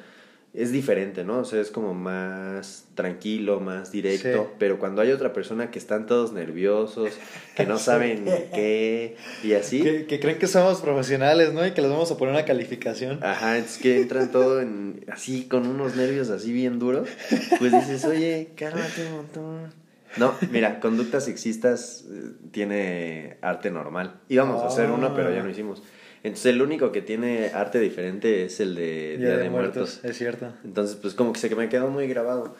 es 0.53 0.71
diferente, 0.71 1.23
¿no? 1.23 1.39
O 1.39 1.45
sea, 1.45 1.59
es 1.59 1.71
como 1.71 1.95
más 1.95 2.85
tranquilo, 2.93 3.59
más 3.59 3.91
directo, 3.91 4.43
Sí. 4.43 4.55
pero 4.59 4.77
cuando 4.77 5.01
hay 5.01 5.11
otra 5.11 5.33
persona 5.33 5.71
que 5.71 5.79
están 5.79 6.05
todos 6.05 6.31
nerviosos, 6.31 7.11
que 7.55 7.65
no 7.65 7.77
saben 7.79 8.25
qué 8.53 9.15
y 9.43 9.53
así, 9.53 9.81
Que, 9.81 10.05
que 10.05 10.19
creen 10.19 10.37
que 10.37 10.45
somos 10.47 10.79
profesionales, 10.81 11.53
¿no? 11.53 11.65
Y 11.65 11.71
que 11.71 11.81
les 11.81 11.89
vamos 11.89 12.11
a 12.11 12.17
poner 12.17 12.35
una 12.35 12.45
calificación. 12.45 13.19
Ajá, 13.23 13.57
es 13.57 13.79
que 13.79 13.99
entran 14.01 14.31
todo 14.31 14.61
en, 14.61 15.03
así 15.11 15.45
con 15.47 15.65
unos 15.65 15.95
nervios 15.95 16.29
así 16.29 16.53
bien 16.53 16.77
duros. 16.77 17.09
Pues 17.57 17.71
dices, 17.71 18.05
oye, 18.05 18.51
cálmate 18.55 19.07
un 19.07 19.11
montón. 19.13 19.83
No, 20.17 20.35
mira, 20.51 20.79
conductas 20.79 21.25
sexistas 21.25 22.05
eh, 22.11 22.33
tiene 22.51 23.37
arte 23.41 23.71
normal. 23.71 24.19
Íbamos 24.29 24.61
a 24.61 24.67
hacer 24.67 24.91
uno, 24.91 25.15
pero 25.15 25.33
ya 25.33 25.41
no 25.41 25.49
hicimos. 25.49 25.81
Entonces 26.23 26.53
el 26.53 26.61
único 26.61 26.91
que 26.91 27.01
tiene 27.01 27.51
arte 27.53 27.79
diferente 27.79 28.45
es 28.45 28.59
el 28.61 28.75
de 28.75 29.17
Día, 29.17 29.37
de, 29.37 29.49
Muertos. 29.49 29.99
Es 30.03 30.17
cierto. 30.17 30.53
Entonces, 30.63 30.95
pues 30.95 31.13
como 31.15 31.33
que 31.33 31.39
se 31.39 31.49
que 31.49 31.55
me 31.55 31.67
quedó 31.69 31.89
muy 31.89 32.07
grabado. 32.07 32.55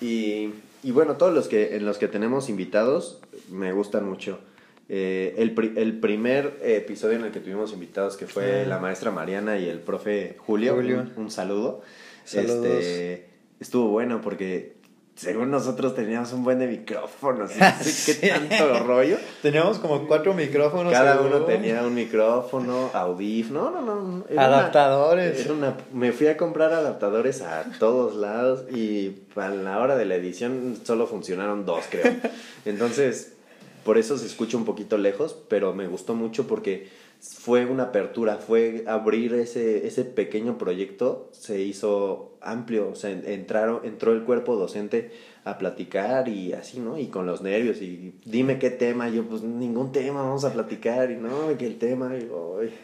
Y, 0.00 0.50
y 0.82 0.90
bueno, 0.92 1.16
todos 1.16 1.32
los 1.34 1.48
que 1.48 1.76
en 1.76 1.86
los 1.86 1.96
que 1.98 2.06
tenemos 2.08 2.48
invitados 2.48 3.20
me 3.50 3.72
gustan 3.72 4.06
mucho. 4.08 4.38
Eh, 4.90 5.34
el, 5.38 5.52
pri- 5.54 5.72
el 5.76 5.98
primer 6.00 6.58
episodio 6.62 7.16
en 7.18 7.24
el 7.24 7.30
que 7.32 7.40
tuvimos 7.40 7.72
invitados, 7.72 8.16
que 8.16 8.26
fue 8.26 8.62
Ah. 8.62 8.68
la 8.68 8.78
maestra 8.78 9.10
Mariana 9.10 9.58
y 9.58 9.68
el 9.68 9.80
profe 9.80 10.36
Julio, 10.38 10.74
Julio. 10.74 11.06
Un, 11.16 11.24
un 11.24 11.30
saludo. 11.30 11.82
Saludos. 12.24 12.66
Este, 12.66 13.26
estuvo 13.60 13.88
bueno 13.88 14.20
porque 14.20 14.74
según 15.18 15.50
nosotros 15.50 15.94
teníamos 15.96 16.32
un 16.32 16.44
buen 16.44 16.60
de 16.60 16.68
micrófonos. 16.68 17.50
No 17.56 17.72
sé 17.82 18.18
qué 18.20 18.28
tanto 18.28 18.78
rollo. 18.84 19.16
Teníamos 19.42 19.78
como 19.80 20.06
cuatro 20.06 20.32
micrófonos. 20.32 20.92
Cada 20.92 21.20
uno 21.20 21.40
tenía 21.42 21.82
un 21.82 21.94
micrófono, 21.94 22.90
audífono, 22.94 23.70
no, 23.72 23.80
no, 23.82 23.94
no. 24.02 24.24
era 24.30 24.44
Adaptadores. 24.46 25.34
una- 25.34 25.44
era 25.44 25.54
una- 25.54 25.76
me 25.92 26.12
fui 26.12 26.28
a 26.28 26.36
comprar 26.36 26.72
adaptadores 26.72 27.42
a 27.42 27.64
todos 27.80 28.14
lados 28.14 28.64
y 28.74 29.16
a 29.36 29.48
la 29.48 29.78
hora 29.80 29.96
de 29.96 30.04
la 30.04 30.14
edición 30.14 30.78
solo 30.84 31.06
funcionaron 31.06 31.66
dos, 31.66 31.84
creo. 31.90 32.12
Entonces, 32.64 33.32
por 33.84 33.98
eso 33.98 34.16
se 34.18 34.26
escucha 34.26 34.56
un 34.56 34.64
poquito 34.64 34.98
lejos, 34.98 35.36
pero 35.48 35.74
me 35.74 35.86
gustó 35.88 36.14
mucho 36.14 36.46
porque 36.46 36.88
fue 37.20 37.66
una 37.66 37.84
apertura, 37.84 38.36
fue 38.36 38.84
abrir 38.86 39.34
ese, 39.34 39.86
ese 39.86 40.04
pequeño 40.04 40.56
proyecto, 40.58 41.28
se 41.32 41.60
hizo 41.62 42.36
amplio, 42.40 42.90
o 42.90 42.94
sea, 42.94 43.10
entraron, 43.10 43.80
entró 43.84 44.12
el 44.12 44.22
cuerpo 44.22 44.56
docente 44.56 45.10
a 45.44 45.58
platicar 45.58 46.28
y 46.28 46.52
así, 46.52 46.78
¿no? 46.78 46.98
Y 46.98 47.08
con 47.08 47.26
los 47.26 47.42
nervios 47.42 47.82
y 47.82 48.14
dime 48.24 48.58
qué 48.58 48.70
tema, 48.70 49.08
yo 49.08 49.24
pues 49.24 49.42
ningún 49.42 49.90
tema, 49.92 50.22
vamos 50.22 50.44
a 50.44 50.52
platicar 50.52 51.10
y 51.10 51.16
no, 51.16 51.56
que 51.58 51.66
el 51.66 51.78
tema, 51.78 52.16
y, 52.16 52.28
"Ay". 52.60 52.74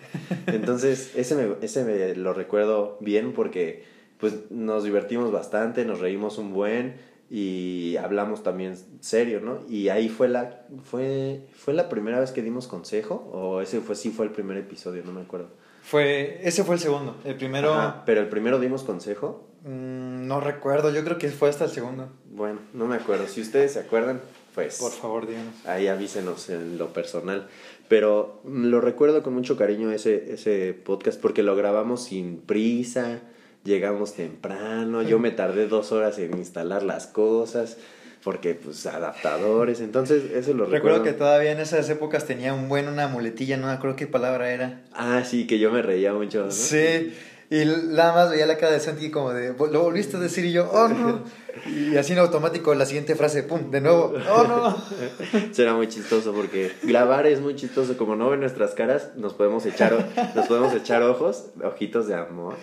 entonces 0.49 1.13
ese, 1.15 1.35
me, 1.37 1.55
ese 1.63 1.85
me 1.85 2.15
lo 2.17 2.33
recuerdo 2.33 2.99
bien 3.01 3.33
porque 3.33 3.85
pues 4.19 4.51
nos 4.51 4.85
divertimos 4.85 5.31
bastante, 5.31 5.85
nos 5.85 6.01
reímos 6.01 6.39
un 6.39 6.53
buen 6.53 6.95
y 7.37 7.97
hablamos 7.97 8.45
también 8.45 8.77
serio, 9.01 9.41
¿no? 9.41 9.59
Y 9.69 9.89
ahí 9.89 10.09
fue 10.09 10.29
la 10.29 10.67
fue 10.85 11.49
fue 11.53 11.75
la 11.75 11.89
primera 11.89 12.21
vez 12.21 12.31
que 12.31 12.43
dimos 12.43 12.69
consejo 12.69 13.29
o 13.33 13.61
ese 13.61 13.81
fue 13.81 13.97
sí 13.97 14.11
fue 14.11 14.27
el 14.27 14.31
primer 14.31 14.57
episodio, 14.57 15.03
no 15.05 15.11
me 15.13 15.23
acuerdo. 15.23 15.49
Fue, 15.83 16.39
ese 16.47 16.63
fue 16.63 16.77
el 16.77 16.81
segundo. 16.81 17.17
El 17.25 17.35
primero, 17.35 17.75
Ajá, 17.75 18.05
pero 18.07 18.21
el 18.21 18.29
primero 18.29 18.61
dimos 18.61 18.85
consejo. 18.85 19.49
mm, 19.65 20.27
no 20.29 20.41
recuerdo, 20.41 20.93
yo 20.95 21.03
creo 21.05 21.19
que 21.19 21.29
fue 21.31 21.49
hasta 21.49 21.65
el 21.65 21.71
segundo. 21.73 22.09
Bueno, 22.31 22.61
no 22.73 22.87
me 22.87 22.95
acuerdo. 22.95 23.27
Si 23.27 23.41
ustedes 23.41 23.73
se 23.73 23.81
acuerdan, 23.81 24.21
pues 24.55 24.79
Por 24.79 24.93
favor, 24.93 25.27
díganos. 25.27 25.53
ahí 25.67 25.89
avísenos 25.89 26.49
en 26.51 26.79
lo 26.79 26.93
personal. 26.93 27.49
Pero 27.89 28.41
mm, 28.45 28.67
lo 28.67 28.81
recuerdo 28.81 29.25
con 29.25 29.35
mucho 29.35 29.57
cariño 29.57 29.91
ese, 29.91 30.33
ese 30.33 30.73
podcast 30.73 31.21
porque 31.21 31.43
lo 31.43 31.57
grabamos 31.57 32.05
sin 32.05 32.39
prisa, 32.39 33.21
llegamos 33.65 34.15
temprano, 34.15 35.03
yo 35.03 35.19
me 35.19 35.31
tardé 35.31 35.67
dos 35.67 35.91
horas 35.93 36.19
en 36.19 36.37
instalar 36.37 36.83
las 36.83 37.07
cosas 37.07 37.79
porque 38.23 38.55
pues 38.55 38.87
adaptadores, 38.87 39.81
entonces 39.81 40.33
eso 40.33 40.55
lo 40.55 40.65
recuerdo. 40.65 40.73
Recuerdo 40.73 41.03
que 41.03 41.13
todavía 41.13 41.53
en 41.53 41.61
esas 41.61 41.89
épocas 41.91 42.27
tenía 42.27 42.55
un 42.55 42.71
buen 42.71 42.89
una 42.89 43.07
muletilla, 43.07 43.59
no 43.59 43.67
me 43.67 43.73
acuerdo 43.73 43.97
qué 43.97 44.07
palabra 44.07 44.51
era. 44.51 44.81
Ah, 44.93 45.23
sí, 45.25 45.47
que 45.47 45.59
yo 45.59 45.71
me 45.71 45.83
reía 45.83 46.15
mucho, 46.15 46.45
¿no? 46.45 46.51
Sí, 46.51 47.13
y 47.51 47.65
nada 47.65 48.15
más 48.15 48.31
veía 48.31 48.47
la 48.47 48.57
cara 48.57 48.73
de 48.73 48.81
Santi 48.81 49.11
como 49.11 49.33
de, 49.33 49.55
lo 49.71 49.83
volviste 49.83 50.17
a 50.17 50.21
decir 50.21 50.45
y 50.45 50.53
yo, 50.53 50.71
oh 50.73 50.89
no. 50.89 51.23
Y 51.67 51.97
así 51.97 52.13
en 52.15 52.19
automático 52.19 52.75
la 52.75 52.85
siguiente 52.85 53.15
frase, 53.15 53.45
pum, 53.45 53.71
de 53.71 53.81
nuevo, 53.81 54.13
oh 54.29 54.45
no. 54.45 54.77
Será 55.53 55.75
muy 55.75 55.87
chistoso 55.89 56.33
porque 56.33 56.73
grabar 56.83 57.29
es 57.29 57.41
muy 57.41 57.55
chistoso. 57.55 57.97
Como 57.97 58.17
no 58.17 58.29
ven 58.29 58.41
nuestras 58.41 58.73
caras, 58.75 59.13
nos 59.17 59.35
podemos 59.35 59.65
echar, 59.65 60.33
nos 60.35 60.47
podemos 60.47 60.75
echar 60.75 61.03
ojos, 61.05 61.51
ojitos 61.63 62.09
de 62.09 62.15
amor. 62.17 62.57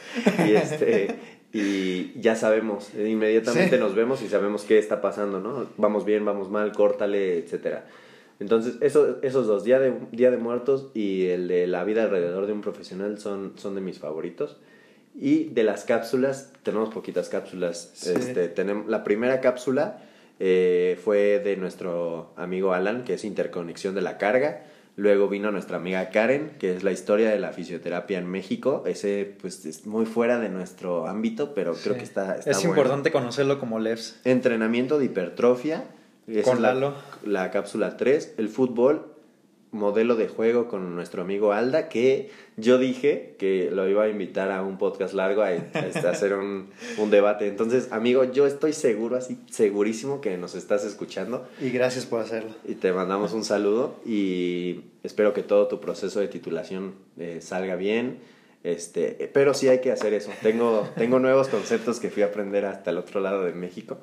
Y 0.46 0.56
este 0.56 1.16
y 1.54 2.20
ya 2.20 2.36
sabemos, 2.36 2.94
inmediatamente 2.94 3.76
Sí. 3.76 3.82
nos 3.82 3.96
vemos 3.96 4.22
y 4.22 4.28
sabemos 4.30 4.64
qué 4.64 4.78
está 4.78 5.02
pasando, 5.02 5.40
¿no? 5.40 5.68
Vamos 5.78 6.06
bien, 6.06 6.24
vamos 6.26 6.50
mal, 6.50 6.72
córtale, 6.72 7.40
etcétera. 7.40 7.86
Entonces, 8.40 8.78
eso, 8.82 9.18
esos 9.22 9.48
dos, 9.48 9.64
Día 9.64 9.80
de, 9.80 9.94
Día 10.12 10.32
de 10.32 10.38
Muertos 10.38 10.90
y 10.94 11.28
el 11.28 11.48
de 11.48 11.68
La 11.68 11.84
vida 11.84 12.04
alrededor 12.04 12.48
de 12.48 12.54
un 12.54 12.62
profesional, 12.62 13.20
son, 13.20 13.54
son 13.58 13.76
de 13.76 13.82
mis 13.82 14.00
favoritos. 14.00 14.58
Y 15.14 15.46
de 15.46 15.64
las 15.64 15.84
cápsulas, 15.84 16.52
tenemos 16.64 16.94
poquitas 16.94 17.30
cápsulas. 17.30 17.92
Sí. 17.94 18.12
Este, 18.16 18.48
tenemos, 18.48 18.88
la 18.88 19.04
primera 19.04 19.42
cápsula 19.42 20.00
eh, 20.40 21.00
fue 21.04 21.40
de 21.40 21.58
nuestro 21.58 22.32
amigo 22.38 22.74
Alan, 22.74 23.04
que 23.04 23.16
es 23.16 23.26
Interconexión 23.26 23.94
de 23.96 24.02
la 24.02 24.18
Carga. 24.18 24.64
Luego 24.98 25.30
vino 25.30 25.52
nuestra 25.52 25.78
amiga 25.78 26.10
Karen, 26.10 26.52
que 26.60 26.76
es 26.76 26.84
la 26.84 26.92
historia 26.92 27.30
de 27.30 27.40
la 27.40 27.52
fisioterapia 27.54 28.20
en 28.20 28.28
México. 28.30 28.84
Ese, 28.86 29.36
pues, 29.42 29.66
es 29.66 29.86
muy 29.86 30.06
fuera 30.06 30.38
de 30.40 30.50
nuestro 30.50 31.08
ámbito, 31.08 31.54
pero 31.54 31.74
creo 31.74 31.94
Sí. 31.94 32.00
que 32.00 32.06
está, 32.06 32.36
está 32.38 32.52
Es 32.52 32.58
bueno. 32.58 32.72
importante 32.72 33.12
conocerlo 33.12 33.58
como 33.60 33.80
Levs. 33.80 34.20
Entrenamiento 34.26 35.00
de 35.00 35.06
hipertrofia. 35.06 35.86
Con 36.26 36.36
es 36.36 36.46
la, 36.48 36.74
Lalo. 36.74 36.94
la 37.26 37.52
cápsula 37.52 37.96
3. 37.98 38.34
El 38.38 38.50
fútbol, 38.50 39.06
modelo 39.72 40.16
de 40.16 40.28
juego 40.28 40.68
con 40.68 40.96
nuestro 40.96 41.22
amigo 41.22 41.54
Alda, 41.54 41.88
que 41.88 42.30
yo 42.58 42.78
dije 42.78 43.36
que 43.40 43.70
lo 43.72 43.88
iba 43.88 44.04
a 44.04 44.10
invitar 44.10 44.52
a 44.52 44.64
un 44.64 44.78
podcast 44.78 45.14
largo 45.14 45.42
a, 45.42 45.48
a 45.48 45.54
este, 45.54 46.06
a 46.06 46.12
hacer 46.12 46.34
un, 46.34 46.70
un 46.98 47.10
debate. 47.10 47.48
Entonces, 47.48 47.92
amigo, 47.92 48.26
yo 48.26 48.46
estoy 48.48 48.74
seguro, 48.74 49.16
así, 49.16 49.38
segurísimo 49.50 50.20
que 50.20 50.38
nos 50.38 50.56
estás 50.56 50.84
escuchando 50.84 51.48
Y 51.62 51.70
gracias 51.70 52.06
por 52.06 52.20
hacerlo. 52.22 52.52
y 52.68 52.76
te 52.76 52.92
mandamos 52.92 53.34
un 53.34 53.44
saludo 53.46 53.96
y 54.06 54.82
espero 55.04 55.34
que 55.34 55.44
todo 55.44 55.68
tu 55.68 55.80
proceso 55.80 56.20
de 56.20 56.28
titulación 56.28 56.94
eh, 57.18 57.40
salga 57.42 57.76
bien. 57.76 58.20
Este, 58.64 59.30
pero 59.34 59.56
sí 59.56 59.70
hay 59.70 59.80
que 59.80 59.92
hacer 59.92 60.14
eso. 60.14 60.30
Tengo, 60.44 60.88
tengo 60.96 61.18
nuevos 61.18 61.48
conceptos 61.48 62.00
que 62.00 62.12
fui 62.12 62.22
a 62.22 62.28
aprender 62.28 62.66
hasta 62.66 62.92
el 62.92 62.98
otro 63.00 63.20
lado 63.20 63.44
de 63.44 63.54
México. 63.54 63.98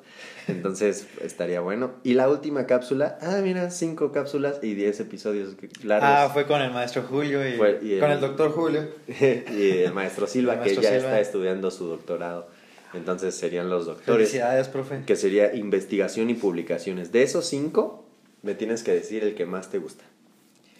Entonces 0.49 1.07
estaría 1.23 1.61
bueno. 1.61 1.91
Y 2.03 2.13
la 2.15 2.27
última 2.29 2.65
cápsula, 2.67 3.17
ah, 3.21 3.39
mira, 3.41 3.71
cinco 3.71 4.11
cápsulas 4.11 4.59
y 4.61 4.73
diez 4.73 4.99
episodios 4.99 5.55
largos. 5.83 6.09
Ah, 6.11 6.29
fue 6.33 6.45
con 6.45 6.61
el 6.61 6.71
maestro 6.71 7.03
Julio 7.03 7.47
y, 7.47 7.53
Fue- 7.53 7.79
y 7.81 7.93
el- 7.93 7.99
con 8.01 8.11
el 8.11 8.19
doctor 8.19 8.51
Julio. 8.51 8.87
y 9.07 9.79
el 9.83 9.93
maestro 9.93 10.27
Silva, 10.27 10.55
El 10.55 10.59
que 10.63 10.75
ya 10.75 10.81
Silva. 10.81 10.95
está 10.97 11.19
estudiando 11.21 11.71
su 11.71 11.85
doctorado. 11.87 12.47
Entonces 12.93 13.35
serían 13.35 13.69
los 13.69 13.85
doctores. 13.85 14.29
Felicidades, 14.29 14.67
profe. 14.67 15.03
Que 15.05 15.15
sería 15.15 15.55
investigación 15.55 16.29
y 16.29 16.33
publicaciones. 16.33 17.11
De 17.13 17.21
esos 17.23 17.45
cinco, 17.45 18.03
me 18.41 18.55
tienes 18.55 18.83
que 18.83 18.91
decir 18.93 19.23
el 19.23 19.35
que 19.35 19.45
más 19.45 19.69
te 19.69 19.77
gusta. 19.77 20.03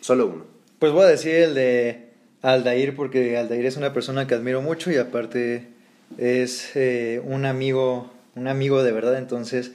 Solo 0.02 0.26
uno. 0.28 0.46
Pues 0.80 0.92
voy 0.92 1.04
a 1.04 1.08
decir 1.08 1.36
el 1.36 1.54
de 1.54 2.09
Aldair 2.42 2.96
porque 2.96 3.38
Aldair 3.38 3.66
es 3.66 3.78
una 3.78 3.94
persona 3.94 4.28
que 4.28 4.36
admiro 4.36 4.62
mucho 4.62 4.92
y 4.92 4.98
aparte 4.98 5.68
es 6.18 6.76
eh, 6.76 7.22
un 7.26 7.46
amigo, 7.46 8.12
un 8.36 8.48
amigo 8.48 8.82
de 8.84 8.92
verdad, 8.92 9.18
entonces 9.18 9.72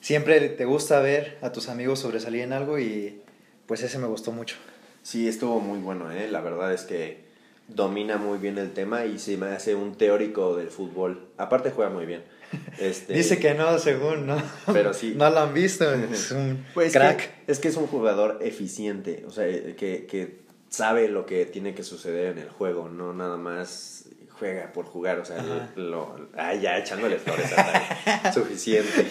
siempre 0.00 0.40
te 0.48 0.64
gusta 0.64 1.00
ver 1.00 1.36
a 1.42 1.52
tus 1.52 1.68
amigos 1.68 2.00
sobresalir 2.00 2.42
en 2.42 2.52
algo 2.52 2.78
y 2.78 3.20
pues 3.66 3.82
ese 3.82 3.98
me 3.98 4.06
gustó 4.06 4.32
mucho. 4.32 4.56
Sí, 5.02 5.28
estuvo 5.28 5.60
muy 5.60 5.78
bueno, 5.78 6.10
¿eh? 6.10 6.28
La 6.30 6.40
verdad 6.40 6.72
es 6.72 6.82
que 6.82 7.24
domina 7.68 8.16
muy 8.16 8.38
bien 8.38 8.58
el 8.58 8.72
tema 8.72 9.04
y 9.04 9.18
se 9.18 9.36
me 9.36 9.46
hace 9.48 9.74
un 9.74 9.96
teórico 9.96 10.56
del 10.56 10.68
fútbol. 10.68 11.28
Aparte 11.36 11.70
juega 11.70 11.90
muy 11.90 12.06
bien. 12.06 12.22
Este, 12.78 13.12
Dice 13.14 13.38
que 13.38 13.54
no, 13.54 13.78
según, 13.78 14.26
¿no? 14.26 14.40
Pero 14.72 14.94
sí. 14.94 15.14
No 15.16 15.28
lo 15.30 15.40
han 15.40 15.52
visto, 15.54 15.92
es 15.92 16.30
un 16.30 16.64
Pues 16.74 16.92
crack. 16.92 17.18
que- 17.18 17.52
es 17.52 17.58
que 17.58 17.68
es 17.68 17.76
un 17.76 17.86
jugador 17.88 18.38
eficiente, 18.40 19.24
o 19.26 19.30
sea, 19.30 19.44
que, 19.46 20.06
que 20.08 20.45
sabe 20.76 21.08
lo 21.08 21.24
que 21.26 21.46
tiene 21.46 21.74
que 21.74 21.82
suceder 21.82 22.32
en 22.32 22.38
el 22.38 22.48
juego, 22.50 22.88
no 22.88 23.12
nada 23.14 23.36
más 23.36 24.04
juega 24.38 24.70
por 24.74 24.84
jugar, 24.84 25.18
o 25.18 25.24
sea, 25.24 25.70
lo, 25.76 26.28
ah, 26.36 26.54
ya 26.54 26.76
echándole 26.78 27.16
flores 27.18 27.50
a 27.56 28.32
suficiente. 28.34 29.06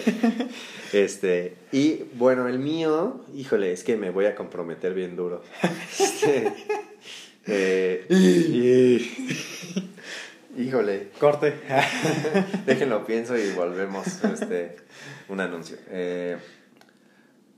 Este, 0.92 1.56
y 1.72 2.04
bueno, 2.14 2.46
el 2.46 2.60
mío, 2.60 3.24
híjole, 3.34 3.72
es 3.72 3.82
que 3.82 3.96
me 3.96 4.10
voy 4.10 4.26
a 4.26 4.36
comprometer 4.36 4.94
bien 4.94 5.16
duro. 5.16 5.42
Este, 5.98 6.52
eh, 7.48 8.06
y- 8.08 9.10
híjole, 10.62 11.08
Corte. 11.18 11.54
Déjenlo 12.66 13.04
pienso 13.06 13.36
y 13.36 13.50
volvemos 13.52 14.06
este 14.24 14.76
un 15.28 15.40
anuncio. 15.40 15.76
Eh, 15.90 16.36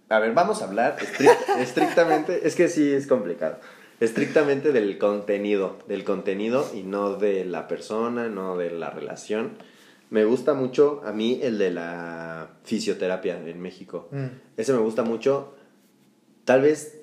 a 0.08 0.18
ver, 0.18 0.32
vamos 0.32 0.62
a 0.62 0.64
hablar 0.66 0.96
estric- 0.98 1.58
estrictamente, 1.58 2.46
es 2.46 2.54
que 2.54 2.68
sí 2.68 2.90
es 2.92 3.06
complicado. 3.06 3.60
Estrictamente 4.00 4.72
del 4.72 4.96
contenido, 4.98 5.78
del 5.88 6.04
contenido 6.04 6.68
y 6.74 6.82
no 6.82 7.14
de 7.14 7.44
la 7.44 7.66
persona, 7.66 8.28
no 8.28 8.56
de 8.56 8.70
la 8.70 8.90
relación. 8.90 9.52
Me 10.10 10.24
gusta 10.24 10.54
mucho 10.54 11.02
a 11.04 11.12
mí 11.12 11.40
el 11.42 11.58
de 11.58 11.70
la 11.70 12.48
fisioterapia 12.64 13.38
en 13.44 13.60
México. 13.60 14.08
Mm. 14.12 14.26
Ese 14.56 14.72
me 14.72 14.78
gusta 14.78 15.02
mucho, 15.02 15.54
tal 16.44 16.62
vez 16.62 17.00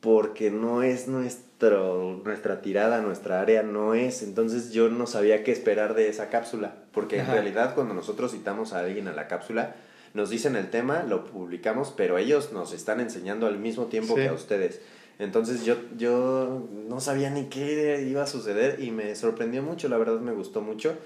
porque 0.00 0.50
no 0.50 0.82
es 0.82 1.08
nuestro, 1.08 2.20
nuestra 2.24 2.60
tirada, 2.60 3.00
nuestra 3.00 3.40
área 3.40 3.62
no 3.62 3.94
es. 3.94 4.22
Entonces 4.22 4.72
yo 4.72 4.90
no 4.90 5.06
sabía 5.06 5.42
qué 5.42 5.50
esperar 5.50 5.94
de 5.94 6.08
esa 6.08 6.28
cápsula. 6.28 6.74
Porque 6.92 7.20
Ajá. 7.20 7.30
en 7.32 7.34
realidad 7.36 7.74
cuando 7.74 7.94
nosotros 7.94 8.32
citamos 8.32 8.74
a 8.74 8.80
alguien 8.80 9.08
a 9.08 9.12
la 9.14 9.26
cápsula, 9.28 9.76
nos 10.12 10.28
dicen 10.30 10.54
el 10.56 10.68
tema, 10.70 11.02
lo 11.08 11.24
publicamos, 11.24 11.92
pero 11.96 12.18
ellos 12.18 12.52
nos 12.52 12.72
están 12.74 13.00
enseñando 13.00 13.46
al 13.46 13.58
mismo 13.58 13.86
tiempo 13.86 14.14
Sí. 14.14 14.20
que 14.22 14.28
a 14.28 14.32
ustedes. 14.34 14.80
Entonces 15.18 15.64
yo, 15.64 15.76
yo 15.96 16.66
no 16.88 17.00
sabía 17.00 17.30
ni 17.30 17.44
qué 17.44 18.04
iba 18.08 18.22
a 18.22 18.26
suceder 18.26 18.82
y 18.82 18.90
me 18.90 19.14
sorprendió 19.14 19.62
mucho, 19.62 19.88
la 19.88 19.96
verdad 19.96 20.20
me 20.20 20.32
gustó 20.32 20.60
mucho. 20.60 20.96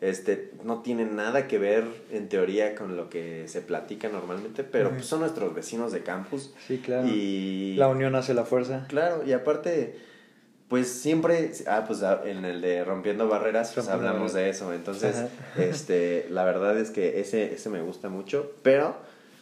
Este, 0.00 0.52
no 0.62 0.82
tiene 0.82 1.04
nada 1.06 1.48
que 1.48 1.58
ver 1.58 1.84
en 2.12 2.28
teoría 2.28 2.76
con 2.76 2.96
lo 2.96 3.10
que 3.10 3.48
se 3.48 3.60
platica 3.60 4.08
normalmente, 4.08 4.62
pero 4.62 4.90
pues, 4.90 5.06
son 5.06 5.20
nuestros 5.20 5.52
vecinos 5.54 5.90
de 5.90 6.02
campus. 6.04 6.52
Sí, 6.68 6.78
claro. 6.78 7.08
Y 7.08 7.74
La 7.76 7.88
unión 7.88 8.14
hace 8.14 8.32
la 8.32 8.44
fuerza. 8.44 8.86
Claro, 8.88 9.24
y 9.26 9.32
aparte, 9.32 9.98
Pues 10.68 10.88
siempre, 10.88 11.50
ah, 11.66 11.84
pues 11.86 12.02
ah, 12.04 12.22
en 12.24 12.44
el 12.44 12.60
de 12.60 12.84
Rompiendo 12.84 13.26
Barreras 13.26 13.72
pues 13.74 13.86
Rompiendo 13.86 14.08
hablamos 14.08 14.34
de 14.34 14.50
eso, 14.50 14.72
entonces, 14.72 15.16
Ajá. 15.16 15.28
este, 15.62 16.26
la 16.30 16.44
verdad 16.44 16.78
es 16.78 16.90
que 16.90 17.20
ese, 17.20 17.54
ese 17.54 17.68
me 17.68 17.80
gusta 17.82 18.08
mucho, 18.08 18.52
pero 18.62 18.94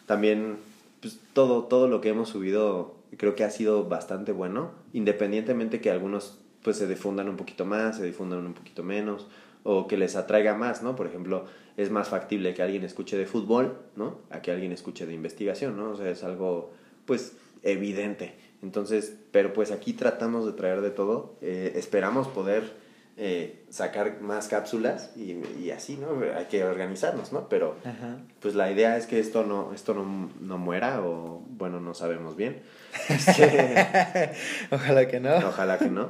también, 0.06 0.56
pues 1.02 1.18
todo, 1.34 1.64
todo 1.64 1.86
lo 1.86 2.00
que 2.00 2.08
hemos 2.08 2.30
subido 2.30 2.94
creo 3.16 3.34
que 3.34 3.44
ha 3.44 3.50
sido 3.50 3.88
bastante 3.88 4.32
bueno, 4.32 4.72
independientemente 4.92 5.80
que 5.80 5.90
algunos 5.90 6.40
pues 6.62 6.76
se 6.76 6.88
difundan 6.88 7.28
un 7.28 7.36
poquito 7.36 7.64
más, 7.64 7.96
se 7.96 8.04
difundan 8.04 8.44
un 8.44 8.54
poquito 8.54 8.82
menos, 8.82 9.28
o 9.62 9.86
que 9.86 9.96
les 9.96 10.16
atraiga 10.16 10.54
más, 10.54 10.82
¿no? 10.82 10.96
Por 10.96 11.06
ejemplo, 11.06 11.44
es 11.76 11.90
más 11.90 12.08
factible 12.08 12.54
que 12.54 12.62
alguien 12.62 12.84
escuche 12.84 13.16
de 13.16 13.26
fútbol, 13.26 13.76
¿no? 13.96 14.18
A 14.30 14.40
que 14.42 14.50
alguien 14.50 14.72
escuche 14.72 15.06
de 15.06 15.12
investigación, 15.12 15.76
¿no? 15.76 15.90
O 15.90 15.96
sea, 15.96 16.08
es 16.08 16.24
algo, 16.24 16.72
pues, 17.04 17.36
evidente. 17.62 18.34
Entonces, 18.62 19.16
pero 19.32 19.52
pues 19.52 19.70
aquí 19.70 19.92
tratamos 19.92 20.46
de 20.46 20.52
traer 20.52 20.80
de 20.80 20.90
todo. 20.90 21.36
Eh, 21.40 21.72
esperamos 21.76 22.28
poder 22.28 22.72
eh, 23.18 23.64
sacar 23.70 24.20
más 24.20 24.48
cápsulas 24.48 25.12
y, 25.16 25.40
y 25.58 25.70
así, 25.70 25.96
¿no? 25.96 26.20
Hay 26.36 26.46
que 26.46 26.64
organizarnos, 26.64 27.32
¿no? 27.32 27.48
Pero 27.48 27.76
Ajá. 27.84 28.18
pues 28.40 28.54
la 28.54 28.70
idea 28.70 28.96
es 28.98 29.06
que 29.06 29.18
esto 29.18 29.44
no, 29.44 29.72
esto 29.72 29.94
no, 29.94 30.30
no 30.40 30.58
muera 30.58 31.00
o, 31.02 31.42
bueno, 31.48 31.80
no 31.80 31.94
sabemos 31.94 32.36
bien. 32.36 32.62
Este, 33.08 34.32
Ojalá 34.70 35.08
que 35.08 35.20
no. 35.20 35.36
Ojalá 35.36 35.78
que 35.78 35.88
no. 35.88 36.08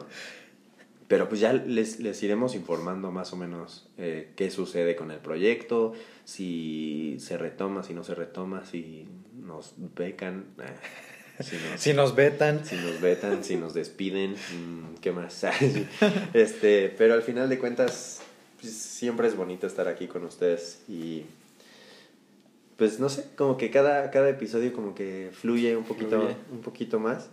Pero 1.09 1.29
pues 1.29 1.41
ya 1.41 1.53
les, 1.53 2.01
les 2.01 2.21
iremos 2.23 2.57
informando 2.57 3.13
más 3.13 3.33
o 3.33 3.37
menos 3.37 3.89
eh, 3.97 4.33
qué 4.35 4.51
sucede 4.51 4.97
con 4.97 5.13
el 5.13 5.19
proyecto, 5.19 5.93
si 6.25 7.17
se 7.21 7.39
retoma, 7.39 7.85
si 7.85 7.95
no 7.95 8.03
se 8.03 8.17
retoma, 8.17 8.65
si 8.65 9.07
nos 9.41 9.75
becan, 9.95 10.47
eh, 10.59 10.65
si, 11.41 11.57
nos, 11.57 11.81
Si 11.81 11.93
nos 11.93 12.15
vetan. 12.15 12.65
si 12.65 12.77
nos 12.77 13.01
vetan, 13.01 13.45
si 13.45 13.57
nos 13.57 13.75
despiden, 13.75 14.33
mm, 14.33 14.95
¿qué 15.01 15.13
más? 15.13 15.45
este, 16.35 16.95
pero 16.97 17.15
al 17.15 17.23
final 17.23 17.49
de 17.49 17.59
cuentas, 17.59 18.21
pues, 18.61 18.73
siempre 18.75 19.29
es 19.29 19.37
bonito 19.37 19.67
estar 19.67 19.89
aquí 19.89 20.07
con 20.07 20.25
ustedes 20.25 20.81
y 20.89 21.25
pues 22.77 23.01
no 23.01 23.09
sé, 23.09 23.27
como 23.37 23.57
que 23.57 23.71
cada, 23.71 24.11
cada 24.11 24.29
episodio 24.29 24.73
como 24.73 24.95
que 24.95 25.31
fluye 25.33 25.77
un 25.77 25.85
poquito, 25.85 26.21
Fluye. 26.21 26.37
un 26.53 26.61
poquito 26.61 26.99
más 27.01 27.31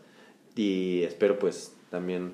y 0.56 1.04
espero 1.04 1.38
pues 1.38 1.74
también 1.89 2.34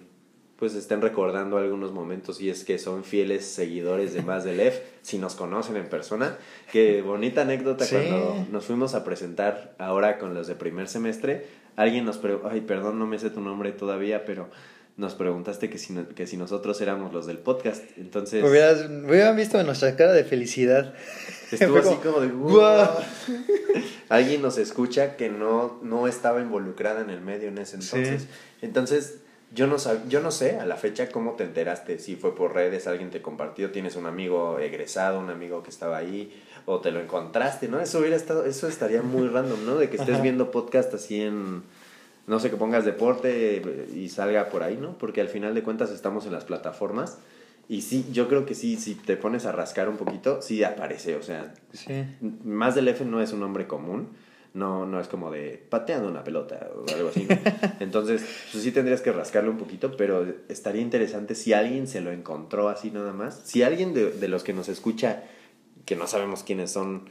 pues 0.60 0.76
estén 0.76 1.02
recordando 1.02 1.58
algunos 1.58 1.94
momentos 1.94 2.42
y 2.42 2.50
es 2.50 2.66
que 2.66 2.78
son 2.78 3.06
fieles 3.06 3.46
seguidores 3.46 4.14
de 4.14 4.22
Más 4.22 4.44
del 4.44 4.60
F, 4.60 4.84
si 5.02 5.18
nos 5.18 5.36
conocen 5.36 5.78
en 5.78 5.88
persona. 5.88 6.38
Qué 6.72 7.02
bonita 7.02 7.42
anécdota 7.44 7.86
Sí. 7.86 7.96
cuando 7.96 8.46
nos 8.52 8.66
fuimos 8.66 8.94
a 8.94 9.04
presentar 9.06 9.74
ahora 9.80 10.20
con 10.20 10.34
los 10.34 10.48
de 10.48 10.56
primer 10.56 10.90
semestre. 10.90 11.48
Alguien 11.78 12.04
nos 12.04 12.18
preguntó, 12.18 12.50
ay, 12.50 12.60
perdón, 12.62 13.00
no 13.00 13.08
me 13.08 13.18
sé 13.20 13.30
tu 13.30 13.40
nombre 13.40 13.72
todavía, 13.72 14.26
pero 14.26 14.50
nos 14.98 15.16
preguntaste 15.16 15.70
que 15.70 15.78
si, 15.78 15.94
no- 15.94 16.10
que 16.10 16.28
si 16.28 16.36
nosotros 16.36 16.82
éramos 16.82 17.14
los 17.14 17.26
del 17.26 17.38
podcast. 17.38 17.82
Entonces, 17.98 18.44
Hubieras, 18.44 18.86
hubieran 19.08 19.38
visto 19.38 19.64
nuestra 19.64 19.96
cara 19.96 20.12
de 20.12 20.26
felicidad. 20.26 20.94
estuvo 21.54 21.78
así 21.78 21.96
como, 22.04 22.20
de, 22.20 22.28
"Guau". 22.28 22.90
Alguien 24.10 24.42
nos 24.42 24.58
escucha 24.58 25.16
que 25.16 25.30
no, 25.30 25.80
no 25.84 26.08
estaba 26.08 26.42
involucrada 26.42 27.00
en 27.02 27.10
el 27.12 27.22
medio 27.22 27.48
en 27.48 27.60
ese 27.60 27.82
Sí. 27.82 28.26
entonces. 28.62 29.20
Yo 29.52 29.66
no, 29.66 29.78
sab- 29.78 30.08
yo 30.08 30.22
no 30.22 30.30
sé 30.32 30.60
a 30.60 30.66
la 30.66 30.76
fecha 30.76 31.10
cómo 31.10 31.34
te 31.34 31.44
enteraste, 31.44 31.98
si 31.98 32.16
fue 32.16 32.36
por 32.36 32.54
redes, 32.54 32.86
alguien 32.86 33.10
te 33.10 33.22
compartió, 33.22 33.72
tienes 33.72 33.96
un 33.96 34.06
amigo 34.06 34.60
egresado, 34.60 35.20
un 35.20 35.30
amigo 35.32 35.64
que 35.64 35.72
estaba 35.72 35.98
ahí, 35.98 36.32
o 36.66 36.80
te 36.82 36.92
lo 36.92 37.00
encontraste, 37.00 37.68
¿no? 37.68 37.80
Eso 37.80 38.00
hubiera 38.00 38.16
estado, 38.16 38.46
eso 38.46 38.68
estaría 38.68 39.02
muy 39.02 39.28
random, 39.28 39.66
¿no? 39.66 39.76
De 39.78 39.90
que 39.90 39.98
estés 39.98 40.14
Ajá. 40.16 40.22
viendo 40.24 40.52
podcast 40.52 40.94
así 40.94 41.22
en, 41.22 41.64
no 42.28 42.40
sé, 42.40 42.52
que 42.52 42.58
pongas 42.58 42.86
deporte 42.86 43.88
y 43.96 44.10
salga 44.10 44.50
por 44.50 44.62
ahí, 44.62 44.78
¿no? 44.80 44.96
Porque 45.00 45.20
al 45.22 45.30
final 45.30 45.56
de 45.56 45.64
cuentas 45.64 45.90
estamos 45.90 46.28
en 46.28 46.32
las 46.34 46.44
plataformas. 46.46 47.18
Y 47.68 47.82
sí, 47.82 48.06
yo 48.12 48.28
creo 48.28 48.46
que 48.46 48.54
sí, 48.56 48.78
si 48.78 48.94
te 48.96 49.16
pones 49.18 49.46
a 49.48 49.52
rascar 49.52 49.90
un 49.90 49.98
poquito, 49.98 50.42
sí 50.44 50.64
aparece, 50.64 51.16
o 51.16 51.24
sea, 51.24 51.54
Sí. 51.74 52.04
más 52.44 52.76
del 52.76 52.88
F 52.88 53.04
no 53.06 53.20
es 53.22 53.32
un 53.34 53.40
nombre 53.40 53.66
común. 53.68 54.10
No, 54.54 54.86
no 54.88 55.00
es 55.00 55.08
como 55.08 55.30
de 55.32 55.64
pateando 55.70 56.08
una 56.10 56.24
pelota 56.24 56.70
o 56.76 56.92
algo 56.92 57.10
así. 57.10 57.28
¿no? 57.30 57.38
Entonces, 57.80 58.26
pues 58.52 58.64
sí 58.64 58.72
tendrías 58.72 59.02
que 59.02 59.12
rascarlo 59.12 59.52
un 59.52 59.58
poquito, 59.58 59.96
pero 59.96 60.26
estaría 60.50 60.82
interesante 60.82 61.36
si 61.36 61.54
alguien 61.54 61.88
se 61.88 62.02
lo 62.02 62.12
encontró 62.12 62.68
así 62.70 62.90
nada 62.90 63.14
más. 63.14 63.42
Si 63.44 63.62
alguien 63.62 63.94
de, 63.94 64.10
de 64.12 64.28
los 64.28 64.44
que 64.44 64.54
nos 64.54 64.68
escucha, 64.68 65.24
que 65.86 65.96
no 65.96 66.08
sabemos 66.08 66.44
quiénes 66.44 66.72
son, 66.72 67.04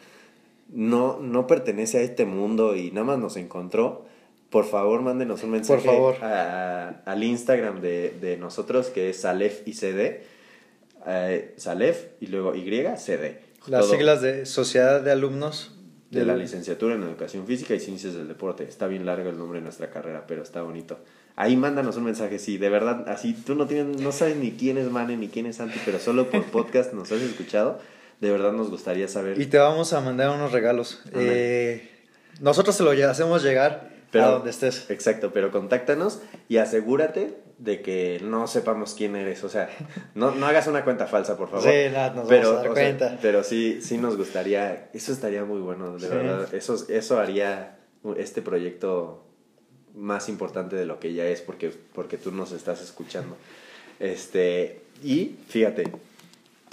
no, 0.73 1.19
no 1.21 1.47
pertenece 1.47 1.99
a 1.99 2.03
este 2.03 2.25
mundo 2.27 2.75
y 2.75 2.91
nada 2.91 3.07
más 3.07 3.19
nos 3.19 3.37
encontró, 3.37 4.05
por 4.51 4.65
favor 4.65 5.03
mándenos 5.03 5.43
un 5.45 5.51
mensaje 5.53 5.87
favor. 5.87 6.17
a- 6.25 7.03
al 7.07 7.23
Instagram 7.23 7.81
de, 7.81 8.15
de 8.21 8.37
nosotros 8.37 8.89
que 8.89 9.11
es 9.11 9.21
Salef 9.21 9.67
ICD. 9.67 10.23
eh, 11.07 11.55
Salef 11.57 12.07
y 12.21 12.27
luego 12.27 12.55
YCD. 12.55 13.39
Las 13.69 13.83
Todo 13.83 13.91
siglas 13.93 14.23
de 14.23 14.45
Sociedad 14.47 15.01
de 15.03 15.11
Alumnos 15.13 15.75
de 16.11 16.25
la 16.25 16.37
licenciatura 16.37 16.95
en 16.95 17.03
Educación 17.03 17.47
Física 17.47 17.75
y 17.75 17.81
Ciencias 17.81 18.15
del 18.15 18.29
Deporte. 18.29 18.65
Está 18.65 18.87
bien 18.87 19.05
largo 19.05 19.29
el 19.29 19.37
nombre 19.37 19.59
de 19.59 19.65
nuestra 19.65 19.91
carrera, 19.91 20.25
pero 20.27 20.43
está 20.43 20.63
bonito. 20.63 20.99
Ahí 21.37 21.57
mándanos 21.57 21.97
un 21.97 22.05
mensaje, 22.05 22.39
sí, 22.39 22.59
de 22.59 22.69
verdad, 22.71 23.09
así 23.09 23.33
tú 23.35 23.55
no 23.55 23.67
tienes, 23.67 24.01
no 24.01 24.11
sabes 24.11 24.37
ni 24.37 24.53
quién 24.53 24.79
es 24.79 24.91
Mane 24.91 25.17
ni 25.17 25.29
quién 25.29 25.47
es 25.47 25.57
Santi, 25.57 25.79
pero 25.85 25.99
solo 25.99 26.31
por 26.31 26.45
podcast 26.51 26.93
nos 26.95 27.13
has 27.13 27.21
escuchado. 27.21 27.79
De 28.21 28.31
verdad 28.33 28.53
nos 28.53 28.71
gustaría 28.71 29.07
saber. 29.07 29.41
Y 29.41 29.47
te 29.47 29.59
vamos 29.59 29.93
a 29.93 30.01
mandar 30.01 30.31
unos 30.35 30.51
regalos. 30.51 31.01
Eh, 31.15 31.89
nosotros 32.41 32.75
se 32.75 32.83
lo 32.83 32.91
hacemos 33.09 33.43
llegar 33.45 33.91
Pero- 34.11 34.25
a 34.25 34.31
donde 34.31 34.51
estés. 34.51 34.91
Exacto, 34.91 35.33
pero 35.33 35.53
contáctanos 35.53 36.21
y 36.49 36.57
asegúrate 36.57 37.37
de 37.59 37.83
que 37.83 38.21
no 38.23 38.47
sepamos 38.47 38.95
quién 38.95 39.17
eres. 39.17 39.43
O 39.45 39.49
sea, 39.49 39.69
no, 40.15 40.31
no 40.33 40.47
hagas 40.47 40.67
una 40.69 40.85
cuenta 40.85 41.07
falsa, 41.07 41.37
por 41.37 41.51
favor. 41.51 41.65
Sí, 41.71 41.91
nada, 41.93 42.15
nos 42.15 42.29
pero, 42.29 42.49
vamos 42.55 42.61
a 42.61 42.63
dar 42.63 42.71
o 42.71 42.75
sea, 42.75 42.85
cuenta. 42.85 43.19
pero 43.21 43.43
sí, 43.45 43.81
sí 43.83 43.99
nos 43.99 44.17
gustaría, 44.17 44.91
eso 44.95 45.13
estaría 45.13 45.45
muy 45.45 45.61
bueno, 45.61 45.95
de 45.99 46.09
Sí. 46.09 46.15
verdad. 46.15 46.55
Eso, 46.55 46.77
eso 46.89 47.19
haría 47.19 47.79
este 48.17 48.43
proyecto 48.43 49.25
más 49.95 50.29
importante 50.29 50.77
de 50.77 50.87
lo 50.87 51.01
que 51.01 51.13
ya 51.15 51.25
es 51.27 51.41
porque, 51.41 51.73
porque 51.95 52.17
tú 52.17 52.31
nos 52.31 52.53
estás 52.53 52.81
escuchando. 52.81 53.37
Este, 53.99 54.81
y 55.03 55.35
fíjate, 55.49 55.91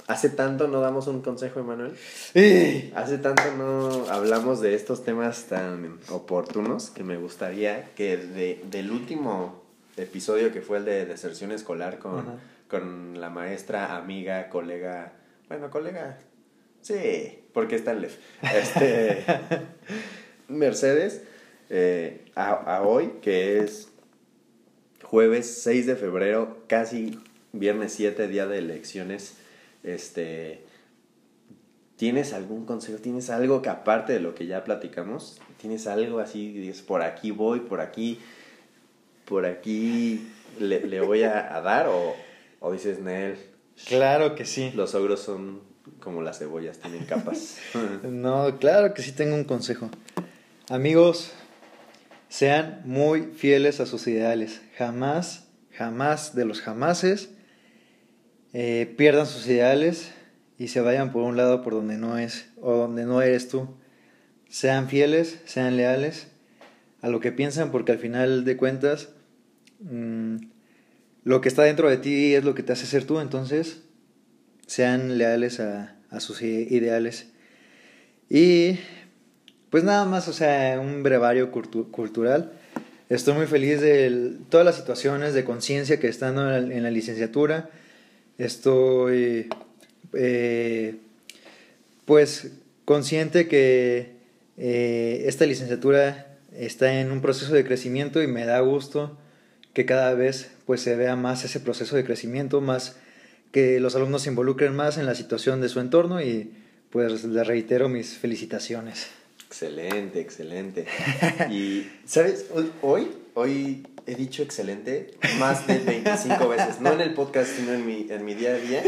hace 0.06 0.28
tanto 0.30 0.68
no 0.68 0.80
damos 0.80 1.08
un 1.08 1.20
consejo, 1.22 1.58
Emanuel. 1.60 1.94
¡Ih! 2.34 2.92
Hace 2.94 3.18
tanto 3.18 3.42
no 3.58 4.06
hablamos 4.10 4.60
de 4.60 4.74
estos 4.74 5.04
temas 5.04 5.44
tan 5.44 5.98
oportunos 6.10 6.90
que 6.90 7.02
me 7.02 7.16
gustaría 7.16 7.90
que 7.96 8.16
de- 8.16 8.62
del 8.70 8.92
último 8.92 9.65
episodio 9.96 10.52
que 10.52 10.60
fue 10.60 10.78
el 10.78 10.84
de 10.84 11.06
deserción 11.06 11.52
escolar 11.52 11.98
con, 11.98 12.38
con 12.68 13.20
la 13.20 13.30
maestra, 13.30 13.96
amiga, 13.96 14.48
colega, 14.48 15.12
bueno, 15.48 15.70
colega, 15.70 16.18
sí, 16.82 17.44
porque 17.52 17.76
está 17.76 17.92
en 17.92 18.02
LEF, 18.02 18.18
este, 18.54 19.24
Mercedes, 20.48 21.22
eh, 21.70 22.26
a, 22.34 22.76
a 22.76 22.82
hoy, 22.82 23.14
que 23.22 23.60
es 23.60 23.88
jueves 25.02 25.62
6 25.62 25.86
de 25.86 25.96
febrero, 25.96 26.58
casi 26.66 27.18
viernes 27.52 27.92
7, 27.94 28.28
día 28.28 28.46
de 28.46 28.58
elecciones, 28.58 29.36
este... 29.82 30.64
¿Tienes 31.96 32.34
algún 32.34 32.66
consejo? 32.66 32.98
¿Tienes 32.98 33.30
algo 33.30 33.62
que 33.62 33.70
aparte 33.70 34.12
de 34.12 34.20
lo 34.20 34.34
que 34.34 34.46
ya 34.46 34.64
platicamos? 34.64 35.40
¿Tienes 35.58 35.86
algo 35.86 36.18
así? 36.18 36.52
Dices, 36.52 36.82
por 36.82 37.00
aquí 37.00 37.30
voy, 37.30 37.60
por 37.60 37.80
aquí, 37.80 38.20
por 39.26 39.44
aquí 39.46 40.26
le, 40.58 40.80
le 40.86 41.00
voy 41.00 41.22
a, 41.24 41.54
a 41.56 41.60
dar? 41.60 41.88
O, 41.88 42.14
o 42.60 42.72
dices, 42.72 43.00
Nel, 43.00 43.36
Claro 43.86 44.34
que 44.34 44.44
sí. 44.46 44.72
los 44.74 44.94
ogros 44.94 45.20
son 45.20 45.60
como 46.00 46.22
las 46.22 46.38
cebollas, 46.38 46.78
tienen 46.78 47.04
capas. 47.04 47.58
No, 48.02 48.58
claro 48.58 48.94
que 48.94 49.02
sí 49.02 49.12
tengo 49.12 49.34
un 49.34 49.44
consejo. 49.44 49.90
Amigos, 50.70 51.32
sean 52.28 52.80
muy 52.84 53.22
fieles 53.36 53.80
a 53.80 53.86
sus 53.86 54.06
ideales. 54.06 54.62
Jamás, 54.78 55.48
jamás 55.76 56.34
de 56.34 56.44
los 56.44 56.60
jamases 56.60 57.30
eh, 58.52 58.92
pierdan 58.96 59.26
sus 59.26 59.46
ideales 59.46 60.10
y 60.58 60.68
se 60.68 60.80
vayan 60.80 61.12
por 61.12 61.22
un 61.22 61.36
lado 61.36 61.62
por 61.62 61.74
donde 61.74 61.98
no 61.98 62.16
es 62.18 62.48
o 62.60 62.74
donde 62.74 63.04
no 63.04 63.20
eres 63.22 63.48
tú. 63.48 63.68
Sean 64.48 64.88
fieles, 64.88 65.38
sean 65.44 65.76
leales 65.76 66.28
a 67.02 67.08
lo 67.08 67.20
que 67.20 67.30
piensan 67.32 67.70
porque 67.70 67.92
al 67.92 67.98
final 67.98 68.44
de 68.44 68.56
cuentas 68.56 69.10
mm, 69.80 70.36
lo 71.24 71.40
que 71.40 71.48
está 71.48 71.62
dentro 71.62 71.88
de 71.88 71.96
ti 71.96 72.34
es 72.34 72.44
lo 72.44 72.54
que 72.54 72.62
te 72.62 72.72
hace 72.72 72.86
ser 72.86 73.04
tú. 73.04 73.20
Entonces, 73.20 73.82
sean 74.66 75.18
leales 75.18 75.60
a, 75.60 75.92
sus 76.18 76.40
ideales. 76.40 77.26
Y 78.30 78.78
pues 79.68 79.84
nada 79.84 80.06
más, 80.06 80.28
o 80.28 80.32
sea, 80.32 80.80
un 80.80 81.02
brevario 81.02 81.52
cultu- 81.52 81.90
cultural. 81.90 82.52
Estoy 83.10 83.34
muy 83.34 83.46
feliz 83.46 83.80
de 83.82 84.32
todas 84.48 84.64
las 84.64 84.76
situaciones 84.76 85.34
de 85.34 85.44
conciencia 85.44 86.00
que 86.00 86.08
están 86.08 86.38
en 86.38 86.46
la, 86.46 86.58
en 86.58 86.82
la 86.82 86.90
licenciatura. 86.90 87.68
Estoy 88.38 89.48
eh, 90.14 90.96
pues 92.04 92.52
consciente 92.84 93.48
que 93.48 94.12
eh, 94.56 95.24
esta 95.26 95.44
licenciatura 95.44 96.38
está 96.52 97.00
en 97.00 97.10
un 97.10 97.20
proceso 97.20 97.52
de 97.52 97.64
crecimiento 97.64 98.22
y 98.22 98.26
me 98.26 98.46
da 98.46 98.60
gusto 98.60 99.18
que 99.76 99.84
cada 99.84 100.14
vez 100.14 100.52
pues 100.64 100.80
se 100.80 100.96
vea 100.96 101.16
más 101.16 101.44
ese 101.44 101.60
proceso 101.60 101.96
de 101.96 102.04
crecimiento, 102.04 102.62
más 102.62 102.96
que 103.52 103.78
los 103.78 103.94
alumnos 103.94 104.22
se 104.22 104.30
involucren 104.30 104.74
más 104.74 104.96
en 104.96 105.04
la 105.04 105.14
situación 105.14 105.60
de 105.60 105.68
su 105.68 105.80
entorno 105.80 106.22
y 106.22 106.50
pues 106.88 107.24
les 107.24 107.46
reitero 107.46 107.90
mis 107.90 108.16
felicitaciones. 108.16 109.08
Excelente, 109.46 110.18
excelente. 110.18 110.86
Y, 111.50 111.86
¿sabes? 112.06 112.46
Hoy, 112.80 113.12
hoy 113.34 113.86
he 114.06 114.14
dicho 114.14 114.42
excelente 114.42 115.10
más 115.38 115.66
de 115.66 115.76
25 115.80 116.48
veces, 116.48 116.80
no 116.80 116.94
en 116.94 117.02
el 117.02 117.12
podcast, 117.12 117.50
sino 117.54 117.74
en 117.74 117.84
mi, 117.84 118.06
en 118.08 118.24
mi 118.24 118.34
día 118.34 118.52
a 118.52 118.56
día. 118.56 118.82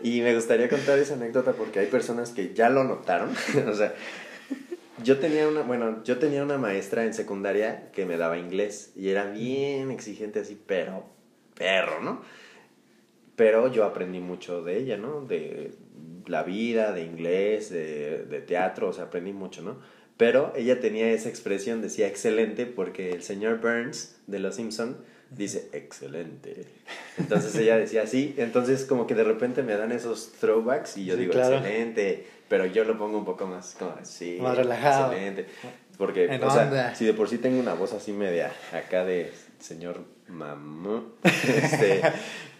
Y 0.00 0.20
me 0.20 0.32
gustaría 0.32 0.68
contar 0.68 1.00
esa 1.00 1.14
anécdota 1.14 1.54
porque 1.54 1.80
hay 1.80 1.86
personas 1.86 2.30
que 2.30 2.54
ya 2.54 2.70
lo 2.70 2.84
notaron. 2.84 3.30
o 3.68 3.74
sea, 3.74 3.94
yo 5.02 5.18
tenía 5.18 5.48
una, 5.48 5.62
bueno, 5.62 6.02
yo 6.04 6.18
tenía 6.18 6.42
una 6.42 6.58
maestra 6.58 7.04
en 7.04 7.14
secundaria 7.14 7.90
que 7.92 8.06
me 8.06 8.16
daba 8.16 8.38
inglés 8.38 8.92
y 8.96 9.08
era 9.08 9.26
bien 9.26 9.90
exigente 9.90 10.40
así, 10.40 10.60
pero 10.66 11.04
perro, 11.56 12.00
¿no? 12.00 12.22
Pero 13.36 13.72
yo 13.72 13.84
aprendí 13.84 14.20
mucho 14.20 14.62
de 14.62 14.78
ella, 14.78 14.96
¿no? 14.96 15.22
De 15.22 15.72
la 16.26 16.42
vida, 16.42 16.92
de 16.92 17.04
inglés, 17.04 17.70
de, 17.70 18.24
de 18.24 18.40
teatro, 18.40 18.88
o 18.88 18.92
sea, 18.92 19.04
aprendí 19.04 19.32
mucho, 19.32 19.62
¿no? 19.62 19.78
Pero 20.16 20.52
ella 20.54 20.80
tenía 20.80 21.10
esa 21.12 21.30
expresión, 21.30 21.80
decía 21.80 22.06
excelente, 22.06 22.66
porque 22.66 23.10
el 23.10 23.22
señor 23.22 23.60
Burns 23.60 24.20
de 24.26 24.38
Los 24.38 24.56
Simpson 24.56 24.98
dice 25.30 25.68
excelente. 25.72 26.66
Entonces 27.16 27.54
ella 27.54 27.78
decía 27.78 28.02
así, 28.02 28.34
entonces 28.36 28.84
como 28.84 29.06
que 29.06 29.14
de 29.14 29.24
repente 29.24 29.62
me 29.62 29.74
dan 29.76 29.92
esos 29.92 30.32
throwbacks 30.32 30.96
y 30.96 31.06
yo 31.06 31.16
digo 31.16 31.32
excelente, 31.32 32.26
pero 32.50 32.66
yo 32.66 32.82
lo 32.82 32.98
pongo 32.98 33.16
un 33.16 33.24
poco 33.24 33.46
más 33.46 33.76
como 33.78 33.92
así, 33.92 34.38
más 34.40 34.56
relajado. 34.56 35.12
Excelente. 35.12 35.46
Porque, 35.96 36.26
o 36.42 36.50
sea, 36.50 36.94
si 36.96 37.04
de 37.04 37.14
por 37.14 37.28
sí 37.28 37.38
tengo 37.38 37.60
una 37.60 37.74
voz 37.74 37.92
así 37.92 38.12
media 38.12 38.50
acá 38.72 39.04
de 39.04 39.32
señor 39.60 40.00
mamá, 40.26 41.04
este, 41.22 42.02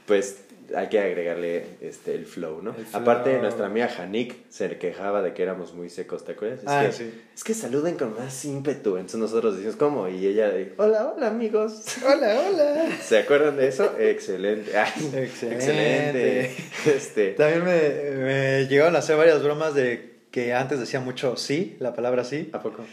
pues 0.06 0.44
hay 0.76 0.88
que 0.88 0.98
agregarle 0.98 1.64
este, 1.80 2.14
el 2.14 2.26
flow, 2.26 2.62
¿no? 2.62 2.74
Aparte, 2.92 3.38
nuestra 3.38 3.66
amiga 3.66 3.88
Hanik 3.98 4.48
se 4.48 4.78
quejaba 4.78 5.22
de 5.22 5.34
que 5.34 5.42
éramos 5.42 5.74
muy 5.74 5.90
secos, 5.90 6.24
¿te 6.24 6.32
acuerdas? 6.32 6.60
Es, 6.60 6.68
ah, 6.68 6.84
que, 6.86 6.92
sí. 6.92 7.22
es 7.34 7.44
que 7.44 7.54
saluden 7.54 7.96
con 7.96 8.16
más 8.16 8.44
ímpetu. 8.44 8.96
Entonces 8.96 9.20
nosotros 9.20 9.56
decimos, 9.56 9.76
¿cómo? 9.76 10.08
Y 10.08 10.26
ella 10.26 10.50
dice, 10.50 10.74
hola, 10.76 11.12
hola, 11.14 11.28
amigos. 11.28 11.96
Hola, 12.04 12.40
hola. 12.40 12.88
¿Se 13.00 13.18
acuerdan 13.18 13.56
de 13.56 13.68
eso? 13.68 13.84
Excelente. 13.98 14.70
excelente. 14.70 15.54
excelente. 15.54 16.54
Este. 16.86 17.30
También 17.32 17.64
me, 17.64 18.24
me 18.24 18.66
llegaron 18.66 18.96
a 18.96 19.00
hacer 19.00 19.16
varias 19.16 19.42
bromas 19.42 19.74
de 19.74 20.10
que 20.30 20.54
antes 20.54 20.78
decía 20.78 21.00
mucho 21.00 21.36
sí, 21.36 21.76
la 21.78 21.94
palabra 21.94 22.24
sí. 22.24 22.50
¿A 22.52 22.60
poco? 22.60 22.84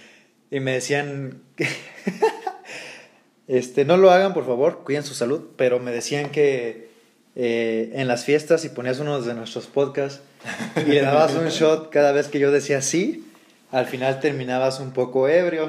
Y 0.49 0.59
me 0.59 0.73
decían 0.73 1.41
que... 1.55 1.67
este, 3.47 3.85
no 3.85 3.97
lo 3.97 4.11
hagan, 4.11 4.33
por 4.33 4.45
favor, 4.45 4.83
cuiden 4.83 5.03
su 5.03 5.13
salud, 5.13 5.49
pero 5.55 5.79
me 5.79 5.91
decían 5.91 6.29
que 6.31 6.86
eh, 7.39 7.91
en 7.93 8.07
las 8.07 8.25
fiestas 8.25 8.65
y 8.65 8.69
ponías 8.69 8.97
uno 8.97 9.21
de 9.21 9.35
nuestros 9.35 9.67
podcasts 9.67 10.21
y 10.75 10.89
le 10.89 11.01
dabas 11.01 11.35
un 11.35 11.47
shot 11.49 11.91
cada 11.91 12.11
vez 12.11 12.29
que 12.29 12.39
yo 12.39 12.51
decía 12.51 12.81
sí, 12.81 13.27
al 13.71 13.85
final 13.85 14.19
terminabas 14.19 14.79
un 14.79 14.91
poco 14.91 15.27
ebrio. 15.27 15.67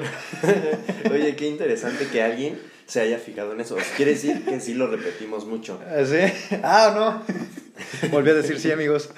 Oye, 1.11 1.35
qué 1.35 1.45
interesante 1.45 2.07
que 2.11 2.23
alguien 2.23 2.59
se 2.87 3.01
haya 3.01 3.19
fijado 3.19 3.53
en 3.53 3.61
eso. 3.61 3.77
Quiere 3.97 4.13
decir 4.13 4.43
que 4.45 4.59
sí 4.59 4.73
lo 4.73 4.87
repetimos 4.87 5.45
mucho. 5.45 5.79
¿Sí? 6.05 6.57
Ah, 6.63 6.91
no. 6.95 8.09
Volví 8.09 8.31
a 8.31 8.33
decir 8.33 8.59
sí, 8.59 8.71
amigos. 8.71 9.11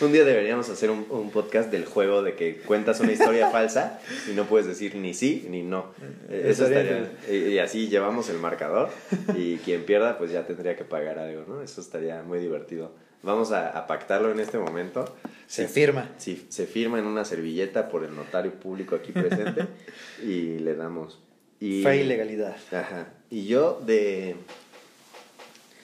Un 0.00 0.12
día 0.12 0.24
deberíamos 0.24 0.70
hacer 0.70 0.90
un, 0.90 1.06
un, 1.10 1.30
podcast 1.30 1.70
del 1.70 1.84
juego 1.84 2.22
de 2.22 2.34
que 2.34 2.56
cuentas 2.56 3.00
una 3.00 3.12
historia 3.12 3.50
falsa 3.52 4.00
y 4.30 4.34
no 4.34 4.46
puedes 4.46 4.66
decir 4.66 4.94
ni 4.94 5.12
sí 5.12 5.46
ni 5.50 5.62
no. 5.62 5.92
Eso 6.30 6.66
estaría, 6.66 7.12
y, 7.30 7.58
así 7.58 7.88
llevamos 7.88 8.30
el 8.30 8.38
marcador 8.38 8.88
y 9.36 9.56
quien 9.58 9.84
pierda 9.84 10.16
pues 10.16 10.30
ya 10.30 10.46
tendría 10.46 10.74
que 10.74 10.84
pagar 10.84 11.18
algo, 11.18 11.44
¿no? 11.46 11.62
Eso 11.62 11.82
estaría 11.82 12.22
muy 12.22 12.38
divertido. 12.38 12.92
Vamos 13.22 13.52
a, 13.52 13.68
a 13.68 13.86
pactarlo 13.86 14.32
en 14.32 14.40
este 14.40 14.56
momento. 14.56 15.04
Se 15.46 15.68
firma. 15.68 16.08
Sí, 16.16 16.46
se 16.48 16.66
firma 16.66 16.98
en 16.98 17.06
una 17.06 17.26
servilleta 17.26 17.90
por 17.90 18.02
el 18.02 18.16
notario 18.16 18.52
público 18.52 18.94
aquí 18.94 19.12
presente 19.12 19.66
y 20.22 20.58
le 20.60 20.74
damos. 20.74 21.20
Y, 21.60 21.82
Fe 21.82 21.98
y 21.98 22.04
legalidad. 22.04 22.56
Ajá. 22.72 23.08
Y 23.28 23.46
yo 23.46 23.78
de... 23.84 24.36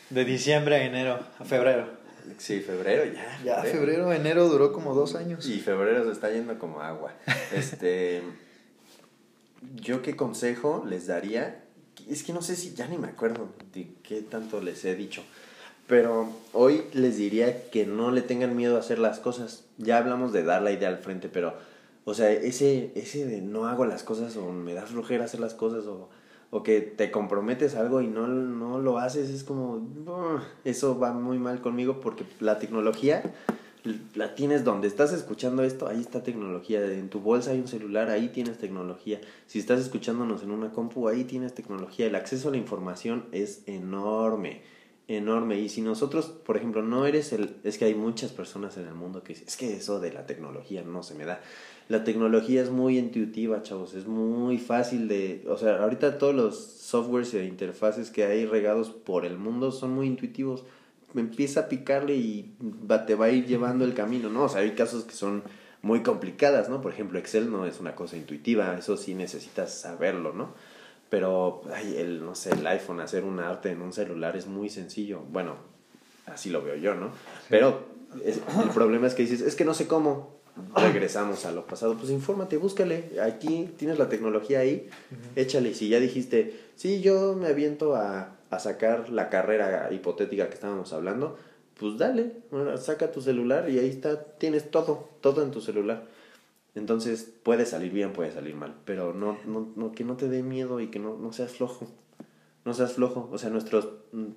De 0.08 0.24
diciembre 0.24 0.76
a 0.76 0.84
enero, 0.84 1.18
a 1.38 1.44
febrero. 1.44 1.95
Sí, 2.38 2.60
febrero 2.60 3.04
ya. 3.04 3.40
Ya, 3.44 3.62
febrero, 3.62 4.12
enero 4.12 4.48
duró 4.48 4.72
como 4.72 4.94
dos 4.94 5.14
años. 5.14 5.46
Y 5.48 5.60
febrero 5.60 6.04
se 6.04 6.12
está 6.12 6.30
yendo 6.30 6.58
como 6.58 6.80
agua. 6.80 7.12
Este. 7.52 8.22
yo 9.80 10.02
qué 10.02 10.16
consejo 10.16 10.84
les 10.88 11.06
daría. 11.06 11.62
Es 12.08 12.22
que 12.22 12.32
no 12.32 12.42
sé 12.42 12.56
si 12.56 12.74
ya 12.74 12.86
ni 12.86 12.98
me 12.98 13.08
acuerdo 13.08 13.48
de 13.72 13.88
qué 14.02 14.22
tanto 14.22 14.60
les 14.60 14.84
he 14.84 14.94
dicho. 14.94 15.22
Pero 15.86 16.28
hoy 16.52 16.82
les 16.92 17.16
diría 17.16 17.70
que 17.70 17.86
no 17.86 18.10
le 18.10 18.22
tengan 18.22 18.56
miedo 18.56 18.76
a 18.76 18.80
hacer 18.80 18.98
las 18.98 19.20
cosas. 19.20 19.64
Ya 19.78 19.98
hablamos 19.98 20.32
de 20.32 20.42
dar 20.42 20.62
la 20.62 20.72
idea 20.72 20.88
al 20.88 20.98
frente, 20.98 21.28
pero, 21.28 21.54
o 22.04 22.14
sea, 22.14 22.30
ese, 22.30 22.90
ese 22.96 23.24
de 23.24 23.40
no 23.40 23.66
hago 23.66 23.86
las 23.86 24.02
cosas 24.02 24.36
o 24.36 24.50
me 24.50 24.74
da 24.74 24.82
flojera 24.82 25.24
hacer 25.24 25.40
las 25.40 25.54
cosas 25.54 25.86
o 25.86 26.08
o 26.50 26.62
que 26.62 26.80
te 26.80 27.10
comprometes 27.10 27.74
algo 27.74 28.00
y 28.00 28.06
no, 28.06 28.28
no 28.28 28.78
lo 28.80 28.98
haces, 28.98 29.30
es 29.30 29.44
como, 29.44 29.86
eso 30.64 30.98
va 30.98 31.12
muy 31.12 31.38
mal 31.38 31.60
conmigo 31.60 32.00
porque 32.00 32.24
la 32.40 32.58
tecnología 32.58 33.34
la 34.14 34.34
tienes 34.34 34.64
donde 34.64 34.88
estás 34.88 35.12
escuchando 35.12 35.62
esto, 35.62 35.88
ahí 35.88 36.00
está 36.00 36.22
tecnología, 36.22 36.84
en 36.84 37.08
tu 37.08 37.20
bolsa 37.20 37.52
hay 37.52 37.60
un 37.60 37.68
celular, 37.68 38.10
ahí 38.10 38.28
tienes 38.28 38.58
tecnología, 38.58 39.20
si 39.46 39.58
estás 39.58 39.80
escuchándonos 39.80 40.42
en 40.42 40.50
una 40.50 40.72
compu, 40.72 41.08
ahí 41.08 41.24
tienes 41.24 41.54
tecnología, 41.54 42.06
el 42.06 42.14
acceso 42.14 42.48
a 42.48 42.50
la 42.52 42.56
información 42.56 43.26
es 43.32 43.62
enorme, 43.66 44.62
enorme, 45.08 45.60
y 45.60 45.68
si 45.68 45.82
nosotros, 45.82 46.26
por 46.26 46.56
ejemplo, 46.56 46.82
no 46.82 47.06
eres 47.06 47.32
el, 47.32 47.56
es 47.62 47.78
que 47.78 47.84
hay 47.84 47.94
muchas 47.94 48.32
personas 48.32 48.76
en 48.76 48.86
el 48.86 48.94
mundo 48.94 49.22
que 49.22 49.34
dicen, 49.34 49.48
es 49.48 49.56
que 49.56 49.76
eso 49.76 50.00
de 50.00 50.12
la 50.12 50.26
tecnología 50.26 50.82
no 50.82 51.02
se 51.02 51.14
me 51.14 51.24
da, 51.24 51.40
la 51.88 52.02
tecnología 52.02 52.62
es 52.62 52.70
muy 52.70 52.98
intuitiva, 52.98 53.62
chavos, 53.62 53.94
es 53.94 54.06
muy 54.06 54.58
fácil 54.58 55.06
de, 55.06 55.44
o 55.48 55.56
sea, 55.56 55.82
ahorita 55.82 56.18
todos 56.18 56.34
los 56.34 56.58
softwares 56.58 57.32
e 57.34 57.44
interfaces 57.44 58.10
que 58.10 58.24
hay 58.24 58.44
regados 58.44 58.90
por 58.90 59.24
el 59.24 59.38
mundo 59.38 59.70
son 59.70 59.92
muy 59.92 60.06
intuitivos. 60.06 60.64
Empieza 61.14 61.60
a 61.60 61.68
picarle 61.68 62.16
y 62.16 62.52
va, 62.60 63.06
te 63.06 63.14
va 63.14 63.26
a 63.26 63.30
ir 63.30 63.46
llevando 63.46 63.84
el 63.84 63.94
camino, 63.94 64.28
¿no? 64.28 64.44
O 64.44 64.48
sea, 64.48 64.62
hay 64.62 64.72
casos 64.72 65.04
que 65.04 65.14
son 65.14 65.44
muy 65.80 66.02
complicadas, 66.02 66.68
¿no? 66.68 66.80
Por 66.80 66.92
ejemplo, 66.92 67.18
Excel 67.18 67.50
no 67.50 67.66
es 67.66 67.78
una 67.78 67.94
cosa 67.94 68.16
intuitiva, 68.16 68.76
eso 68.76 68.96
sí 68.96 69.14
necesitas 69.14 69.72
saberlo, 69.72 70.32
¿no? 70.32 70.54
Pero, 71.08 71.62
ay, 71.72 71.94
el, 71.96 72.24
no 72.24 72.34
sé, 72.34 72.50
el 72.50 72.66
iPhone, 72.66 73.00
hacer 73.00 73.22
un 73.22 73.38
arte 73.38 73.70
en 73.70 73.80
un 73.80 73.92
celular 73.92 74.36
es 74.36 74.48
muy 74.48 74.68
sencillo. 74.68 75.20
Bueno, 75.30 75.54
así 76.26 76.50
lo 76.50 76.62
veo 76.62 76.74
yo, 76.74 76.96
¿no? 76.96 77.10
Pero 77.48 77.84
el 78.24 78.70
problema 78.70 79.06
es 79.06 79.14
que 79.14 79.22
dices, 79.22 79.40
es 79.40 79.54
que 79.54 79.64
no 79.64 79.72
sé 79.72 79.86
cómo 79.86 80.35
regresamos 80.74 81.44
a 81.44 81.52
lo 81.52 81.66
pasado, 81.66 81.96
pues 81.96 82.10
infórmate, 82.10 82.56
búscale, 82.56 83.20
aquí 83.22 83.68
tienes 83.76 83.98
la 83.98 84.08
tecnología 84.08 84.60
ahí, 84.60 84.88
échale, 85.34 85.70
y 85.70 85.74
si 85.74 85.88
ya 85.88 86.00
dijiste, 86.00 86.58
sí, 86.76 87.00
yo 87.00 87.34
me 87.34 87.48
aviento 87.48 87.94
a, 87.94 88.36
a, 88.50 88.58
sacar 88.58 89.10
la 89.10 89.28
carrera 89.28 89.88
hipotética 89.92 90.48
que 90.48 90.54
estábamos 90.54 90.92
hablando, 90.92 91.36
pues 91.78 91.98
dale, 91.98 92.32
saca 92.78 93.12
tu 93.12 93.20
celular 93.20 93.68
y 93.68 93.78
ahí 93.78 93.88
está, 93.88 94.22
tienes 94.22 94.70
todo, 94.70 95.10
todo 95.20 95.42
en 95.42 95.50
tu 95.50 95.60
celular. 95.60 96.04
Entonces 96.74 97.32
puede 97.42 97.64
salir 97.64 97.92
bien, 97.92 98.12
puede 98.12 98.32
salir 98.32 98.54
mal, 98.54 98.74
pero 98.84 99.14
no, 99.14 99.38
no, 99.46 99.72
no 99.76 99.92
que 99.92 100.04
no 100.04 100.16
te 100.16 100.28
dé 100.28 100.42
miedo 100.42 100.80
y 100.80 100.88
que 100.88 100.98
no, 100.98 101.16
no 101.16 101.32
seas 101.32 101.52
flojo, 101.52 101.86
no 102.64 102.74
seas 102.74 102.94
flojo, 102.94 103.28
o 103.32 103.38
sea, 103.38 103.50
nuestros 103.50 103.88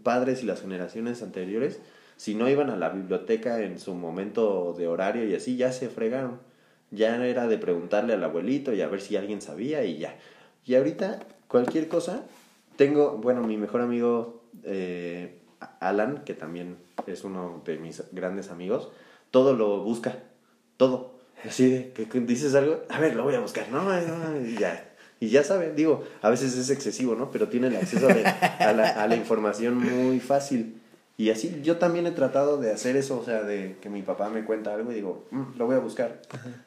padres 0.03 0.43
y 0.43 0.45
las 0.45 0.61
generaciones 0.61 1.22
anteriores, 1.22 1.80
si 2.20 2.36
no 2.36 2.49
iban 2.49 2.70
a 2.70 2.76
la 2.76 2.89
biblioteca 2.89 3.61
en 3.61 3.80
su 3.80 3.95
momento 3.95 4.76
de 4.78 4.89
horario 4.89 5.26
y 5.26 5.36
así, 5.36 5.55
ya 5.55 5.72
se 5.72 5.88
fregaron. 5.88 6.41
Ya 6.91 7.15
era 7.26 7.47
de 7.47 7.57
preguntarle 7.57 8.11
al 8.11 8.22
abuelito 8.22 8.74
y 8.74 8.82
a 8.82 8.89
ver 8.89 8.99
si 8.99 9.15
alguien 9.15 9.41
sabía 9.41 9.86
y 9.86 9.99
ya. 9.99 10.17
Y 10.65 10.76
ahorita, 10.76 11.22
cualquier 11.47 11.88
cosa, 11.88 12.26
tengo, 12.76 13.17
bueno, 13.20 13.41
mi 13.43 13.55
mejor 13.55 13.80
amigo 13.80 14.43
eh, 14.63 15.39
Alan, 15.80 16.26
que 16.26 16.34
también 16.34 16.76
es 17.07 17.24
uno 17.24 17.61
de 17.63 17.78
mis 17.78 18.03
grandes 18.11 18.49
amigos, 18.49 18.89
todo 19.32 19.55
lo 19.55 19.82
busca, 19.82 20.17
todo. 20.76 21.13
Así 21.47 21.70
de 21.70 21.93
que 21.93 22.20
dices 22.20 22.53
algo, 22.53 22.82
a 22.89 22.99
ver, 22.99 23.15
lo 23.15 23.24
voy 23.24 23.36
a 23.36 23.39
buscar, 23.39 23.70
no, 23.72 23.82
y 24.45 24.57
ya. 24.57 24.93
Y 25.22 25.30
ya 25.30 25.45
sabe, 25.45 25.72
digo, 25.72 26.03
a 26.22 26.30
veces 26.30 26.57
es 26.57 26.70
excesivo, 26.70 27.15
¿no? 27.15 27.32
Pero 27.32 27.47
tiene 27.47 27.67
el 27.67 27.78
acceso 27.78 28.09
a 28.09 29.07
la 29.07 29.15
información 29.15 29.78
muy 29.78 30.20
fácil. 30.20 30.78
Y 31.20 31.32
así 31.32 31.59
yo 31.63 31.76
también 31.76 32.07
he 32.07 32.11
tratado 32.11 32.55
de 32.55 32.72
hacer 32.72 32.95
eso, 32.95 33.20
o 33.20 33.26
sea, 33.26 33.43
de 33.43 33.76
que 33.82 33.89
mi 33.89 34.01
papá 34.03 34.30
me 34.30 34.45
cuenta 34.45 34.74
algo 34.74 34.93
y 34.93 34.95
digo, 34.95 35.26
mm, 35.32 35.57
lo 35.57 35.65
voy 35.65 35.76
a 35.76 35.80
buscar. 35.80 36.22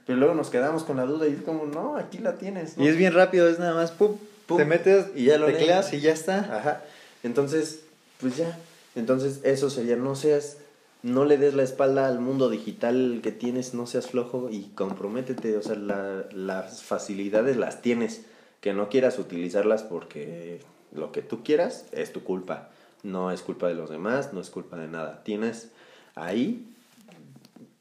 Pero 0.05 0.19
luego 0.19 0.35
nos 0.35 0.51
quedamos 0.51 0.85
con 0.85 0.99
la 0.99 1.07
duda 1.07 1.27
y 1.27 1.33
es 1.33 1.41
como, 1.41 1.65
no, 1.65 1.97
aquí 1.97 2.19
la 2.19 2.35
tienes. 2.35 2.77
Y 2.77 2.87
es 2.87 2.99
bien 2.99 3.15
rápido, 3.15 3.49
es 3.49 3.59
nada 3.59 3.73
más, 3.73 3.93
pum, 3.93 4.19
pum 4.45 4.59
te 4.59 4.67
metes 4.67 5.07
y 5.15 5.25
ya 5.25 5.39
lo 5.39 5.47
tecleas 5.47 5.95
y 5.95 6.01
ya 6.01 6.13
está. 6.13 6.41
Ajá. 6.55 6.83
Entonces, 7.23 7.85
pues 8.21 8.37
ya. 8.37 8.59
Entonces, 8.95 9.41
eso 9.43 9.71
sería, 9.71 9.97
no 9.97 10.17
seas, 10.17 10.59
no 11.03 11.25
le 11.25 11.39
des 11.39 11.55
la 11.55 11.63
espalda 11.63 12.07
al 12.07 12.21
mundo 12.21 12.51
digital 12.51 13.21
que 13.23 13.33
tienes, 13.33 13.73
no 13.73 13.87
seas 13.87 14.09
flojo 14.09 14.51
y 14.51 14.65
comprométete. 14.75 15.57
O 15.57 15.63
sea, 15.63 15.77
la, 15.77 16.27
las 16.31 16.83
facilidades 16.83 17.57
las 17.57 17.81
tienes. 17.81 18.27
Que 18.61 18.75
no 18.75 18.91
quieras 18.91 19.19
utilizarlas 19.19 19.83
porque 19.83 20.61
lo 20.95 21.11
que 21.11 21.23
tú 21.23 21.43
quieras, 21.43 21.87
es 21.93 22.13
tu 22.13 22.23
culpa. 22.23 22.69
No 23.03 23.33
es 23.33 23.43
culpa 23.43 23.69
de 23.69 23.75
los 23.75 23.91
demás, 23.91 24.33
no 24.33 24.41
es 24.41 24.51
culpa 24.51 24.77
de 24.77 24.89
nada. 24.89 25.25
Tienes 25.25 25.71
ahí, 26.15 26.73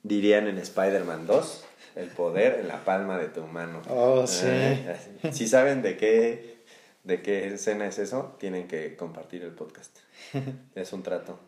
dirían 0.04 0.48
en 0.48 0.58
Spider-Man 0.58 1.28
2, 1.28 1.66
el 1.96 2.08
poder 2.10 2.60
en 2.60 2.68
la 2.68 2.84
palma 2.84 3.18
de 3.18 3.28
tu 3.28 3.46
mano. 3.46 3.82
Oh, 3.90 4.26
sí. 4.26 4.46
Eh, 4.48 4.98
si 5.32 5.48
saben 5.48 5.82
de 5.82 5.98
qué, 5.98 6.64
de 7.04 7.22
qué 7.22 7.54
escena 7.54 7.86
es 7.86 8.00
eso, 8.00 8.36
tienen 8.40 8.68
que 8.68 8.96
compartir 8.96 9.44
el 9.44 9.52
podcast. 9.52 9.98
Es 10.76 10.94
un 10.94 11.04
trato. 11.04 11.40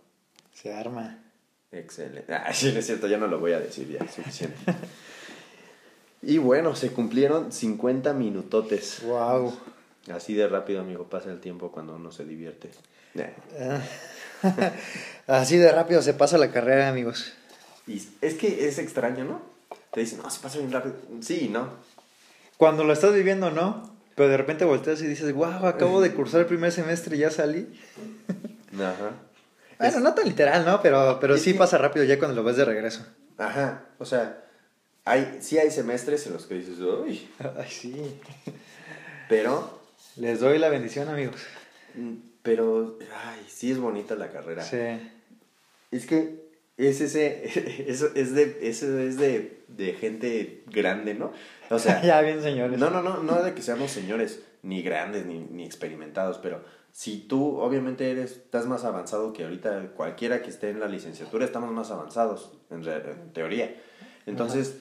Se 0.52 0.74
arma. 0.74 1.20
Excelente. 1.72 2.32
Ah, 2.34 2.54
sí, 2.54 2.74
es 2.76 2.86
cierto, 2.86 3.08
ya 3.08 3.18
no 3.18 3.28
lo 3.28 3.40
voy 3.40 3.54
a 3.54 3.60
decir, 3.60 3.88
ya, 3.90 4.08
suficiente. 4.08 4.58
y 6.22 6.38
bueno, 6.38 6.76
se 6.76 6.92
cumplieron 6.92 7.52
50 7.52 8.14
minutotes. 8.14 9.02
Wow. 9.04 9.58
Así 10.12 10.34
de 10.34 10.48
rápido, 10.48 10.82
amigo, 10.82 11.10
pasa 11.10 11.32
el 11.32 11.40
tiempo 11.40 11.72
cuando 11.72 11.96
uno 11.96 12.12
se 12.12 12.26
divierte. 12.26 12.70
Así 15.28 15.58
de 15.58 15.72
rápido 15.72 16.02
se 16.02 16.14
pasa 16.14 16.38
la 16.38 16.52
carrera, 16.52 16.90
amigos. 16.90 17.34
Y 17.88 18.02
es 18.22 18.34
que 18.36 18.68
es 18.68 18.80
extraño, 18.80 19.24
¿no? 19.24 19.42
Te 19.92 20.02
dicen, 20.02 20.20
no, 20.22 20.30
se 20.30 20.42
pasa 20.42 20.58
bien 20.58 20.72
rápido. 20.72 20.96
Sí, 21.22 21.50
¿no? 21.50 21.70
Cuando 22.58 22.84
lo 22.84 22.94
estás 22.94 23.14
viviendo, 23.14 23.52
no. 23.52 23.94
Pero 24.16 24.30
de 24.30 24.38
repente 24.38 24.66
volteas 24.66 25.02
y 25.02 25.08
dices, 25.08 25.34
wow, 25.34 25.66
acabo 25.66 26.02
de 26.02 26.14
cursar 26.14 26.42
el 26.42 26.46
primer 26.46 26.72
semestre 26.72 27.16
y 27.16 27.20
ya 27.20 27.32
salí. 27.32 27.68
Ajá. 28.76 29.12
Bueno, 29.80 30.00
no 30.00 30.14
tan 30.14 30.28
literal, 30.28 30.66
¿no? 30.66 30.82
Pero, 30.82 31.18
pero 31.20 31.38
sí 31.38 31.54
pasa 31.54 31.78
rápido 31.78 32.06
ya 32.06 32.20
cuando 32.20 32.36
lo 32.36 32.44
ves 32.44 32.58
de 32.58 32.66
regreso. 32.66 33.06
Ajá. 33.38 33.86
O 33.98 34.06
sea, 34.06 34.44
hay, 35.04 35.40
sí 35.42 35.58
hay 35.58 35.72
semestres 35.72 36.28
en 36.28 36.34
los 36.34 36.46
que 36.46 36.56
dices, 36.56 36.80
uy. 36.80 37.28
Ay, 37.58 37.70
sí. 37.70 38.20
Pero. 39.30 39.82
Les 40.16 40.40
doy 40.40 40.60
la 40.60 40.70
bendición, 40.70 41.10
amigos. 41.10 41.42
Pero, 42.44 43.00
ay, 43.26 43.42
sí 43.48 43.72
es 43.72 43.80
bonita 43.80 44.16
la 44.16 44.30
carrera. 44.30 44.64
Sí. 44.64 44.78
Es 45.92 46.06
que 46.06 46.44
es 46.78 47.02
ese, 47.02 47.86
eso 47.90 48.10
es 48.16 48.34
de, 48.36 48.60
eso 48.62 49.00
es 49.00 49.18
de, 49.18 49.64
de 49.70 49.94
gente 49.94 50.64
grande, 50.68 51.16
¿no? 51.16 51.32
O 51.70 51.80
sea, 51.80 52.02
ya 52.04 52.22
bien 52.22 52.42
señores. 52.42 52.78
No, 52.78 52.90
no, 52.90 53.02
no, 53.02 53.24
no 53.24 53.42
de 53.42 53.54
que 53.54 53.62
seamos 53.62 53.92
señores, 53.92 54.44
ni 54.62 54.82
grandes, 54.82 55.26
ni, 55.26 55.40
ni 55.40 55.66
experimentados, 55.66 56.38
pero 56.38 56.62
si 56.92 57.18
tú 57.18 57.58
obviamente 57.58 58.12
eres, 58.12 58.32
estás 58.34 58.68
más 58.68 58.84
avanzado 58.84 59.34
que 59.34 59.44
ahorita 59.44 59.94
cualquiera 59.96 60.42
que 60.42 60.50
esté 60.50 60.70
en 60.70 60.80
la 60.80 60.88
licenciatura, 60.88 61.44
estamos 61.44 61.72
más 61.72 61.90
avanzados, 61.92 62.52
en, 62.70 62.88
en 62.88 63.34
teoría. 63.34 63.76
Entonces, 64.26 64.78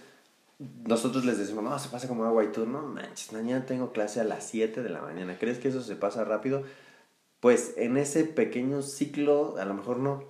nosotros 0.86 1.24
les 1.24 1.38
decimos, 1.38 1.64
no, 1.64 1.76
se 1.78 1.88
pasa 1.88 2.08
como 2.08 2.24
agua 2.24 2.44
y 2.44 2.48
tú, 2.48 2.66
no 2.66 2.82
manches, 2.82 3.32
mañana 3.32 3.64
tengo 3.66 3.92
clase 3.92 4.20
a 4.20 4.24
las 4.24 4.46
7 4.46 4.82
de 4.82 4.90
la 4.90 5.00
mañana, 5.00 5.36
¿crees 5.38 5.58
que 5.58 5.68
eso 5.68 5.82
se 5.82 5.96
pasa 5.96 6.24
rápido? 6.24 6.64
Pues 7.43 7.74
en 7.76 7.97
ese 7.97 8.24
pequeño 8.24 8.82
ciclo, 8.82 9.57
a 9.59 9.64
lo 9.64 9.74
mejor 9.74 9.99
no, 9.99 10.22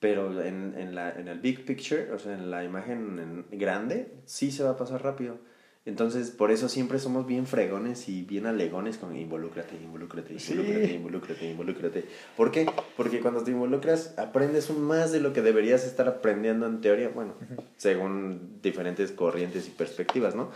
pero 0.00 0.42
en, 0.42 0.74
en, 0.76 0.92
la, 0.96 1.12
en 1.12 1.28
el 1.28 1.38
big 1.38 1.64
picture, 1.64 2.10
o 2.10 2.18
sea, 2.18 2.34
en 2.34 2.50
la 2.50 2.64
imagen 2.64 3.46
grande, 3.52 4.12
sí 4.24 4.50
se 4.50 4.64
va 4.64 4.70
a 4.70 4.76
pasar 4.76 5.04
rápido. 5.04 5.38
Entonces, 5.86 6.32
por 6.32 6.50
eso 6.50 6.68
siempre 6.68 6.98
somos 6.98 7.28
bien 7.28 7.46
fregones 7.46 8.08
y 8.08 8.22
bien 8.22 8.46
alegones 8.46 8.98
con 8.98 9.16
involúcrate, 9.16 9.76
involúcrate, 9.76 10.34
involúcrate, 10.34 10.94
involúcrate, 10.94 11.48
involúcrate. 11.48 12.04
¿Por 12.36 12.50
qué? 12.50 12.68
Porque 12.96 13.20
cuando 13.20 13.44
te 13.44 13.52
involucras 13.52 14.18
aprendes 14.18 14.68
más 14.70 15.12
de 15.12 15.20
lo 15.20 15.32
que 15.32 15.42
deberías 15.42 15.86
estar 15.86 16.08
aprendiendo 16.08 16.66
en 16.66 16.80
teoría, 16.80 17.08
bueno, 17.08 17.34
según 17.76 18.58
diferentes 18.62 19.12
corrientes 19.12 19.68
y 19.68 19.70
perspectivas, 19.70 20.34
¿no? 20.34 20.50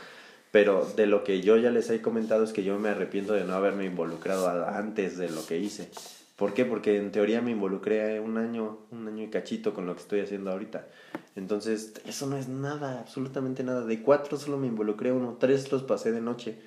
Pero 0.53 0.87
de 0.97 1.07
lo 1.07 1.25
que 1.25 1.41
yo 1.41 1.57
ya 1.57 1.71
les 1.71 1.91
he 1.91 2.01
comentado 2.01 2.45
es 2.45 2.53
que 2.53 2.63
yo 2.63 2.79
me 2.79 2.91
arrepiento 2.91 3.33
de 3.33 3.45
no 3.45 3.55
haberme 3.55 3.87
involucrado 3.87 4.69
antes 4.69 5.17
de 5.17 5.31
lo 5.31 5.45
que 5.45 5.59
hice. 5.59 5.91
¿Por 6.37 6.53
qué? 6.55 6.65
Porque 6.65 6.99
en 6.99 7.11
teoría 7.11 7.41
me 7.41 7.53
involucré 7.53 8.21
un 8.21 8.37
año, 8.37 8.81
un 8.91 9.09
año 9.09 9.25
y 9.25 9.29
cachito 9.29 9.73
con 9.73 9.87
lo 9.87 9.95
que 9.95 10.03
estoy 10.03 10.21
haciendo 10.21 10.51
ahorita. 10.51 10.87
Entonces, 11.37 11.95
eso 12.07 12.27
no 12.27 12.37
es 12.37 12.49
nada, 12.49 13.01
absolutamente 13.01 13.65
nada. 13.65 13.87
De 13.87 14.03
cuatro 14.03 14.37
solo 14.37 14.59
me 14.59 14.67
involucré 14.67 15.11
uno, 15.11 15.39
tres 15.41 15.73
los 15.73 15.85
pasé 15.85 16.13
de 16.13 16.21
noche. 16.21 16.59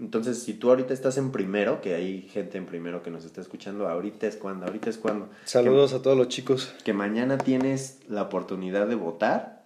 Entonces, 0.00 0.42
si 0.42 0.54
tú 0.54 0.70
ahorita 0.70 0.92
estás 0.94 1.18
en 1.18 1.30
primero, 1.30 1.80
que 1.80 1.94
hay 1.94 2.22
gente 2.22 2.58
en 2.58 2.66
primero 2.66 3.02
que 3.02 3.10
nos 3.10 3.24
está 3.24 3.40
escuchando, 3.40 3.88
ahorita 3.88 4.26
es 4.26 4.36
cuando, 4.36 4.66
ahorita 4.66 4.90
es 4.90 4.98
cuando. 4.98 5.28
Saludos 5.44 5.92
a 5.92 6.02
todos 6.02 6.16
los 6.16 6.28
chicos. 6.28 6.74
Que 6.84 6.92
mañana 6.92 7.38
tienes 7.38 8.00
la 8.08 8.22
oportunidad 8.22 8.86
de 8.86 8.94
votar. 8.96 9.57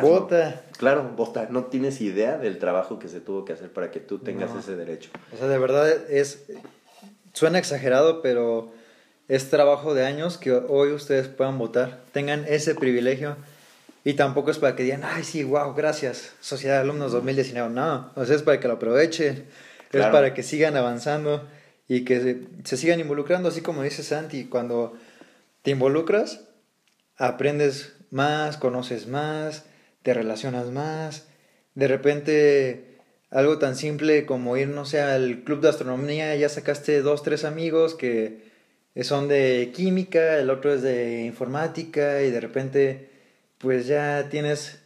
Vota. 0.00 0.62
Claro, 0.78 1.10
vota. 1.16 1.48
No 1.50 1.64
tienes 1.66 2.00
idea 2.00 2.38
del 2.38 2.58
trabajo 2.58 2.98
que 2.98 3.08
se 3.08 3.20
tuvo 3.20 3.44
que 3.44 3.52
hacer 3.52 3.72
para 3.72 3.90
que 3.90 4.00
tú 4.00 4.18
tengas 4.18 4.54
ese 4.56 4.76
derecho. 4.76 5.10
O 5.32 5.36
sea, 5.36 5.48
de 5.48 5.58
verdad 5.58 5.88
es. 6.10 6.44
Suena 7.34 7.58
exagerado, 7.58 8.20
pero 8.20 8.72
es 9.28 9.48
trabajo 9.48 9.94
de 9.94 10.04
años 10.04 10.36
que 10.36 10.52
hoy 10.52 10.92
ustedes 10.92 11.28
puedan 11.28 11.58
votar, 11.58 12.02
tengan 12.12 12.44
ese 12.48 12.74
privilegio. 12.74 13.36
Y 14.04 14.14
tampoco 14.14 14.50
es 14.50 14.58
para 14.58 14.74
que 14.74 14.82
digan, 14.82 15.02
ay, 15.04 15.22
sí, 15.22 15.44
wow, 15.44 15.74
gracias, 15.74 16.32
Sociedad 16.40 16.76
de 16.76 16.80
Alumnos 16.82 17.12
2019. 17.12 17.72
No, 17.72 18.10
o 18.16 18.24
sea, 18.24 18.34
es 18.34 18.42
para 18.42 18.58
que 18.58 18.66
lo 18.66 18.74
aprovechen, 18.74 19.46
es 19.92 20.06
para 20.06 20.34
que 20.34 20.42
sigan 20.42 20.76
avanzando 20.76 21.48
y 21.86 22.04
que 22.04 22.46
se, 22.64 22.76
sigan 22.76 22.98
involucrando, 22.98 23.48
así 23.48 23.60
como 23.60 23.82
dice 23.82 24.02
Santi, 24.02 24.46
cuando 24.46 24.94
te 25.62 25.70
involucras, 25.70 26.40
aprendes 27.16 27.94
más, 28.10 28.56
conoces 28.56 29.06
más, 29.06 29.64
te 30.02 30.14
relacionas 30.14 30.66
más. 30.70 31.26
De 31.74 31.88
repente, 31.88 32.98
algo 33.30 33.58
tan 33.58 33.76
simple 33.76 34.26
como 34.26 34.56
ir, 34.56 34.68
no 34.68 34.84
sé, 34.84 35.00
al 35.00 35.44
club 35.44 35.60
de 35.60 35.68
astronomía, 35.68 36.34
ya 36.36 36.48
sacaste 36.48 37.02
dos, 37.02 37.22
tres 37.22 37.44
amigos 37.44 37.94
que 37.94 38.52
son 39.00 39.28
de 39.28 39.72
química, 39.74 40.38
el 40.38 40.50
otro 40.50 40.74
es 40.74 40.82
de 40.82 41.24
informática 41.24 42.22
y 42.22 42.30
de 42.30 42.40
repente 42.40 43.08
pues 43.62 43.86
ya 43.86 44.28
tienes 44.28 44.80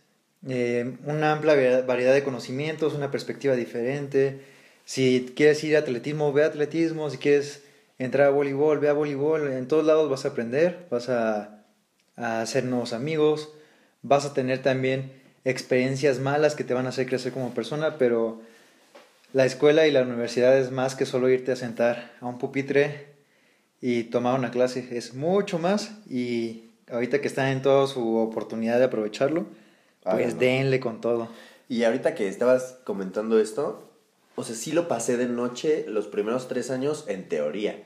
eh, 0.47 0.97
una 1.05 1.33
amplia 1.33 1.83
variedad 1.83 2.15
de 2.15 2.23
conocimientos, 2.23 2.95
una 2.95 3.11
perspectiva 3.11 3.57
diferente. 3.57 4.41
Si 4.85 5.33
quieres 5.35 5.65
ir 5.65 5.77
a 5.77 5.81
atletismo, 5.81 6.33
ve 6.33 6.45
a 6.45 6.47
atletismo. 6.47 7.11
Si 7.11 7.19
quieres 7.19 7.65
entrar 7.99 8.29
a 8.29 8.31
voleibol, 8.31 8.79
ve 8.79 8.89
a 8.89 8.93
voleibol. 8.93 9.51
En 9.51 9.67
todos 9.67 9.85
lados 9.85 10.11
vas 10.11 10.25
a 10.25 10.29
aprender, 10.29 10.87
vas 10.91 11.09
a, 11.09 11.65
a 12.17 12.43
hacer 12.43 12.65
nuevos 12.65 12.93
amigos, 12.93 13.53
vas 14.07 14.25
a 14.25 14.35
tener 14.35 14.63
también 14.63 15.13
experiencias 15.45 16.19
malas 16.19 16.55
que 16.55 16.65
te 16.65 16.75
van 16.75 16.87
a 16.87 16.91
hacer 16.91 17.07
crecer 17.07 17.33
como 17.33 17.55
persona, 17.55 17.99
pero 17.99 18.41
la 19.33 19.45
escuela 19.45 19.87
y 19.87 19.93
la 19.93 20.03
universidad 20.03 20.57
es 20.59 20.71
más 20.71 20.95
que 20.95 21.07
solo 21.07 21.29
irte 21.29 21.53
a 21.53 21.57
sentar 21.57 22.13
a 22.21 22.27
un 22.27 22.39
pupitre 22.39 23.07
y 23.81 24.05
tomar 24.05 24.39
una 24.39 24.51
clase. 24.51 24.89
Es 24.97 25.15
mucho 25.15 25.59
más 25.59 25.93
y 26.09 26.71
ahorita 26.91 27.21
que 27.21 27.29
están 27.29 27.49
en 27.49 27.63
toda 27.63 27.87
su 27.87 28.17
oportunidad 28.17 28.79
de 28.79 28.85
aprovecharlo, 28.85 29.47
pues 30.03 30.39
denle 30.39 30.81
con 30.81 31.01
todo. 31.01 31.29
Y 31.69 31.83
ahorita 31.85 32.15
que 32.15 32.29
estabas 32.29 32.79
comentando 32.85 33.41
esto, 33.41 33.91
o 34.37 34.45
sea, 34.45 34.55
sí 34.55 34.73
lo 34.73 34.87
pasé 34.87 35.17
de 35.17 35.27
noche 35.27 35.85
los 35.89 36.07
primeros 36.07 36.47
tres 36.47 36.71
años 36.71 37.05
en 37.09 37.29
teoría. 37.29 37.83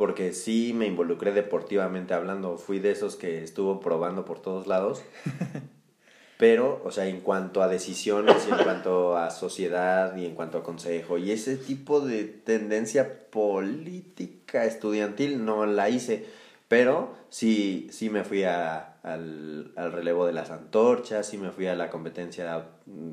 Porque 0.00 0.32
sí 0.32 0.72
me 0.74 0.86
involucré 0.86 1.30
deportivamente 1.30 2.14
hablando. 2.14 2.56
Fui 2.56 2.78
de 2.78 2.90
esos 2.90 3.16
que 3.16 3.44
estuvo 3.44 3.80
probando 3.80 4.24
por 4.24 4.40
todos 4.40 4.66
lados. 4.66 5.02
Pero, 6.38 6.80
o 6.86 6.90
sea, 6.90 7.06
en 7.06 7.20
cuanto 7.20 7.62
a 7.62 7.68
decisiones 7.68 8.48
y 8.48 8.50
en 8.50 8.64
cuanto 8.64 9.18
a 9.18 9.28
sociedad 9.28 10.16
y 10.16 10.24
en 10.24 10.34
cuanto 10.34 10.56
a 10.56 10.62
consejo 10.62 11.18
y 11.18 11.32
ese 11.32 11.58
tipo 11.58 12.00
de 12.00 12.24
tendencia 12.24 13.28
política 13.28 14.64
estudiantil 14.64 15.44
no 15.44 15.66
la 15.66 15.90
hice. 15.90 16.24
Pero 16.66 17.14
sí, 17.28 17.88
sí 17.92 18.08
me 18.08 18.24
fui 18.24 18.44
a, 18.44 18.94
al, 19.02 19.72
al 19.76 19.92
relevo 19.92 20.24
de 20.24 20.32
las 20.32 20.50
antorchas, 20.50 21.26
sí 21.26 21.36
me 21.36 21.50
fui 21.50 21.66
a 21.66 21.74
la 21.74 21.90
competencia 21.90 22.68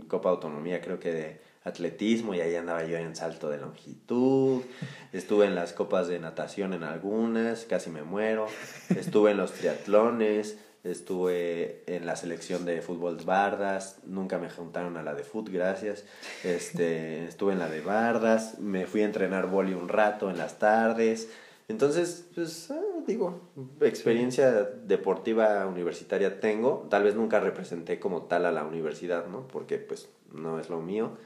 Copa 0.08 0.30
Autonomía, 0.30 0.80
creo 0.80 1.02
que 1.02 1.12
de 1.12 1.47
atletismo, 1.64 2.34
y 2.34 2.42
ahí 2.42 2.56
andaba 2.56 2.84
yo 2.86 2.98
en 2.98 3.16
salto 3.16 3.50
de 3.50 3.58
longitud. 3.58 4.64
Estuve 5.14 5.46
en 5.46 5.56
las 5.56 5.74
copas 5.74 6.08
de 6.08 6.20
natación 6.20 6.74
en 6.74 6.84
algunas, 6.84 7.66
casi 7.66 7.90
me 7.90 8.04
muero. 8.04 8.48
Estuve 8.90 9.32
en 9.32 9.38
los 9.38 9.52
triatlones 9.54 10.58
estuve 10.92 11.84
en 11.88 12.06
la 12.06 12.16
selección 12.16 12.66
de 12.66 12.82
fútbol 12.82 13.18
Bardas, 13.26 14.00
nunca 14.06 14.38
me 14.38 14.50
juntaron 14.50 14.98
a 14.98 15.04
la 15.04 15.14
de 15.16 15.24
fútbol, 15.24 15.54
gracias. 15.54 16.06
Este, 16.44 17.26
estuve 17.26 17.54
en 17.54 17.60
la 17.60 17.70
de 17.70 17.82
Bardas, 17.82 18.60
me 18.60 18.86
fui 18.86 19.02
a 19.02 19.06
entrenar 19.06 19.48
boli 19.48 19.74
un 19.74 19.90
rato 19.90 20.30
en 20.30 20.38
las 20.38 20.60
tardes. 20.60 21.30
Entonces, 21.68 22.26
pues 22.34 22.72
ah, 22.72 22.80
digo, 23.06 23.42
experiencia 23.82 24.64
deportiva 24.64 25.66
universitaria 25.68 26.40
tengo, 26.40 26.88
tal 26.90 27.04
vez 27.04 27.16
nunca 27.16 27.40
representé 27.40 28.00
como 28.00 28.24
tal 28.24 28.46
a 28.46 28.52
la 28.52 28.64
universidad, 28.64 29.28
¿no? 29.28 29.48
Porque 29.48 29.78
pues 29.78 30.08
no 30.32 30.60
es 30.60 30.70
lo 30.70 30.80
mío, 30.80 31.18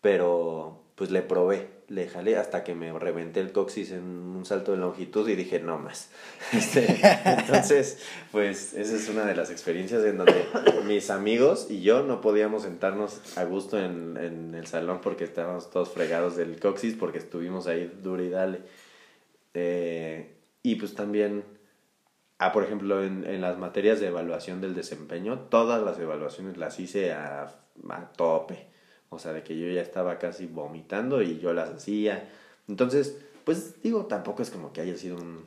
pero 0.00 0.82
pues 1.00 1.10
le 1.10 1.22
probé, 1.22 1.66
le 1.88 2.08
jalé 2.08 2.36
hasta 2.36 2.62
que 2.62 2.74
me 2.74 2.92
reventé 2.92 3.40
el 3.40 3.52
coxis 3.52 3.90
en 3.90 4.04
un 4.04 4.44
salto 4.44 4.72
de 4.72 4.78
longitud 4.78 5.26
y 5.28 5.34
dije, 5.34 5.58
no 5.58 5.78
más. 5.78 6.10
Este, 6.52 7.00
entonces, 7.24 8.02
pues 8.32 8.74
esa 8.74 8.96
es 8.96 9.08
una 9.08 9.24
de 9.24 9.34
las 9.34 9.50
experiencias 9.50 10.04
en 10.04 10.18
donde 10.18 10.44
mis 10.86 11.08
amigos 11.08 11.68
y 11.70 11.80
yo 11.80 12.02
no 12.02 12.20
podíamos 12.20 12.64
sentarnos 12.64 13.38
a 13.38 13.44
gusto 13.44 13.78
en, 13.78 14.18
en 14.18 14.54
el 14.54 14.66
salón 14.66 15.00
porque 15.02 15.24
estábamos 15.24 15.70
todos 15.70 15.88
fregados 15.88 16.36
del 16.36 16.60
coxis 16.60 16.96
porque 16.96 17.16
estuvimos 17.16 17.66
ahí 17.66 17.90
duro 18.02 18.22
y 18.22 18.28
dale. 18.28 18.60
Eh, 19.54 20.34
y 20.62 20.74
pues 20.74 20.94
también, 20.94 21.44
ah, 22.38 22.52
por 22.52 22.62
ejemplo, 22.62 23.02
en, 23.02 23.24
en, 23.26 23.40
las 23.40 23.56
materias 23.56 24.00
de 24.00 24.08
evaluación 24.08 24.60
del 24.60 24.74
desempeño, 24.74 25.46
todas 25.48 25.82
las 25.82 25.98
evaluaciones 25.98 26.58
las 26.58 26.78
hice 26.78 27.12
a, 27.12 27.54
a 27.88 28.12
tope. 28.12 28.68
O 29.10 29.18
sea, 29.18 29.32
de 29.32 29.42
que 29.42 29.58
yo 29.58 29.68
ya 29.68 29.82
estaba 29.82 30.18
casi 30.18 30.46
vomitando 30.46 31.22
y 31.22 31.38
yo 31.38 31.52
las 31.52 31.70
hacía. 31.70 32.28
Entonces, 32.68 33.18
pues 33.44 33.82
digo, 33.82 34.06
tampoco 34.06 34.42
es 34.42 34.50
como 34.50 34.72
que 34.72 34.80
haya 34.80 34.96
sido 34.96 35.16
un, 35.16 35.44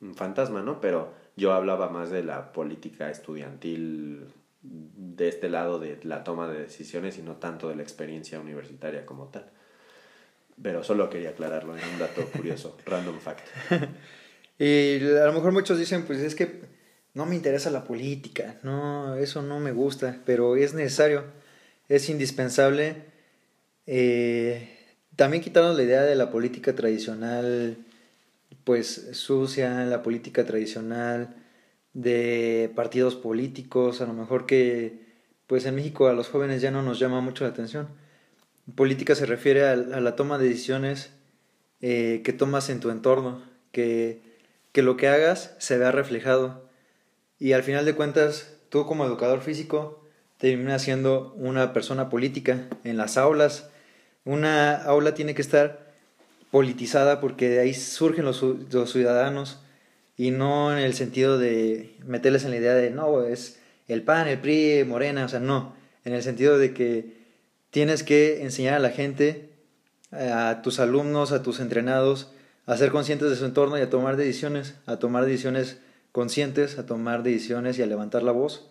un 0.00 0.14
fantasma, 0.14 0.62
¿no? 0.62 0.80
Pero 0.80 1.12
yo 1.36 1.52
hablaba 1.52 1.88
más 1.88 2.10
de 2.10 2.22
la 2.22 2.52
política 2.52 3.10
estudiantil 3.10 4.26
de 4.62 5.28
este 5.28 5.50
lado 5.50 5.78
de 5.78 5.98
la 6.04 6.24
toma 6.24 6.48
de 6.48 6.60
decisiones 6.60 7.18
y 7.18 7.22
no 7.22 7.36
tanto 7.36 7.68
de 7.68 7.76
la 7.76 7.82
experiencia 7.82 8.40
universitaria 8.40 9.04
como 9.04 9.26
tal. 9.26 9.50
Pero 10.62 10.82
solo 10.84 11.10
quería 11.10 11.30
aclararlo, 11.30 11.76
era 11.76 11.86
un 11.88 11.98
dato 11.98 12.24
curioso, 12.26 12.76
random 12.86 13.18
fact. 13.18 13.46
Y 14.58 15.04
a 15.16 15.26
lo 15.26 15.32
mejor 15.32 15.52
muchos 15.52 15.78
dicen, 15.78 16.04
pues 16.04 16.20
es 16.20 16.34
que 16.34 16.62
no 17.12 17.26
me 17.26 17.34
interesa 17.34 17.70
la 17.70 17.84
política, 17.84 18.58
no, 18.62 19.16
eso 19.16 19.42
no 19.42 19.60
me 19.60 19.72
gusta, 19.72 20.20
pero 20.24 20.56
es 20.56 20.74
necesario, 20.74 21.24
es 21.88 22.08
indispensable. 22.08 23.04
Eh, 23.86 24.68
también 25.16 25.42
quitarnos 25.42 25.76
la 25.76 25.82
idea 25.82 26.02
de 26.02 26.16
la 26.16 26.30
política 26.30 26.74
tradicional, 26.74 27.76
pues 28.64 29.10
sucia, 29.12 29.84
la 29.84 30.02
política 30.02 30.44
tradicional 30.44 31.36
de 31.92 32.72
partidos 32.74 33.14
políticos, 33.14 34.00
a 34.00 34.06
lo 34.06 34.12
mejor 34.12 34.46
que 34.46 35.04
pues 35.46 35.66
en 35.66 35.76
México 35.76 36.08
a 36.08 36.14
los 36.14 36.28
jóvenes 36.28 36.62
ya 36.62 36.70
no 36.70 36.82
nos 36.82 36.98
llama 36.98 37.20
mucho 37.20 37.44
la 37.44 37.50
atención. 37.50 37.88
Política 38.74 39.14
se 39.14 39.26
refiere 39.26 39.66
a, 39.66 39.76
la 39.76 40.16
toma 40.16 40.38
de 40.38 40.48
decisiones 40.48 41.12
eh, 41.80 42.22
que 42.24 42.32
tomas 42.32 42.70
en 42.70 42.80
tu 42.80 42.90
entorno, 42.90 43.42
que, 43.70 44.22
que 44.72 44.82
lo 44.82 44.96
que 44.96 45.08
hagas 45.08 45.54
se 45.58 45.78
vea 45.78 45.92
reflejado. 45.92 46.68
Y 47.38 47.52
al 47.52 47.62
final 47.62 47.84
de 47.84 47.94
cuentas, 47.94 48.56
tú 48.70 48.86
como 48.86 49.04
educador 49.04 49.42
físico 49.42 50.03
terminas 50.50 50.82
siendo 50.82 51.32
una 51.38 51.72
persona 51.72 52.10
política 52.10 52.68
en 52.84 52.98
las 52.98 53.16
aulas. 53.16 53.70
Una 54.26 54.74
aula 54.74 55.14
tiene 55.14 55.34
que 55.34 55.40
estar 55.40 55.94
politizada 56.50 57.18
porque 57.18 57.48
de 57.48 57.60
ahí 57.60 57.72
surgen 57.72 58.26
los, 58.26 58.42
los 58.42 58.92
ciudadanos 58.92 59.60
y 60.18 60.32
no 60.32 60.70
en 60.70 60.84
el 60.84 60.92
sentido 60.92 61.38
de 61.38 61.96
meterles 62.04 62.44
en 62.44 62.50
la 62.50 62.58
idea 62.58 62.74
de 62.74 62.90
no, 62.90 63.22
es 63.24 63.58
el 63.88 64.02
PAN, 64.02 64.28
el 64.28 64.38
PRI, 64.38 64.84
Morena, 64.84 65.24
o 65.24 65.28
sea, 65.28 65.40
no, 65.40 65.74
en 66.04 66.12
el 66.12 66.22
sentido 66.22 66.58
de 66.58 66.74
que 66.74 67.16
tienes 67.70 68.02
que 68.02 68.42
enseñar 68.42 68.74
a 68.74 68.80
la 68.80 68.90
gente, 68.90 69.48
a 70.12 70.60
tus 70.62 70.78
alumnos, 70.78 71.32
a 71.32 71.42
tus 71.42 71.58
entrenados, 71.58 72.32
a 72.66 72.76
ser 72.76 72.90
conscientes 72.90 73.30
de 73.30 73.36
su 73.36 73.46
entorno 73.46 73.78
y 73.78 73.80
a 73.80 73.88
tomar 73.88 74.16
decisiones, 74.16 74.74
a 74.84 74.98
tomar 74.98 75.24
decisiones 75.24 75.78
conscientes, 76.12 76.78
a 76.78 76.84
tomar 76.84 77.22
decisiones 77.22 77.78
y 77.78 77.82
a 77.82 77.86
levantar 77.86 78.22
la 78.22 78.32
voz, 78.32 78.68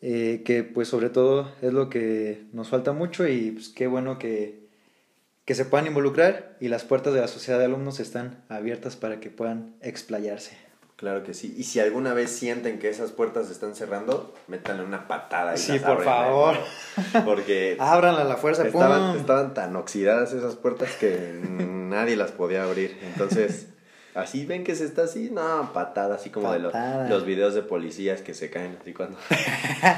eh, 0.00 0.42
que 0.44 0.62
pues 0.62 0.88
sobre 0.88 1.10
todo 1.10 1.52
es 1.62 1.72
lo 1.72 1.88
que 1.90 2.46
nos 2.52 2.68
falta 2.68 2.92
mucho 2.92 3.26
y 3.26 3.50
pues 3.50 3.68
qué 3.68 3.86
bueno 3.86 4.18
que, 4.18 4.68
que 5.44 5.54
se 5.54 5.64
puedan 5.64 5.86
involucrar 5.86 6.56
y 6.60 6.68
las 6.68 6.84
puertas 6.84 7.14
de 7.14 7.20
la 7.20 7.28
sociedad 7.28 7.58
de 7.58 7.64
alumnos 7.64 8.00
están 8.00 8.44
abiertas 8.48 8.96
para 8.96 9.20
que 9.20 9.30
puedan 9.30 9.74
explayarse. 9.80 10.68
Claro 10.98 11.22
que 11.22 11.32
sí. 11.32 11.54
Y 11.56 11.62
si 11.62 11.78
alguna 11.78 12.12
vez 12.12 12.28
sienten 12.28 12.80
que 12.80 12.88
esas 12.88 13.12
puertas 13.12 13.46
se 13.46 13.52
están 13.52 13.76
cerrando, 13.76 14.34
métanle 14.48 14.82
una 14.82 15.06
patada. 15.06 15.54
Y 15.54 15.58
sí, 15.58 15.78
por 15.78 16.02
favor. 16.02 16.56
Porque... 17.24 17.76
Ábranla 17.80 18.22
a 18.22 18.24
la 18.24 18.36
fuerza. 18.36 18.66
Estaban, 18.66 19.16
estaban 19.16 19.54
tan 19.54 19.76
oxidadas 19.76 20.32
esas 20.32 20.56
puertas 20.56 20.96
que 20.96 21.40
nadie 21.44 22.16
las 22.16 22.32
podía 22.32 22.64
abrir. 22.64 22.98
Entonces, 23.02 23.68
Así 24.14 24.46
ven 24.46 24.64
que 24.64 24.74
se 24.74 24.84
está 24.84 25.04
así, 25.04 25.30
no, 25.30 25.70
patada, 25.72 26.16
así 26.16 26.30
como 26.30 26.52
de 26.52 26.58
los, 26.58 26.72
los 27.08 27.24
videos 27.24 27.54
de 27.54 27.62
policías 27.62 28.20
que 28.22 28.34
se 28.34 28.50
caen 28.50 28.76
así 28.80 28.92
cuando... 28.92 29.16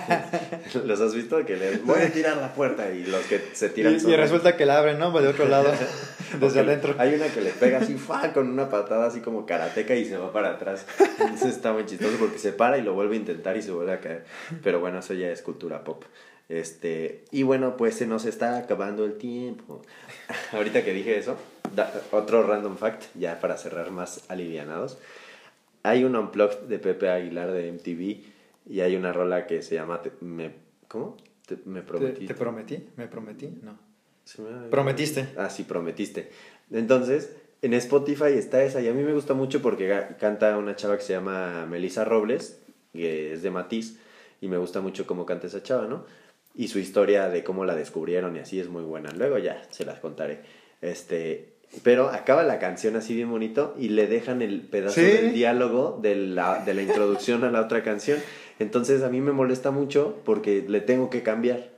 ¿Los 0.85 1.01
has 1.01 1.15
visto? 1.15 1.45
Que 1.47 1.57
les 1.57 1.85
voy 1.85 2.01
a 2.01 2.13
tirar 2.13 2.37
la 2.37 2.53
puerta 2.53 2.91
y 2.91 3.05
los 3.05 3.25
que 3.27 3.41
se 3.53 3.71
tiran... 3.71 3.95
Y, 3.95 4.11
y 4.11 4.17
resulta 4.17 4.57
que 4.57 4.67
la 4.67 4.79
abren, 4.79 4.99
¿no? 4.99 5.11
De 5.19 5.29
otro 5.29 5.49
lado, 5.49 5.73
desde 6.41 6.61
adentro. 6.61 6.95
Hay 6.99 7.15
una 7.15 7.29
que 7.29 7.41
le 7.41 7.51
pega 7.51 7.79
así, 7.79 7.95
fa, 7.95 8.33
con 8.33 8.49
una 8.49 8.69
patada 8.69 9.07
así 9.07 9.21
como 9.21 9.47
karateca 9.47 9.95
y 9.95 10.05
se 10.05 10.19
va 10.19 10.33
para 10.33 10.51
atrás. 10.51 10.85
Eso 11.35 11.49
está 11.49 11.73
muy 11.73 11.87
chistoso 11.87 12.17
porque 12.19 12.39
se 12.39 12.53
para 12.53 12.79
y 12.79 12.83
lo 12.83 12.95
vuelve 12.95 13.17
a 13.17 13.21
intentar 13.21 13.57
y 13.57 13.63
se 13.63 13.71
vuelve 13.71 13.93
a 13.93 14.01
caer. 14.01 14.25
Pero 14.63 14.81
bueno, 14.81 14.99
eso 14.99 15.15
ya 15.15 15.31
es 15.31 15.41
cultura 15.43 15.85
pop. 15.85 16.05
Este, 16.51 17.25
y 17.31 17.45
bueno, 17.45 17.77
pues 17.77 17.95
se 17.95 18.07
nos 18.07 18.25
está 18.25 18.59
acabando 18.59 19.05
el 19.05 19.17
tiempo. 19.17 19.83
Ahorita 20.53 20.85
que 20.85 20.93
dije 20.93 21.17
eso, 21.17 21.37
otro 22.13 22.43
random 22.43 22.77
fact, 22.77 23.05
ya 23.15 23.41
para 23.41 23.57
cerrar 23.57 23.91
más 23.91 24.25
alivianados. 24.29 24.99
Hay 25.83 26.05
un 26.05 26.17
unplugged 26.17 26.69
de 26.69 26.79
Pepe 26.79 27.09
Aguilar 27.09 27.53
de 27.53 27.73
MTV 27.73 28.25
y 28.71 28.81
hay 28.81 28.97
una 28.97 29.13
rola 29.13 29.47
que 29.47 29.63
se 29.63 29.77
llama 29.77 30.01
me, 30.21 30.53
¿Cómo? 30.89 31.17
me 31.65 31.83
prometí. 31.83 32.27
¿Te, 32.27 32.35
prometí? 32.35 32.89
¿Me 32.97 33.07
prometí? 33.07 33.49
No. 33.63 33.79
Prometiste. 34.71 35.29
Ah, 35.37 35.51
sí, 35.51 35.65
prometiste. 35.65 36.31
Entonces, 36.71 37.35
en 37.63 37.75
Spotify 37.75 38.33
está 38.35 38.63
esa 38.63 38.81
y 38.81 38.89
a 38.89 38.93
mí 38.93 39.03
me 39.03 39.13
gusta 39.13 39.35
mucho 39.35 39.61
porque 39.61 40.07
canta 40.19 40.57
una 40.57 40.77
chava 40.77 40.97
que 40.97 41.03
se 41.03 41.13
llama 41.13 41.67
Melissa 41.67 42.05
Robles, 42.05 42.61
que 42.93 43.33
es 43.33 43.43
de 43.43 43.51
Matiz, 43.51 43.99
y 44.41 44.49
me 44.49 44.57
gusta 44.57 44.81
mucho 44.81 45.07
cómo 45.07 45.27
canta 45.27 45.47
esa 45.47 45.63
chava, 45.63 45.87
¿no? 45.87 46.05
Y 46.55 46.69
su 46.69 46.79
historia 46.79 47.29
de 47.29 47.45
cómo 47.45 47.65
la 47.65 47.75
descubrieron 47.75 48.37
y 48.37 48.41
así 48.41 48.61
es 48.61 48.69
muy 48.69 48.83
buena. 48.83 49.11
Luego 49.13 49.39
ya 49.39 49.63
se 49.71 49.85
las 49.85 50.01
contaré. 50.01 50.41
Este, 50.81 51.50
pero 51.83 52.09
acaba 52.09 52.43
la 52.43 52.59
canción 52.59 52.97
así 52.97 53.15
bien 53.15 53.31
bonito 53.31 53.75
y 53.79 53.91
le 53.91 54.07
dejan 54.07 54.43
el 54.43 54.61
pedazo 54.63 55.01
del 55.01 55.33
diálogo 55.33 55.99
de 56.03 56.17
la, 56.17 56.65
de 56.65 56.75
la 56.75 56.83
introducción 56.83 57.45
a 57.45 57.51
la 57.51 57.61
otra 57.61 57.83
canción. 57.83 58.19
Entonces 58.59 59.03
a 59.03 59.09
mí 59.09 59.21
me 59.21 59.33
molesta 59.33 59.71
mucho 59.71 60.19
porque 60.25 60.65
le 60.67 60.81
tengo 60.81 61.11
que 61.11 61.23
cambiar. 61.23 61.71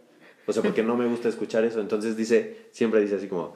O 0.46 0.52
sea, 0.52 0.62
porque 0.62 0.82
no 0.82 0.96
me 0.96 1.06
gusta 1.06 1.28
escuchar 1.28 1.64
eso. 1.64 1.80
Entonces 1.80 2.16
dice, 2.16 2.66
siempre 2.72 3.00
dice 3.00 3.16
así 3.16 3.28
como, 3.28 3.54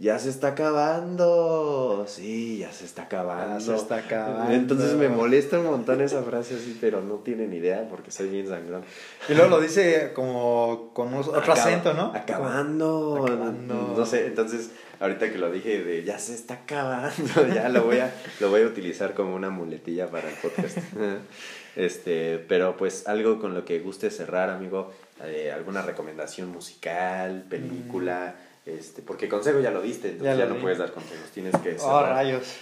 ya 0.00 0.18
se 0.18 0.28
está 0.28 0.48
acabando. 0.48 2.04
Sí, 2.08 2.58
ya 2.58 2.72
se 2.72 2.84
está 2.84 3.02
acabando. 3.02 3.58
Ya 3.58 3.60
se 3.60 3.74
está 3.74 3.96
acabando. 3.96 4.52
Entonces 4.52 4.94
me 4.94 5.08
molesta 5.08 5.58
un 5.58 5.66
montón 5.66 6.00
esa 6.00 6.22
frase 6.22 6.56
así, 6.56 6.76
pero 6.80 7.00
no 7.00 7.16
tienen 7.16 7.52
idea 7.52 7.86
porque 7.88 8.10
soy 8.10 8.28
bien 8.28 8.48
sangrón. 8.48 8.82
Y 9.28 9.34
luego 9.34 9.50
lo 9.50 9.60
dice 9.60 10.12
como 10.14 10.90
con 10.94 11.14
otro 11.14 11.52
acento, 11.52 11.94
¿no? 11.94 12.12
Acabando. 12.14 13.24
acabando. 13.26 13.94
No 13.96 14.06
sé, 14.06 14.26
entonces 14.26 14.70
ahorita 15.00 15.32
que 15.32 15.38
lo 15.38 15.50
dije 15.50 15.82
de 15.82 16.04
ya 16.04 16.18
se 16.18 16.34
está 16.34 16.54
acabando, 16.54 17.48
ya 17.54 17.68
lo 17.68 17.84
voy 17.84 17.98
a, 17.98 18.14
lo 18.38 18.50
voy 18.50 18.62
a 18.62 18.66
utilizar 18.66 19.14
como 19.14 19.34
una 19.34 19.50
muletilla 19.50 20.08
para 20.08 20.30
el 20.30 20.36
podcast. 20.36 20.78
este, 21.76 22.38
pero 22.38 22.76
pues 22.76 23.08
algo 23.08 23.40
con 23.40 23.54
lo 23.54 23.64
que 23.64 23.80
guste 23.80 24.10
cerrar, 24.10 24.50
amigo, 24.50 24.92
eh, 25.24 25.50
alguna 25.50 25.82
recomendación 25.82 26.50
musical, 26.50 27.44
película. 27.48 28.36
Mm 28.36 28.50
este, 28.66 29.02
porque 29.02 29.28
consejo 29.28 29.60
ya 29.60 29.70
lo 29.70 29.80
diste, 29.80 30.10
entonces 30.10 30.36
ya, 30.36 30.46
no 30.46 30.56
puedes 30.56 30.78
dar 30.78 30.92
consejos. 30.92 31.30
Tienes 31.32 31.56
que 31.56 31.76
oh, 31.76 31.78
cerrar. 31.78 32.10
rayos. 32.10 32.56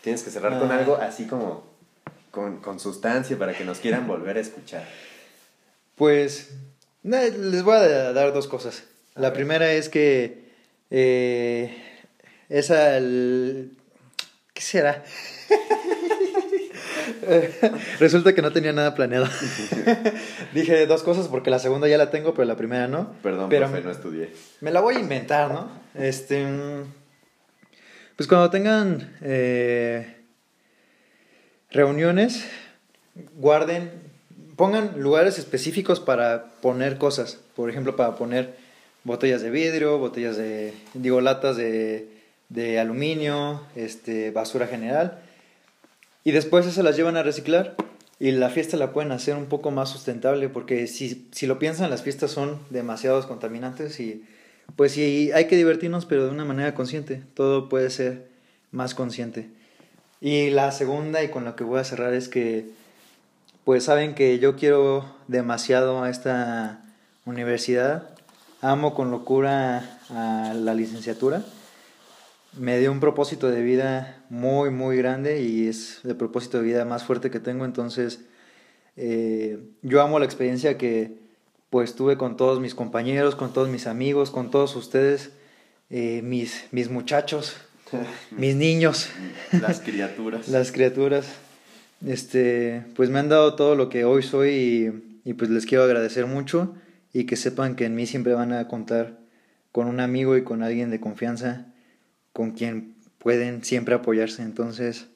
Tienes 0.00 0.22
que 0.22 0.30
cerrar 0.30 0.58
con 0.58 0.70
ah. 0.72 0.78
algo 0.78 0.96
así 0.96 1.26
como 1.26 1.64
con, 2.30 2.58
con, 2.60 2.80
sustancia 2.80 3.38
para 3.38 3.52
que 3.52 3.64
nos 3.64 3.78
quieran 3.78 4.06
volver 4.06 4.38
a 4.38 4.40
escuchar. 4.40 4.88
Pues 5.94 6.50
les 7.02 7.62
voy 7.62 7.76
a 7.76 8.12
dar 8.12 8.32
dos 8.32 8.48
cosas. 8.48 8.84
La 9.14 9.32
primera 9.32 9.70
es 9.72 9.88
que 9.88 10.41
eh, 10.94 11.74
esa 12.50 13.00
¿qué 14.52 14.60
será? 14.60 15.02
Resulta 17.98 18.34
que 18.34 18.42
no 18.42 18.52
tenía 18.52 18.74
nada 18.74 18.94
planeado. 18.94 19.26
Dije 20.52 20.86
dos 20.86 21.02
cosas 21.02 21.28
porque 21.28 21.48
la 21.48 21.58
segunda 21.58 21.88
ya 21.88 21.96
la 21.96 22.10
tengo, 22.10 22.34
pero 22.34 22.44
la 22.44 22.56
primera 22.56 22.88
no. 22.88 23.14
Perdón, 23.22 23.48
pero 23.48 23.68
no 23.68 23.90
estudié. 23.90 24.34
Me 24.60 24.70
la 24.70 24.80
voy 24.80 24.96
a 24.96 25.00
inventar, 25.00 25.50
¿no? 25.50 25.70
Este. 25.94 26.46
Pues 28.16 28.28
cuando 28.28 28.50
tengan 28.50 29.16
eh, 29.22 30.14
reuniones, 31.70 32.46
guarden, 33.36 33.90
pongan 34.56 35.00
lugares 35.00 35.38
específicos 35.38 36.00
para 36.00 36.50
poner 36.60 36.98
cosas. 36.98 37.38
Por 37.56 37.70
ejemplo, 37.70 37.96
para 37.96 38.16
poner 38.16 38.60
botellas 39.04 39.42
de 39.42 39.50
vidrio, 39.50 39.98
botellas 39.98 40.36
de, 40.36 40.74
digo, 40.94 41.20
latas 41.20 41.56
de, 41.56 42.08
de 42.48 42.78
aluminio, 42.78 43.62
este, 43.74 44.30
basura 44.30 44.66
general. 44.66 45.20
Y 46.24 46.32
después 46.32 46.66
se 46.66 46.82
las 46.82 46.96
llevan 46.96 47.16
a 47.16 47.22
reciclar 47.22 47.74
y 48.22 48.30
la 48.30 48.50
fiesta 48.50 48.76
la 48.76 48.92
pueden 48.92 49.10
hacer 49.10 49.34
un 49.34 49.46
poco 49.46 49.72
más 49.72 49.88
sustentable 49.88 50.48
porque 50.48 50.86
si, 50.86 51.26
si 51.32 51.46
lo 51.46 51.58
piensan 51.58 51.90
las 51.90 52.02
fiestas 52.02 52.30
son 52.30 52.60
demasiados 52.70 53.26
contaminantes 53.26 53.98
y 53.98 54.24
pues 54.76 54.92
sí 54.92 55.32
hay 55.34 55.46
que 55.46 55.56
divertirnos 55.56 56.06
pero 56.06 56.26
de 56.26 56.30
una 56.30 56.44
manera 56.44 56.72
consciente, 56.72 57.22
todo 57.34 57.68
puede 57.68 57.90
ser 57.90 58.28
más 58.70 58.94
consciente. 58.94 59.48
Y 60.20 60.50
la 60.50 60.70
segunda 60.70 61.24
y 61.24 61.30
con 61.30 61.44
lo 61.44 61.56
que 61.56 61.64
voy 61.64 61.80
a 61.80 61.84
cerrar 61.84 62.14
es 62.14 62.28
que 62.28 62.66
pues 63.64 63.82
saben 63.82 64.14
que 64.14 64.38
yo 64.38 64.54
quiero 64.54 65.04
demasiado 65.26 66.04
a 66.04 66.10
esta 66.10 66.84
universidad, 67.24 68.10
amo 68.62 68.94
con 68.94 69.10
locura 69.10 69.98
a 70.08 70.54
la 70.54 70.72
licenciatura 70.72 71.44
me 72.56 72.78
dio 72.78 72.92
un 72.92 73.00
propósito 73.00 73.50
de 73.50 73.62
vida 73.62 74.22
muy, 74.28 74.70
muy 74.70 74.96
grande 74.96 75.42
y 75.42 75.68
es 75.68 76.00
el 76.04 76.16
propósito 76.16 76.58
de 76.58 76.64
vida 76.64 76.84
más 76.84 77.04
fuerte 77.04 77.30
que 77.30 77.40
tengo. 77.40 77.64
Entonces, 77.64 78.20
eh, 78.96 79.58
yo 79.82 80.02
amo 80.02 80.18
la 80.18 80.24
experiencia 80.24 80.76
que 80.76 81.14
pues 81.70 81.94
tuve 81.94 82.18
con 82.18 82.36
todos 82.36 82.60
mis 82.60 82.74
compañeros, 82.74 83.34
con 83.34 83.52
todos 83.52 83.68
mis 83.68 83.86
amigos, 83.86 84.30
con 84.30 84.50
todos 84.50 84.76
ustedes, 84.76 85.30
eh, 85.88 86.20
mis, 86.22 86.64
mis 86.70 86.90
muchachos, 86.90 87.56
mis 88.30 88.54
niños. 88.54 89.08
Las 89.52 89.80
criaturas. 89.84 90.48
Las 90.48 90.72
criaturas. 90.72 91.26
Este, 92.06 92.84
pues 92.96 93.08
me 93.08 93.20
han 93.20 93.28
dado 93.28 93.54
todo 93.54 93.76
lo 93.76 93.88
que 93.88 94.04
hoy 94.04 94.22
soy 94.22 94.50
y, 94.50 95.30
y 95.30 95.34
pues 95.34 95.50
les 95.50 95.64
quiero 95.64 95.84
agradecer 95.84 96.26
mucho 96.26 96.74
y 97.12 97.24
que 97.24 97.36
sepan 97.36 97.76
que 97.76 97.84
en 97.84 97.94
mí 97.94 98.06
siempre 98.06 98.34
van 98.34 98.52
a 98.52 98.68
contar 98.68 99.18
con 99.70 99.86
un 99.86 100.00
amigo 100.00 100.36
y 100.36 100.44
con 100.44 100.62
alguien 100.62 100.90
de 100.90 101.00
confianza 101.00 101.66
con 102.32 102.52
quien 102.52 102.94
pueden 103.18 103.64
siempre 103.64 103.94
apoyarse. 103.94 104.42
Entonces, 104.42 105.08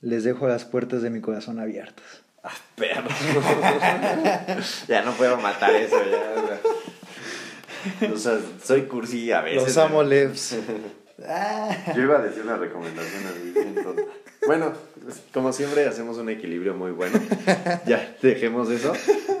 les 0.00 0.24
dejo 0.24 0.48
las 0.48 0.64
puertas 0.64 1.02
de 1.02 1.10
mi 1.10 1.20
corazón 1.20 1.60
abiertas. 1.60 2.04
Ah, 2.42 2.50
perro. 2.74 3.08
ya 4.88 5.02
no 5.02 5.12
puedo 5.12 5.36
matar 5.38 5.74
eso, 5.76 5.96
ya. 6.10 6.60
O 8.12 8.16
sea, 8.16 8.38
soy 8.62 8.82
cursi 8.82 9.30
a 9.32 9.42
veces. 9.42 9.62
Los 9.62 9.76
amo, 9.78 10.02
Levs. 10.02 10.56
Yo 11.94 12.02
iba 12.02 12.18
a 12.18 12.22
decir 12.22 12.42
una 12.42 12.56
recomendación 12.56 13.22
así, 13.26 13.54
Bueno, 14.46 14.72
pues, 15.02 15.22
como 15.32 15.52
siempre 15.52 15.86
hacemos 15.86 16.18
un 16.18 16.28
equilibrio 16.28 16.74
muy 16.74 16.90
bueno. 16.90 17.18
Ya 17.86 18.16
dejemos 18.20 18.70
eso. 18.70 18.92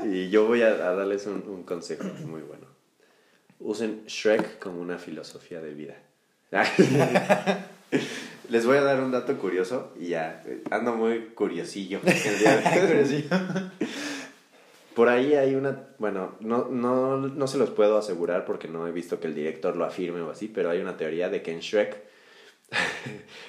Y 0.04 0.30
yo 0.30 0.46
voy 0.46 0.62
a, 0.62 0.74
darles 0.74 1.26
un, 1.26 1.44
un 1.48 1.62
consejo 1.64 2.04
muy 2.26 2.42
bueno. 2.42 2.66
Usen 3.60 4.04
Shrek 4.06 4.58
como 4.58 4.80
una 4.80 4.98
filosofía 4.98 5.60
de 5.60 5.74
vida. 5.74 5.96
Les 8.50 8.66
voy 8.66 8.76
a 8.76 8.82
dar 8.82 9.00
un 9.00 9.10
dato 9.10 9.38
curioso 9.38 9.92
y 9.98 10.08
ya, 10.08 10.42
ando 10.70 10.94
muy 10.94 11.20
curiosillo 11.34 12.00
Por 14.94 15.08
ahí 15.08 15.34
hay 15.34 15.54
una, 15.54 15.88
bueno, 15.98 16.36
no, 16.40 16.68
no, 16.68 17.16
no 17.16 17.46
se 17.46 17.56
los 17.56 17.70
puedo 17.70 17.96
asegurar 17.96 18.44
porque 18.44 18.68
no 18.68 18.86
he 18.86 18.92
visto 18.92 19.18
que 19.18 19.28
el 19.28 19.34
director 19.34 19.76
lo 19.76 19.86
afirme 19.86 20.20
o 20.20 20.30
así, 20.30 20.48
pero 20.48 20.68
hay 20.68 20.80
una 20.80 20.98
teoría 20.98 21.30
de 21.30 21.40
que 21.40 21.52
en 21.52 21.60
Shrek, 21.60 21.96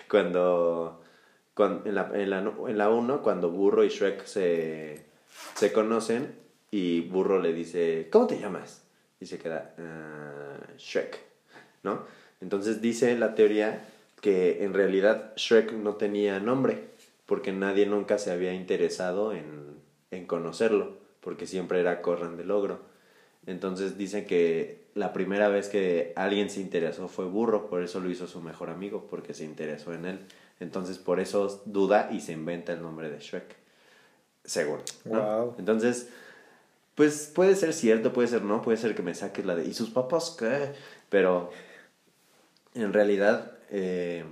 cuando, 0.10 1.03
en, 1.58 1.96
la, 1.96 2.12
en, 2.14 2.30
la, 2.30 2.40
en 2.40 2.78
la 2.78 2.90
1, 2.90 3.22
cuando 3.22 3.50
Burro 3.50 3.84
y 3.84 3.90
Shrek 3.90 4.26
se, 4.26 5.06
se 5.56 5.72
conocen 5.72 6.36
y 6.72 7.02
Burro 7.02 7.40
le 7.40 7.54
dice, 7.54 8.10
¿cómo 8.12 8.28
te 8.28 8.40
llamas? 8.40 8.84
Y 9.20 9.26
se 9.26 9.38
queda, 9.38 9.76
uh, 9.78 10.78
Shrek, 10.78 11.20
¿no? 11.84 12.06
Entonces 12.42 12.82
dice 12.82 13.16
la 13.18 13.36
teoría 13.36 13.86
que 14.22 14.64
en 14.64 14.74
realidad 14.74 15.34
Shrek 15.36 15.74
no 15.74 15.96
tenía 15.96 16.40
nombre, 16.40 16.80
porque 17.26 17.52
nadie 17.52 17.86
nunca 17.86 18.18
se 18.18 18.32
había 18.32 18.54
interesado 18.54 19.34
en, 19.34 19.78
en 20.12 20.26
conocerlo, 20.26 20.98
porque 21.20 21.46
siempre 21.46 21.80
era 21.80 22.02
Corran 22.02 22.38
del 22.38 22.52
Ogro. 22.52 22.80
Entonces 23.46 23.98
dice 23.98 24.26
que 24.26 24.84
la 24.96 25.14
primera 25.14 25.50
vez 25.50 25.70
que 25.70 26.14
alguien 26.16 26.50
se 26.50 26.62
interesó 26.62 27.08
fue 27.08 27.26
Burro, 27.26 27.68
por 27.70 27.84
eso 27.84 28.00
lo 28.00 28.10
hizo 28.10 28.28
su 28.28 28.42
mejor 28.42 28.70
amigo, 28.70 29.08
porque 29.10 29.34
se 29.34 29.44
interesó 29.44 29.94
en 29.94 30.06
él. 30.06 30.20
Entonces 30.60 30.98
por 30.98 31.20
eso 31.20 31.62
duda 31.66 32.10
y 32.12 32.22
se 32.22 32.34
inventa 32.34 32.74
el 32.74 32.82
nombre 32.82 33.10
de 33.10 33.20
Shrek. 33.20 33.56
Según. 34.44 34.80
Entonces, 35.58 36.10
pues 36.96 37.32
puede 37.34 37.56
ser 37.56 37.74
cierto, 37.74 38.14
puede 38.14 38.28
ser 38.28 38.44
no, 38.44 38.62
puede 38.62 38.78
ser 38.78 38.96
que 38.96 39.02
me 39.02 39.16
saques 39.16 39.46
la 39.46 39.56
de 39.56 39.66
¿y 39.66 39.74
sus 39.74 39.90
papás 39.90 40.36
qué? 40.38 40.74
Pero 41.10 41.50
en 42.74 42.94
realidad 42.94 43.54
eh, 43.70 44.26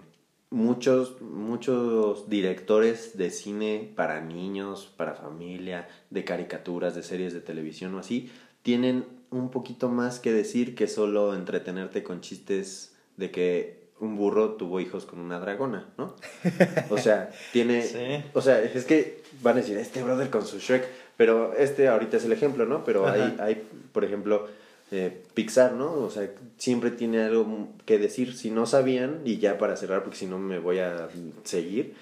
muchos, 0.52 1.22
muchos 1.22 2.30
directores 2.30 3.18
de 3.18 3.32
cine 3.32 3.92
para 3.96 4.22
niños, 4.22 4.92
para 4.98 5.16
familia, 5.16 5.88
de 6.10 6.24
caricaturas, 6.24 6.94
de 6.94 7.04
series 7.04 7.34
de 7.34 7.42
televisión 7.42 7.96
o 7.96 8.00
así, 8.00 8.32
tienen 8.62 9.06
un 9.32 9.50
poquito 9.50 9.90
más 9.90 10.20
que 10.20 10.32
decir 10.32 10.76
que 10.76 10.88
solo 10.88 11.34
entretenerte 11.34 12.04
con 12.04 12.22
chistes 12.22 12.94
de 13.18 13.32
que 13.32 13.81
un 14.02 14.18
burro 14.18 14.56
tuvo 14.56 14.80
hijos 14.82 15.06
con 15.06 15.20
una 15.20 15.40
dragona, 15.40 15.88
¿no? 15.98 16.16
O 16.90 16.98
sea, 16.98 17.32
tiene... 17.54 18.26
O 18.34 18.42
sea, 18.42 18.62
es 18.62 18.84
que 18.84 19.22
van 19.42 19.56
a 19.56 19.62
decir, 19.62 19.78
este 19.78 20.04
brother 20.04 20.30
con 20.30 20.46
su 20.46 20.60
Shrek, 20.60 20.86
pero 21.16 21.54
este 21.54 21.88
ahorita 21.88 22.18
es 22.18 22.26
el 22.26 22.34
ejemplo, 22.34 22.66
¿no? 22.66 22.84
Pero 22.84 23.08
hay, 23.08 23.38
hay, 23.40 23.64
por 23.94 24.04
ejemplo, 24.04 24.48
eh, 24.92 25.24
Pixar, 25.34 25.74
¿no? 25.74 25.94
O 25.94 26.10
sea, 26.10 26.30
siempre 26.58 26.92
tiene 26.92 27.24
algo 27.24 27.70
que 27.86 27.98
decir. 27.98 28.36
Si 28.36 28.52
no 28.52 28.66
sabían, 28.66 29.22
y 29.24 29.38
ya 29.38 29.58
para 29.58 29.78
cerrar, 29.78 30.04
porque 30.04 30.18
si 30.18 30.26
no 30.26 30.38
me 30.38 30.60
voy 30.60 30.80
a 30.80 31.08
seguir, 31.44 31.96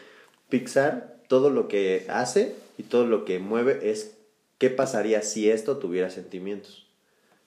Pixar, 0.50 1.18
todo 1.28 1.52
lo 1.52 1.68
que 1.68 2.08
hace 2.10 2.56
y 2.78 2.84
todo 2.84 3.06
lo 3.06 3.26
que 3.26 3.40
mueve 3.40 3.92
es 3.92 4.18
qué 4.58 4.70
pasaría 4.70 5.22
si 5.22 5.50
esto 5.52 5.78
tuviera 5.78 6.10
sentimientos. 6.10 6.89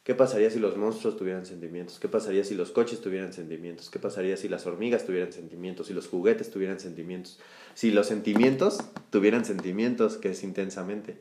¿Qué 0.04 0.16
pasaría 0.16 0.50
si 0.50 0.58
los 0.58 0.76
monstruos 0.76 1.16
tuvieran 1.16 1.46
sentimientos? 1.46 2.00
¿Qué 2.00 2.08
pasaría 2.08 2.42
si 2.42 2.56
los 2.56 2.72
coches 2.72 3.00
tuvieran 3.00 3.32
sentimientos? 3.32 3.88
¿Qué 3.88 4.00
pasaría 4.00 4.36
si 4.36 4.48
las 4.48 4.66
hormigas 4.66 5.06
tuvieran 5.06 5.32
sentimientos? 5.32 5.86
Si 5.86 5.94
los 5.94 6.08
juguetes 6.08 6.50
tuvieran 6.50 6.80
sentimientos? 6.80 7.38
Si 7.74 7.92
los 7.92 8.08
sentimientos 8.08 8.80
tuvieran 9.10 9.44
sentimientos, 9.44 10.16
que 10.16 10.30
es 10.30 10.42
intensamente. 10.42 11.18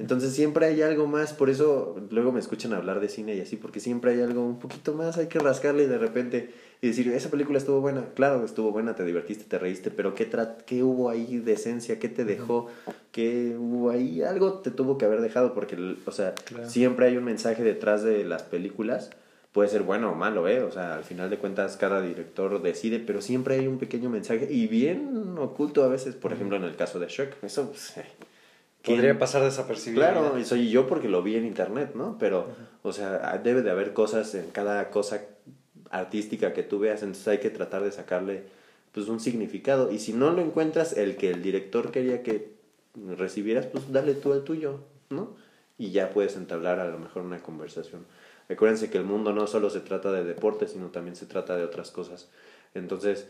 Entonces 0.00 0.32
siempre 0.32 0.66
hay 0.66 0.82
algo 0.82 1.06
más, 1.06 1.32
por 1.32 1.48
eso 1.48 1.94
luego 2.10 2.32
me 2.32 2.40
escuchan 2.40 2.72
hablar 2.72 2.98
de 2.98 3.08
cine 3.08 3.36
y 3.36 3.40
así, 3.40 3.54
porque 3.54 3.78
siempre 3.78 4.10
hay 4.10 4.22
algo 4.22 4.44
un 4.44 4.58
poquito 4.58 4.94
más, 4.94 5.16
hay 5.16 5.28
que 5.28 5.38
rascarle 5.38 5.86
de 5.86 5.98
repente 5.98 6.52
y 6.84 6.88
decir, 6.88 7.08
esa 7.08 7.30
película 7.30 7.56
estuvo 7.56 7.80
buena, 7.80 8.04
claro, 8.14 8.44
estuvo 8.44 8.70
buena, 8.70 8.94
te 8.94 9.06
divertiste, 9.06 9.44
te 9.44 9.58
reíste, 9.58 9.90
pero 9.90 10.14
¿qué, 10.14 10.28
qué 10.66 10.82
hubo 10.82 11.08
ahí 11.08 11.38
de 11.38 11.54
esencia? 11.54 11.98
¿Qué 11.98 12.10
te 12.10 12.26
dejó? 12.26 12.66
¿Qué 13.10 13.56
hubo 13.58 13.88
ahí? 13.88 14.20
Algo 14.20 14.58
te 14.58 14.70
tuvo 14.70 14.98
que 14.98 15.06
haber 15.06 15.22
dejado, 15.22 15.54
porque, 15.54 15.96
o 16.04 16.12
sea, 16.12 16.34
siempre 16.66 17.06
hay 17.06 17.16
un 17.16 17.24
mensaje 17.24 17.62
detrás 17.62 18.02
de 18.02 18.24
las 18.24 18.42
películas, 18.42 19.08
puede 19.52 19.70
ser 19.70 19.82
bueno 19.82 20.12
o 20.12 20.14
malo, 20.14 20.46
¿eh? 20.46 20.62
O 20.62 20.70
sea, 20.70 20.96
al 20.96 21.04
final 21.04 21.30
de 21.30 21.38
cuentas 21.38 21.78
cada 21.78 22.02
director 22.02 22.60
decide, 22.60 22.98
pero 22.98 23.22
siempre 23.22 23.54
hay 23.54 23.66
un 23.66 23.78
pequeño 23.78 24.10
mensaje 24.10 24.46
y 24.50 24.66
bien 24.66 25.36
oculto 25.38 25.84
a 25.84 25.88
veces, 25.88 26.14
por 26.14 26.34
ejemplo, 26.34 26.58
en 26.58 26.64
el 26.64 26.76
caso 26.76 26.98
de 26.98 27.06
Shrek, 27.06 27.42
eso... 27.42 27.70
Pues, 27.70 27.96
eh, 27.96 28.04
Podría 28.84 29.18
pasar 29.18 29.42
desapercibido. 29.42 30.02
Claro, 30.02 30.38
y 30.38 30.44
soy 30.44 30.68
yo 30.68 30.86
porque 30.86 31.08
lo 31.08 31.22
vi 31.22 31.36
en 31.36 31.46
internet, 31.46 31.92
¿no? 31.94 32.18
Pero, 32.20 32.48
o 32.82 32.92
sea, 32.92 33.40
debe 33.42 33.62
de 33.62 33.70
haber 33.70 33.94
cosas 33.94 34.34
en 34.34 34.50
cada 34.50 34.90
cosa 34.90 35.22
artística 35.94 36.52
que 36.52 36.62
tú 36.62 36.78
veas, 36.78 37.02
entonces 37.02 37.28
hay 37.28 37.38
que 37.38 37.50
tratar 37.50 37.82
de 37.82 37.92
sacarle 37.92 38.44
pues 38.92 39.08
un 39.08 39.20
significado. 39.20 39.90
Y 39.90 39.98
si 39.98 40.12
no 40.12 40.30
lo 40.32 40.42
encuentras 40.42 40.96
el 40.96 41.16
que 41.16 41.30
el 41.30 41.42
director 41.42 41.90
quería 41.90 42.22
que 42.22 42.52
recibieras, 43.16 43.66
pues 43.66 43.90
dale 43.92 44.14
tú 44.14 44.32
el 44.32 44.42
tuyo, 44.42 44.80
¿no? 45.10 45.36
Y 45.78 45.90
ya 45.90 46.10
puedes 46.10 46.36
entablar 46.36 46.80
a 46.80 46.88
lo 46.88 46.98
mejor 46.98 47.22
una 47.22 47.42
conversación. 47.42 48.06
Acuérdense 48.48 48.90
que 48.90 48.98
el 48.98 49.04
mundo 49.04 49.32
no 49.32 49.46
solo 49.46 49.70
se 49.70 49.80
trata 49.80 50.12
de 50.12 50.24
deporte, 50.24 50.68
sino 50.68 50.88
también 50.88 51.16
se 51.16 51.26
trata 51.26 51.56
de 51.56 51.64
otras 51.64 51.90
cosas. 51.90 52.28
Entonces, 52.74 53.26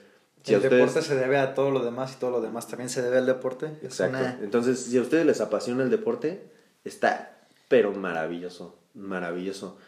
el 0.47 0.61
deporte 0.61 1.01
se 1.01 1.17
debe 1.17 1.39
a 1.39 1.55
todo 1.55 1.71
lo 1.71 1.85
demás 1.85 2.15
y 2.15 2.17
todo 2.19 2.31
lo 2.31 2.41
demás 2.41 2.69
también 2.69 2.91
se 2.91 3.01
debe 3.01 3.19
al 3.19 3.27
deporte. 3.27 3.67
Exacto. 3.83 4.43
Entonces, 4.43 4.81
si 4.81 4.99
a 4.99 5.03
ustedes 5.03 5.25
les 5.25 5.41
apasiona 5.41 5.83
el 5.83 5.91
deporte, 5.91 6.43
está 6.85 7.39
pero 7.69 7.93
maravilloso, 7.93 8.77
maravilloso. 8.95 9.79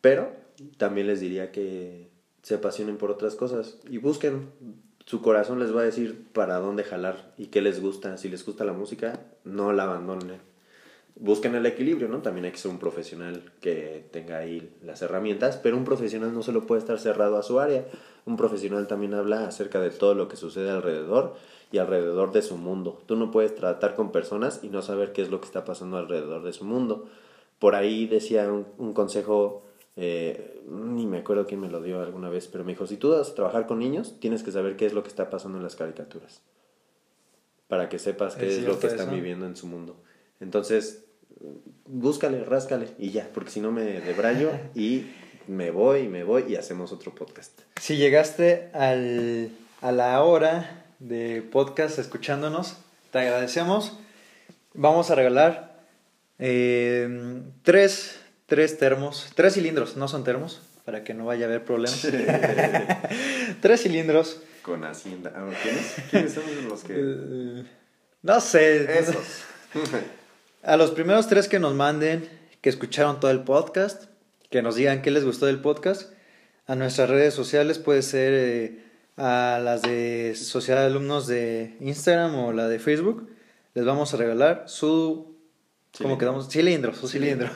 Pero 0.00 0.45
también 0.76 1.06
les 1.06 1.20
diría 1.20 1.52
que 1.52 2.10
se 2.42 2.54
apasionen 2.54 2.96
por 2.96 3.10
otras 3.10 3.34
cosas 3.34 3.78
y 3.88 3.98
busquen. 3.98 4.50
Su 5.04 5.22
corazón 5.22 5.60
les 5.60 5.74
va 5.74 5.82
a 5.82 5.84
decir 5.84 6.26
para 6.32 6.56
dónde 6.56 6.82
jalar 6.82 7.32
y 7.38 7.46
qué 7.46 7.62
les 7.62 7.80
gusta. 7.80 8.18
Si 8.18 8.28
les 8.28 8.44
gusta 8.44 8.64
la 8.64 8.72
música, 8.72 9.20
no 9.44 9.72
la 9.72 9.84
abandonen 9.84 10.40
busquen 11.18 11.54
el 11.54 11.66
equilibrio, 11.66 12.08
¿no? 12.08 12.18
También 12.18 12.44
hay 12.44 12.52
que 12.52 12.58
ser 12.58 12.70
un 12.70 12.78
profesional 12.78 13.42
que 13.60 14.06
tenga 14.12 14.38
ahí 14.38 14.70
las 14.84 15.02
herramientas, 15.02 15.56
pero 15.56 15.76
un 15.76 15.84
profesional 15.84 16.32
no 16.32 16.42
solo 16.42 16.66
puede 16.66 16.80
estar 16.80 16.98
cerrado 16.98 17.38
a 17.38 17.42
su 17.42 17.58
área, 17.58 17.86
un 18.26 18.36
profesional 18.36 18.86
también 18.86 19.14
habla 19.14 19.46
acerca 19.46 19.80
de 19.80 19.90
todo 19.90 20.14
lo 20.14 20.28
que 20.28 20.36
sucede 20.36 20.70
alrededor 20.70 21.34
y 21.72 21.78
alrededor 21.78 22.32
de 22.32 22.42
su 22.42 22.58
mundo. 22.58 23.02
Tú 23.06 23.16
no 23.16 23.30
puedes 23.30 23.54
tratar 23.54 23.96
con 23.96 24.12
personas 24.12 24.60
y 24.62 24.68
no 24.68 24.82
saber 24.82 25.12
qué 25.12 25.22
es 25.22 25.30
lo 25.30 25.40
que 25.40 25.46
está 25.46 25.64
pasando 25.64 25.96
alrededor 25.96 26.42
de 26.42 26.52
su 26.52 26.64
mundo. 26.64 27.06
Por 27.58 27.74
ahí 27.74 28.06
decía 28.06 28.50
un, 28.52 28.92
consejo, 28.92 29.64
eh, 29.96 30.62
ni 30.68 31.06
me 31.06 31.18
acuerdo 31.18 31.46
quién 31.46 31.60
me 31.60 31.68
lo 31.68 31.82
dio 31.82 32.00
alguna 32.00 32.28
vez, 32.28 32.48
pero 32.48 32.64
me 32.64 32.72
dijo, 32.72 32.86
si 32.86 32.96
tú 32.96 33.10
vas 33.10 33.30
a 33.30 33.34
trabajar 33.34 33.66
con 33.66 33.78
niños, 33.78 34.20
tienes 34.20 34.42
que 34.42 34.52
saber 34.52 34.76
qué 34.76 34.86
es 34.86 34.92
lo 34.92 35.02
que 35.02 35.08
está 35.08 35.30
pasando 35.30 35.56
en 35.58 35.64
las 35.64 35.74
caricaturas, 35.74 36.42
para 37.68 37.88
que 37.88 37.98
sepas 37.98 38.36
qué 38.36 38.48
es, 38.48 38.62
lo 38.62 38.78
que 38.78 38.88
están 38.88 39.10
viviendo 39.10 39.46
en 39.46 39.56
su 39.56 39.66
mundo. 39.66 39.96
Entonces, 40.40 41.04
búscale, 41.86 42.44
ráscale 42.44 42.88
y 42.98 43.10
ya, 43.10 43.30
porque 43.32 43.50
si 43.50 43.60
no 43.60 43.72
me 43.72 43.82
debrayo 44.00 44.50
y 44.74 45.06
me 45.46 45.70
voy, 45.70 46.08
me 46.08 46.24
voy 46.24 46.44
y 46.48 46.56
hacemos 46.56 46.92
otro 46.92 47.14
podcast. 47.14 47.60
Si 47.80 47.96
llegaste 47.96 48.70
al, 48.74 49.50
a 49.80 49.92
la 49.92 50.22
hora 50.22 50.84
de 50.98 51.42
podcast 51.42 51.98
escuchándonos, 51.98 52.76
te 53.12 53.20
agradecemos. 53.20 53.98
Vamos 54.74 55.10
a 55.10 55.14
regalar 55.14 55.84
eh, 56.38 57.40
tres, 57.62 58.20
tres 58.46 58.78
termos, 58.78 59.30
tres 59.34 59.54
cilindros, 59.54 59.96
no 59.96 60.08
son 60.08 60.24
termos, 60.24 60.62
para 60.84 61.04
que 61.04 61.14
no 61.14 61.26
vaya 61.26 61.46
a 61.46 61.48
haber 61.48 61.64
problemas. 61.64 62.00
tres 63.60 63.82
cilindros 63.82 64.40
con 64.62 64.84
Hacienda. 64.84 65.32
¿Quiénes? 65.62 65.94
¿Quiénes 66.10 66.32
son 66.32 66.44
los 66.68 66.82
que...? 66.82 66.94
Eh, 66.96 67.64
no 68.22 68.40
sé. 68.40 68.98
Esos. 68.98 69.44
A 70.62 70.76
los 70.76 70.90
primeros 70.90 71.28
tres 71.28 71.46
que 71.46 71.60
nos 71.60 71.74
manden, 71.74 72.28
que 72.60 72.68
escucharon 72.68 73.20
todo 73.20 73.30
el 73.30 73.44
podcast, 73.44 74.06
que 74.50 74.62
nos 74.62 74.74
digan 74.74 75.02
qué 75.02 75.12
les 75.12 75.24
gustó 75.24 75.46
del 75.46 75.60
podcast, 75.60 76.12
a 76.66 76.74
nuestras 76.74 77.08
redes 77.08 77.34
sociales 77.34 77.78
puede 77.78 78.02
ser 78.02 78.32
eh, 78.34 78.84
a 79.16 79.60
las 79.62 79.82
de 79.82 80.34
Sociedad 80.34 80.80
de 80.80 80.86
Alumnos 80.86 81.28
de 81.28 81.76
Instagram 81.80 82.34
o 82.34 82.52
la 82.52 82.66
de 82.66 82.80
Facebook, 82.80 83.30
les 83.74 83.84
vamos 83.84 84.12
a 84.12 84.16
regalar 84.16 84.64
su... 84.66 85.36
¿Cómo 85.96 86.16
Cilindro. 86.16 86.18
quedamos? 86.18 86.48
Cilindro, 86.48 86.94
su 86.94 87.06
cilindro. 87.06 87.50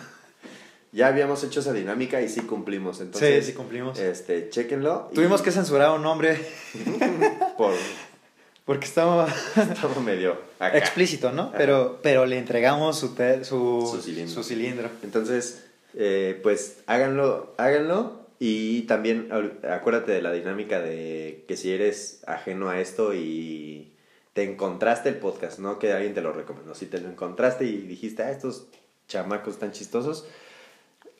Ya 0.93 1.07
habíamos 1.07 1.45
hecho 1.45 1.61
esa 1.61 1.73
dinámica 1.73 2.21
y 2.21 2.29
sí 2.29 2.41
cumplimos. 2.41 3.01
Entonces, 3.01 3.45
sí, 3.45 3.53
sí 3.53 3.57
cumplimos. 3.57 3.99
Este, 3.99 4.49
chéquenlo. 4.51 5.09
y 5.13 5.15
Tuvimos 5.15 5.41
que 5.43 5.53
censurar 5.53 5.91
un 5.93 6.03
nombre 6.03 6.37
Por, 7.57 7.75
porque 8.65 8.87
estaba 8.87 9.29
estaba 9.57 10.01
medio 10.01 10.37
acá. 10.59 10.77
explícito, 10.79 11.33
¿no? 11.33 11.53
Pero, 11.53 12.01
pero 12.03 12.27
le 12.27 12.39
entregamos 12.39 12.99
su, 12.99 13.15
te- 13.15 13.45
su, 13.45 13.89
Su 13.91 14.03
cilindro. 14.03 14.35
su 14.35 14.43
cilindro. 14.43 14.91
Entonces, 15.03 15.65
eh, 15.95 16.39
pues 16.43 16.79
háganlo, 16.87 17.55
háganlo. 17.57 18.19
Y 18.43 18.83
también 18.83 19.29
acuérdate 19.71 20.13
de 20.13 20.23
la 20.23 20.33
dinámica 20.33 20.81
de 20.81 21.45
que 21.47 21.57
si 21.59 21.73
eres 21.73 22.23
ajeno 22.27 22.71
a 22.71 22.81
esto 22.81 23.13
y 23.15 23.93
te 24.33 24.45
encontraste 24.45 25.11
el 25.11 25.17
podcast, 25.17 25.59
no 25.59 25.79
que 25.79 25.93
alguien 25.93 26.15
te 26.15 26.23
lo 26.23 26.33
recomendó, 26.33 26.75
si 26.75 26.87
te 26.87 27.01
lo 27.03 27.09
encontraste 27.11 27.67
y 27.67 27.77
dijiste, 27.83 28.23
ah, 28.23 28.31
estos 28.31 28.69
chamacos 29.09 29.59
tan 29.59 29.73
chistosos, 29.73 30.25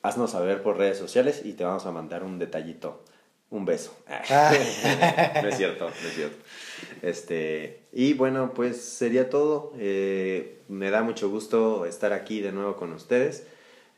haznos 0.03 0.31
saber 0.31 0.61
por 0.63 0.77
redes 0.77 0.97
sociales 0.97 1.41
y 1.43 1.53
te 1.53 1.63
vamos 1.63 1.85
a 1.85 1.91
mandar 1.91 2.23
un 2.23 2.39
detallito, 2.39 3.03
un 3.49 3.65
beso. 3.65 3.95
Ah. 4.29 4.51
no 5.41 5.49
es 5.49 5.57
cierto, 5.57 5.85
no 5.89 6.07
es 6.07 6.15
cierto. 6.15 6.37
Este, 7.01 7.83
y 7.91 8.13
bueno, 8.13 8.53
pues 8.53 8.81
sería 8.81 9.29
todo. 9.29 9.73
Eh, 9.77 10.59
me 10.67 10.89
da 10.89 11.03
mucho 11.03 11.29
gusto 11.29 11.85
estar 11.85 12.13
aquí 12.13 12.41
de 12.41 12.51
nuevo 12.51 12.75
con 12.75 12.93
ustedes. 12.93 13.45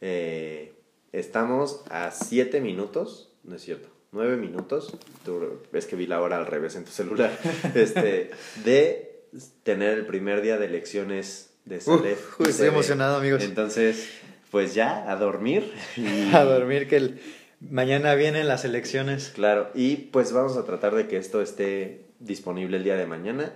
Eh, 0.01 0.73
estamos 1.11 1.83
a 1.89 2.11
7 2.11 2.59
minutos, 2.61 3.31
no 3.43 3.55
es 3.55 3.61
cierto, 3.61 3.89
9 4.11 4.37
minutos. 4.37 4.95
Tú- 5.23 5.61
es 5.71 5.85
que 5.85 5.95
vi 5.95 6.07
la 6.07 6.21
hora 6.21 6.37
al 6.37 6.45
revés 6.45 6.75
en 6.75 6.85
tu 6.85 6.91
celular. 6.91 7.31
Este, 7.75 8.31
de 8.65 9.23
tener 9.63 9.97
el 9.97 10.05
primer 10.05 10.41
día 10.41 10.57
de 10.57 10.65
elecciones 10.65 11.51
de 11.65 11.79
Salef. 11.81 12.39
Estoy 12.41 12.67
emocionado, 12.67 13.15
amigos. 13.17 13.43
Entonces, 13.43 14.09
pues 14.53 14.75
ya, 14.75 15.11
a 15.11 15.15
dormir. 15.15 15.73
y- 15.97 16.31
A 16.31 16.43
dormir 16.45 16.87
que 16.87 16.97
el- 16.97 17.19
mañana 17.59 18.13
vienen 18.13 18.47
las 18.47 18.65
elecciones. 18.65 19.31
Claro, 19.33 19.71
y 19.73 19.95
pues 19.95 20.31
vamos 20.31 20.57
a 20.57 20.63
tratar 20.63 20.93
de 20.93 21.07
que 21.07 21.17
esto 21.17 21.41
esté 21.41 22.05
disponible 22.19 22.77
el 22.77 22.83
día 22.83 22.95
de 22.95 23.07
mañana. 23.07 23.51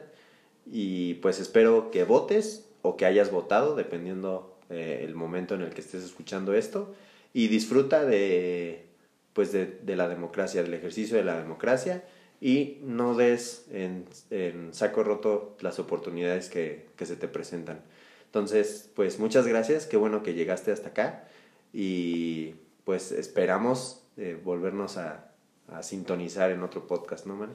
Y 0.65 1.13
pues 1.15 1.39
espero 1.39 1.91
que 1.91 2.03
votes 2.03 2.67
o 2.81 2.97
que 2.97 3.05
hayas 3.05 3.29
votado, 3.31 3.75
dependiendo 3.75 4.57
eh, 4.71 5.01
el 5.07 5.13
momento 5.13 5.53
en 5.53 5.61
el 5.61 5.69
que 5.69 5.81
estés 5.81 6.03
escuchando 6.03 6.55
esto. 6.55 6.95
Y 7.31 7.47
disfruta 7.47 8.03
de, 8.03 8.87
pues 9.33 9.51
de, 9.51 9.67
de 9.67 9.95
la 9.95 10.09
democracia, 10.09 10.63
del 10.63 10.73
ejercicio 10.73 11.15
de 11.15 11.23
la 11.23 11.37
democracia. 11.37 12.03
Y 12.41 12.79
no 12.81 13.13
des 13.15 13.67
en, 13.71 14.05
en 14.31 14.73
saco 14.73 15.03
roto 15.03 15.55
las 15.61 15.77
oportunidades 15.77 16.49
que, 16.49 16.87
que 16.95 17.05
se 17.05 17.15
te 17.17 17.27
presentan. 17.27 17.81
Entonces, 18.27 18.89
pues 18.95 19.19
muchas 19.19 19.47
gracias, 19.47 19.85
qué 19.85 19.97
bueno 19.97 20.23
que 20.23 20.33
llegaste 20.33 20.71
hasta 20.71 20.89
acá. 20.89 21.27
Y 21.73 22.55
pues 22.85 23.11
esperamos 23.11 24.03
eh, 24.17 24.39
volvernos 24.43 24.97
a, 24.97 25.31
a 25.71 25.83
sintonizar 25.83 26.51
en 26.51 26.63
otro 26.63 26.87
podcast, 26.87 27.25
¿no, 27.25 27.35
man? 27.35 27.49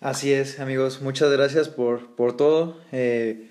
Así 0.00 0.32
es, 0.32 0.60
amigos. 0.60 1.02
Muchas 1.02 1.30
gracias 1.30 1.68
por, 1.68 2.14
por 2.14 2.34
todo. 2.36 2.78
Eh, 2.90 3.50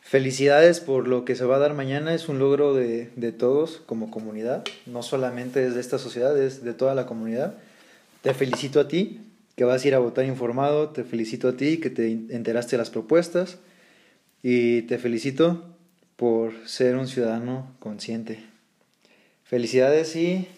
felicidades 0.00 0.80
por 0.80 1.06
lo 1.06 1.24
que 1.24 1.36
se 1.36 1.44
va 1.44 1.56
a 1.56 1.60
dar 1.60 1.74
mañana. 1.74 2.14
Es 2.14 2.28
un 2.28 2.40
logro 2.40 2.74
de, 2.74 3.10
de 3.14 3.30
todos 3.30 3.82
como 3.86 4.10
comunidad. 4.10 4.64
No 4.86 5.04
solamente 5.04 5.64
es 5.64 5.74
de 5.74 5.80
esta 5.80 5.98
sociedad, 5.98 6.36
es 6.36 6.64
de 6.64 6.74
toda 6.74 6.96
la 6.96 7.06
comunidad. 7.06 7.58
Te 8.22 8.34
felicito 8.34 8.80
a 8.80 8.88
ti, 8.88 9.20
que 9.54 9.64
vas 9.64 9.84
a 9.84 9.88
ir 9.88 9.94
a 9.94 10.00
votar 10.00 10.24
informado. 10.24 10.88
Te 10.88 11.04
felicito 11.04 11.46
a 11.46 11.56
ti, 11.56 11.78
que 11.78 11.90
te 11.90 12.10
enteraste 12.10 12.72
de 12.72 12.78
las 12.78 12.90
propuestas. 12.90 13.58
Y 14.42 14.82
te 14.82 14.98
felicito 14.98 15.77
por 16.18 16.52
ser 16.66 16.96
un 16.96 17.06
ciudadano 17.06 17.70
consciente. 17.78 18.44
Felicidades 19.44 20.16
y 20.16 20.48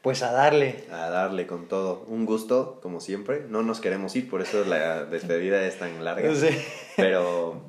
pues 0.00 0.22
a 0.22 0.32
darle. 0.32 0.84
A 0.90 1.10
darle 1.10 1.46
con 1.46 1.68
todo. 1.68 2.04
Un 2.08 2.24
gusto, 2.24 2.80
como 2.82 2.98
siempre. 2.98 3.44
No 3.46 3.62
nos 3.62 3.80
queremos 3.80 4.16
ir, 4.16 4.28
por 4.30 4.40
eso 4.40 4.64
la 4.64 5.04
despedida 5.04 5.64
es 5.66 5.78
tan 5.78 6.02
larga. 6.02 6.34
Sí. 6.34 6.48
Pero 6.96 7.60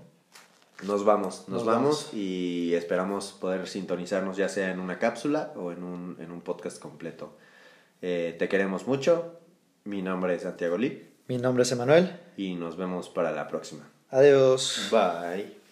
nos 0.84 1.04
vamos, 1.04 1.42
nos, 1.50 1.50
Nos 1.50 1.66
vamos, 1.66 1.84
vamos. 2.06 2.14
y 2.14 2.74
esperamos 2.76 3.34
poder 3.34 3.68
sintonizarnos 3.68 4.38
ya 4.38 4.48
sea 4.48 4.72
en 4.72 4.80
una 4.80 4.98
cápsula 4.98 5.52
o 5.58 5.74
en 5.74 5.84
un, 5.84 6.18
en 6.22 6.32
un 6.32 6.40
podcast 6.40 6.80
completo. 6.80 7.38
Eh, 8.02 8.36
te 8.40 8.48
queremos 8.48 8.88
mucho. 8.88 9.38
Mi 9.84 10.02
nombre 10.02 10.34
es 10.36 10.44
Santiago 10.44 10.78
Lip 10.78 11.10
Mi 11.28 11.38
nombre 11.38 11.64
es 11.64 11.72
Emanuel. 11.74 12.18
y 12.38 12.56
nos 12.56 12.78
vemos 12.78 13.10
para 13.10 13.32
la 13.34 13.50
próxima. 13.50 13.84
Adiós. 14.12 14.88
Bye. 14.90 15.63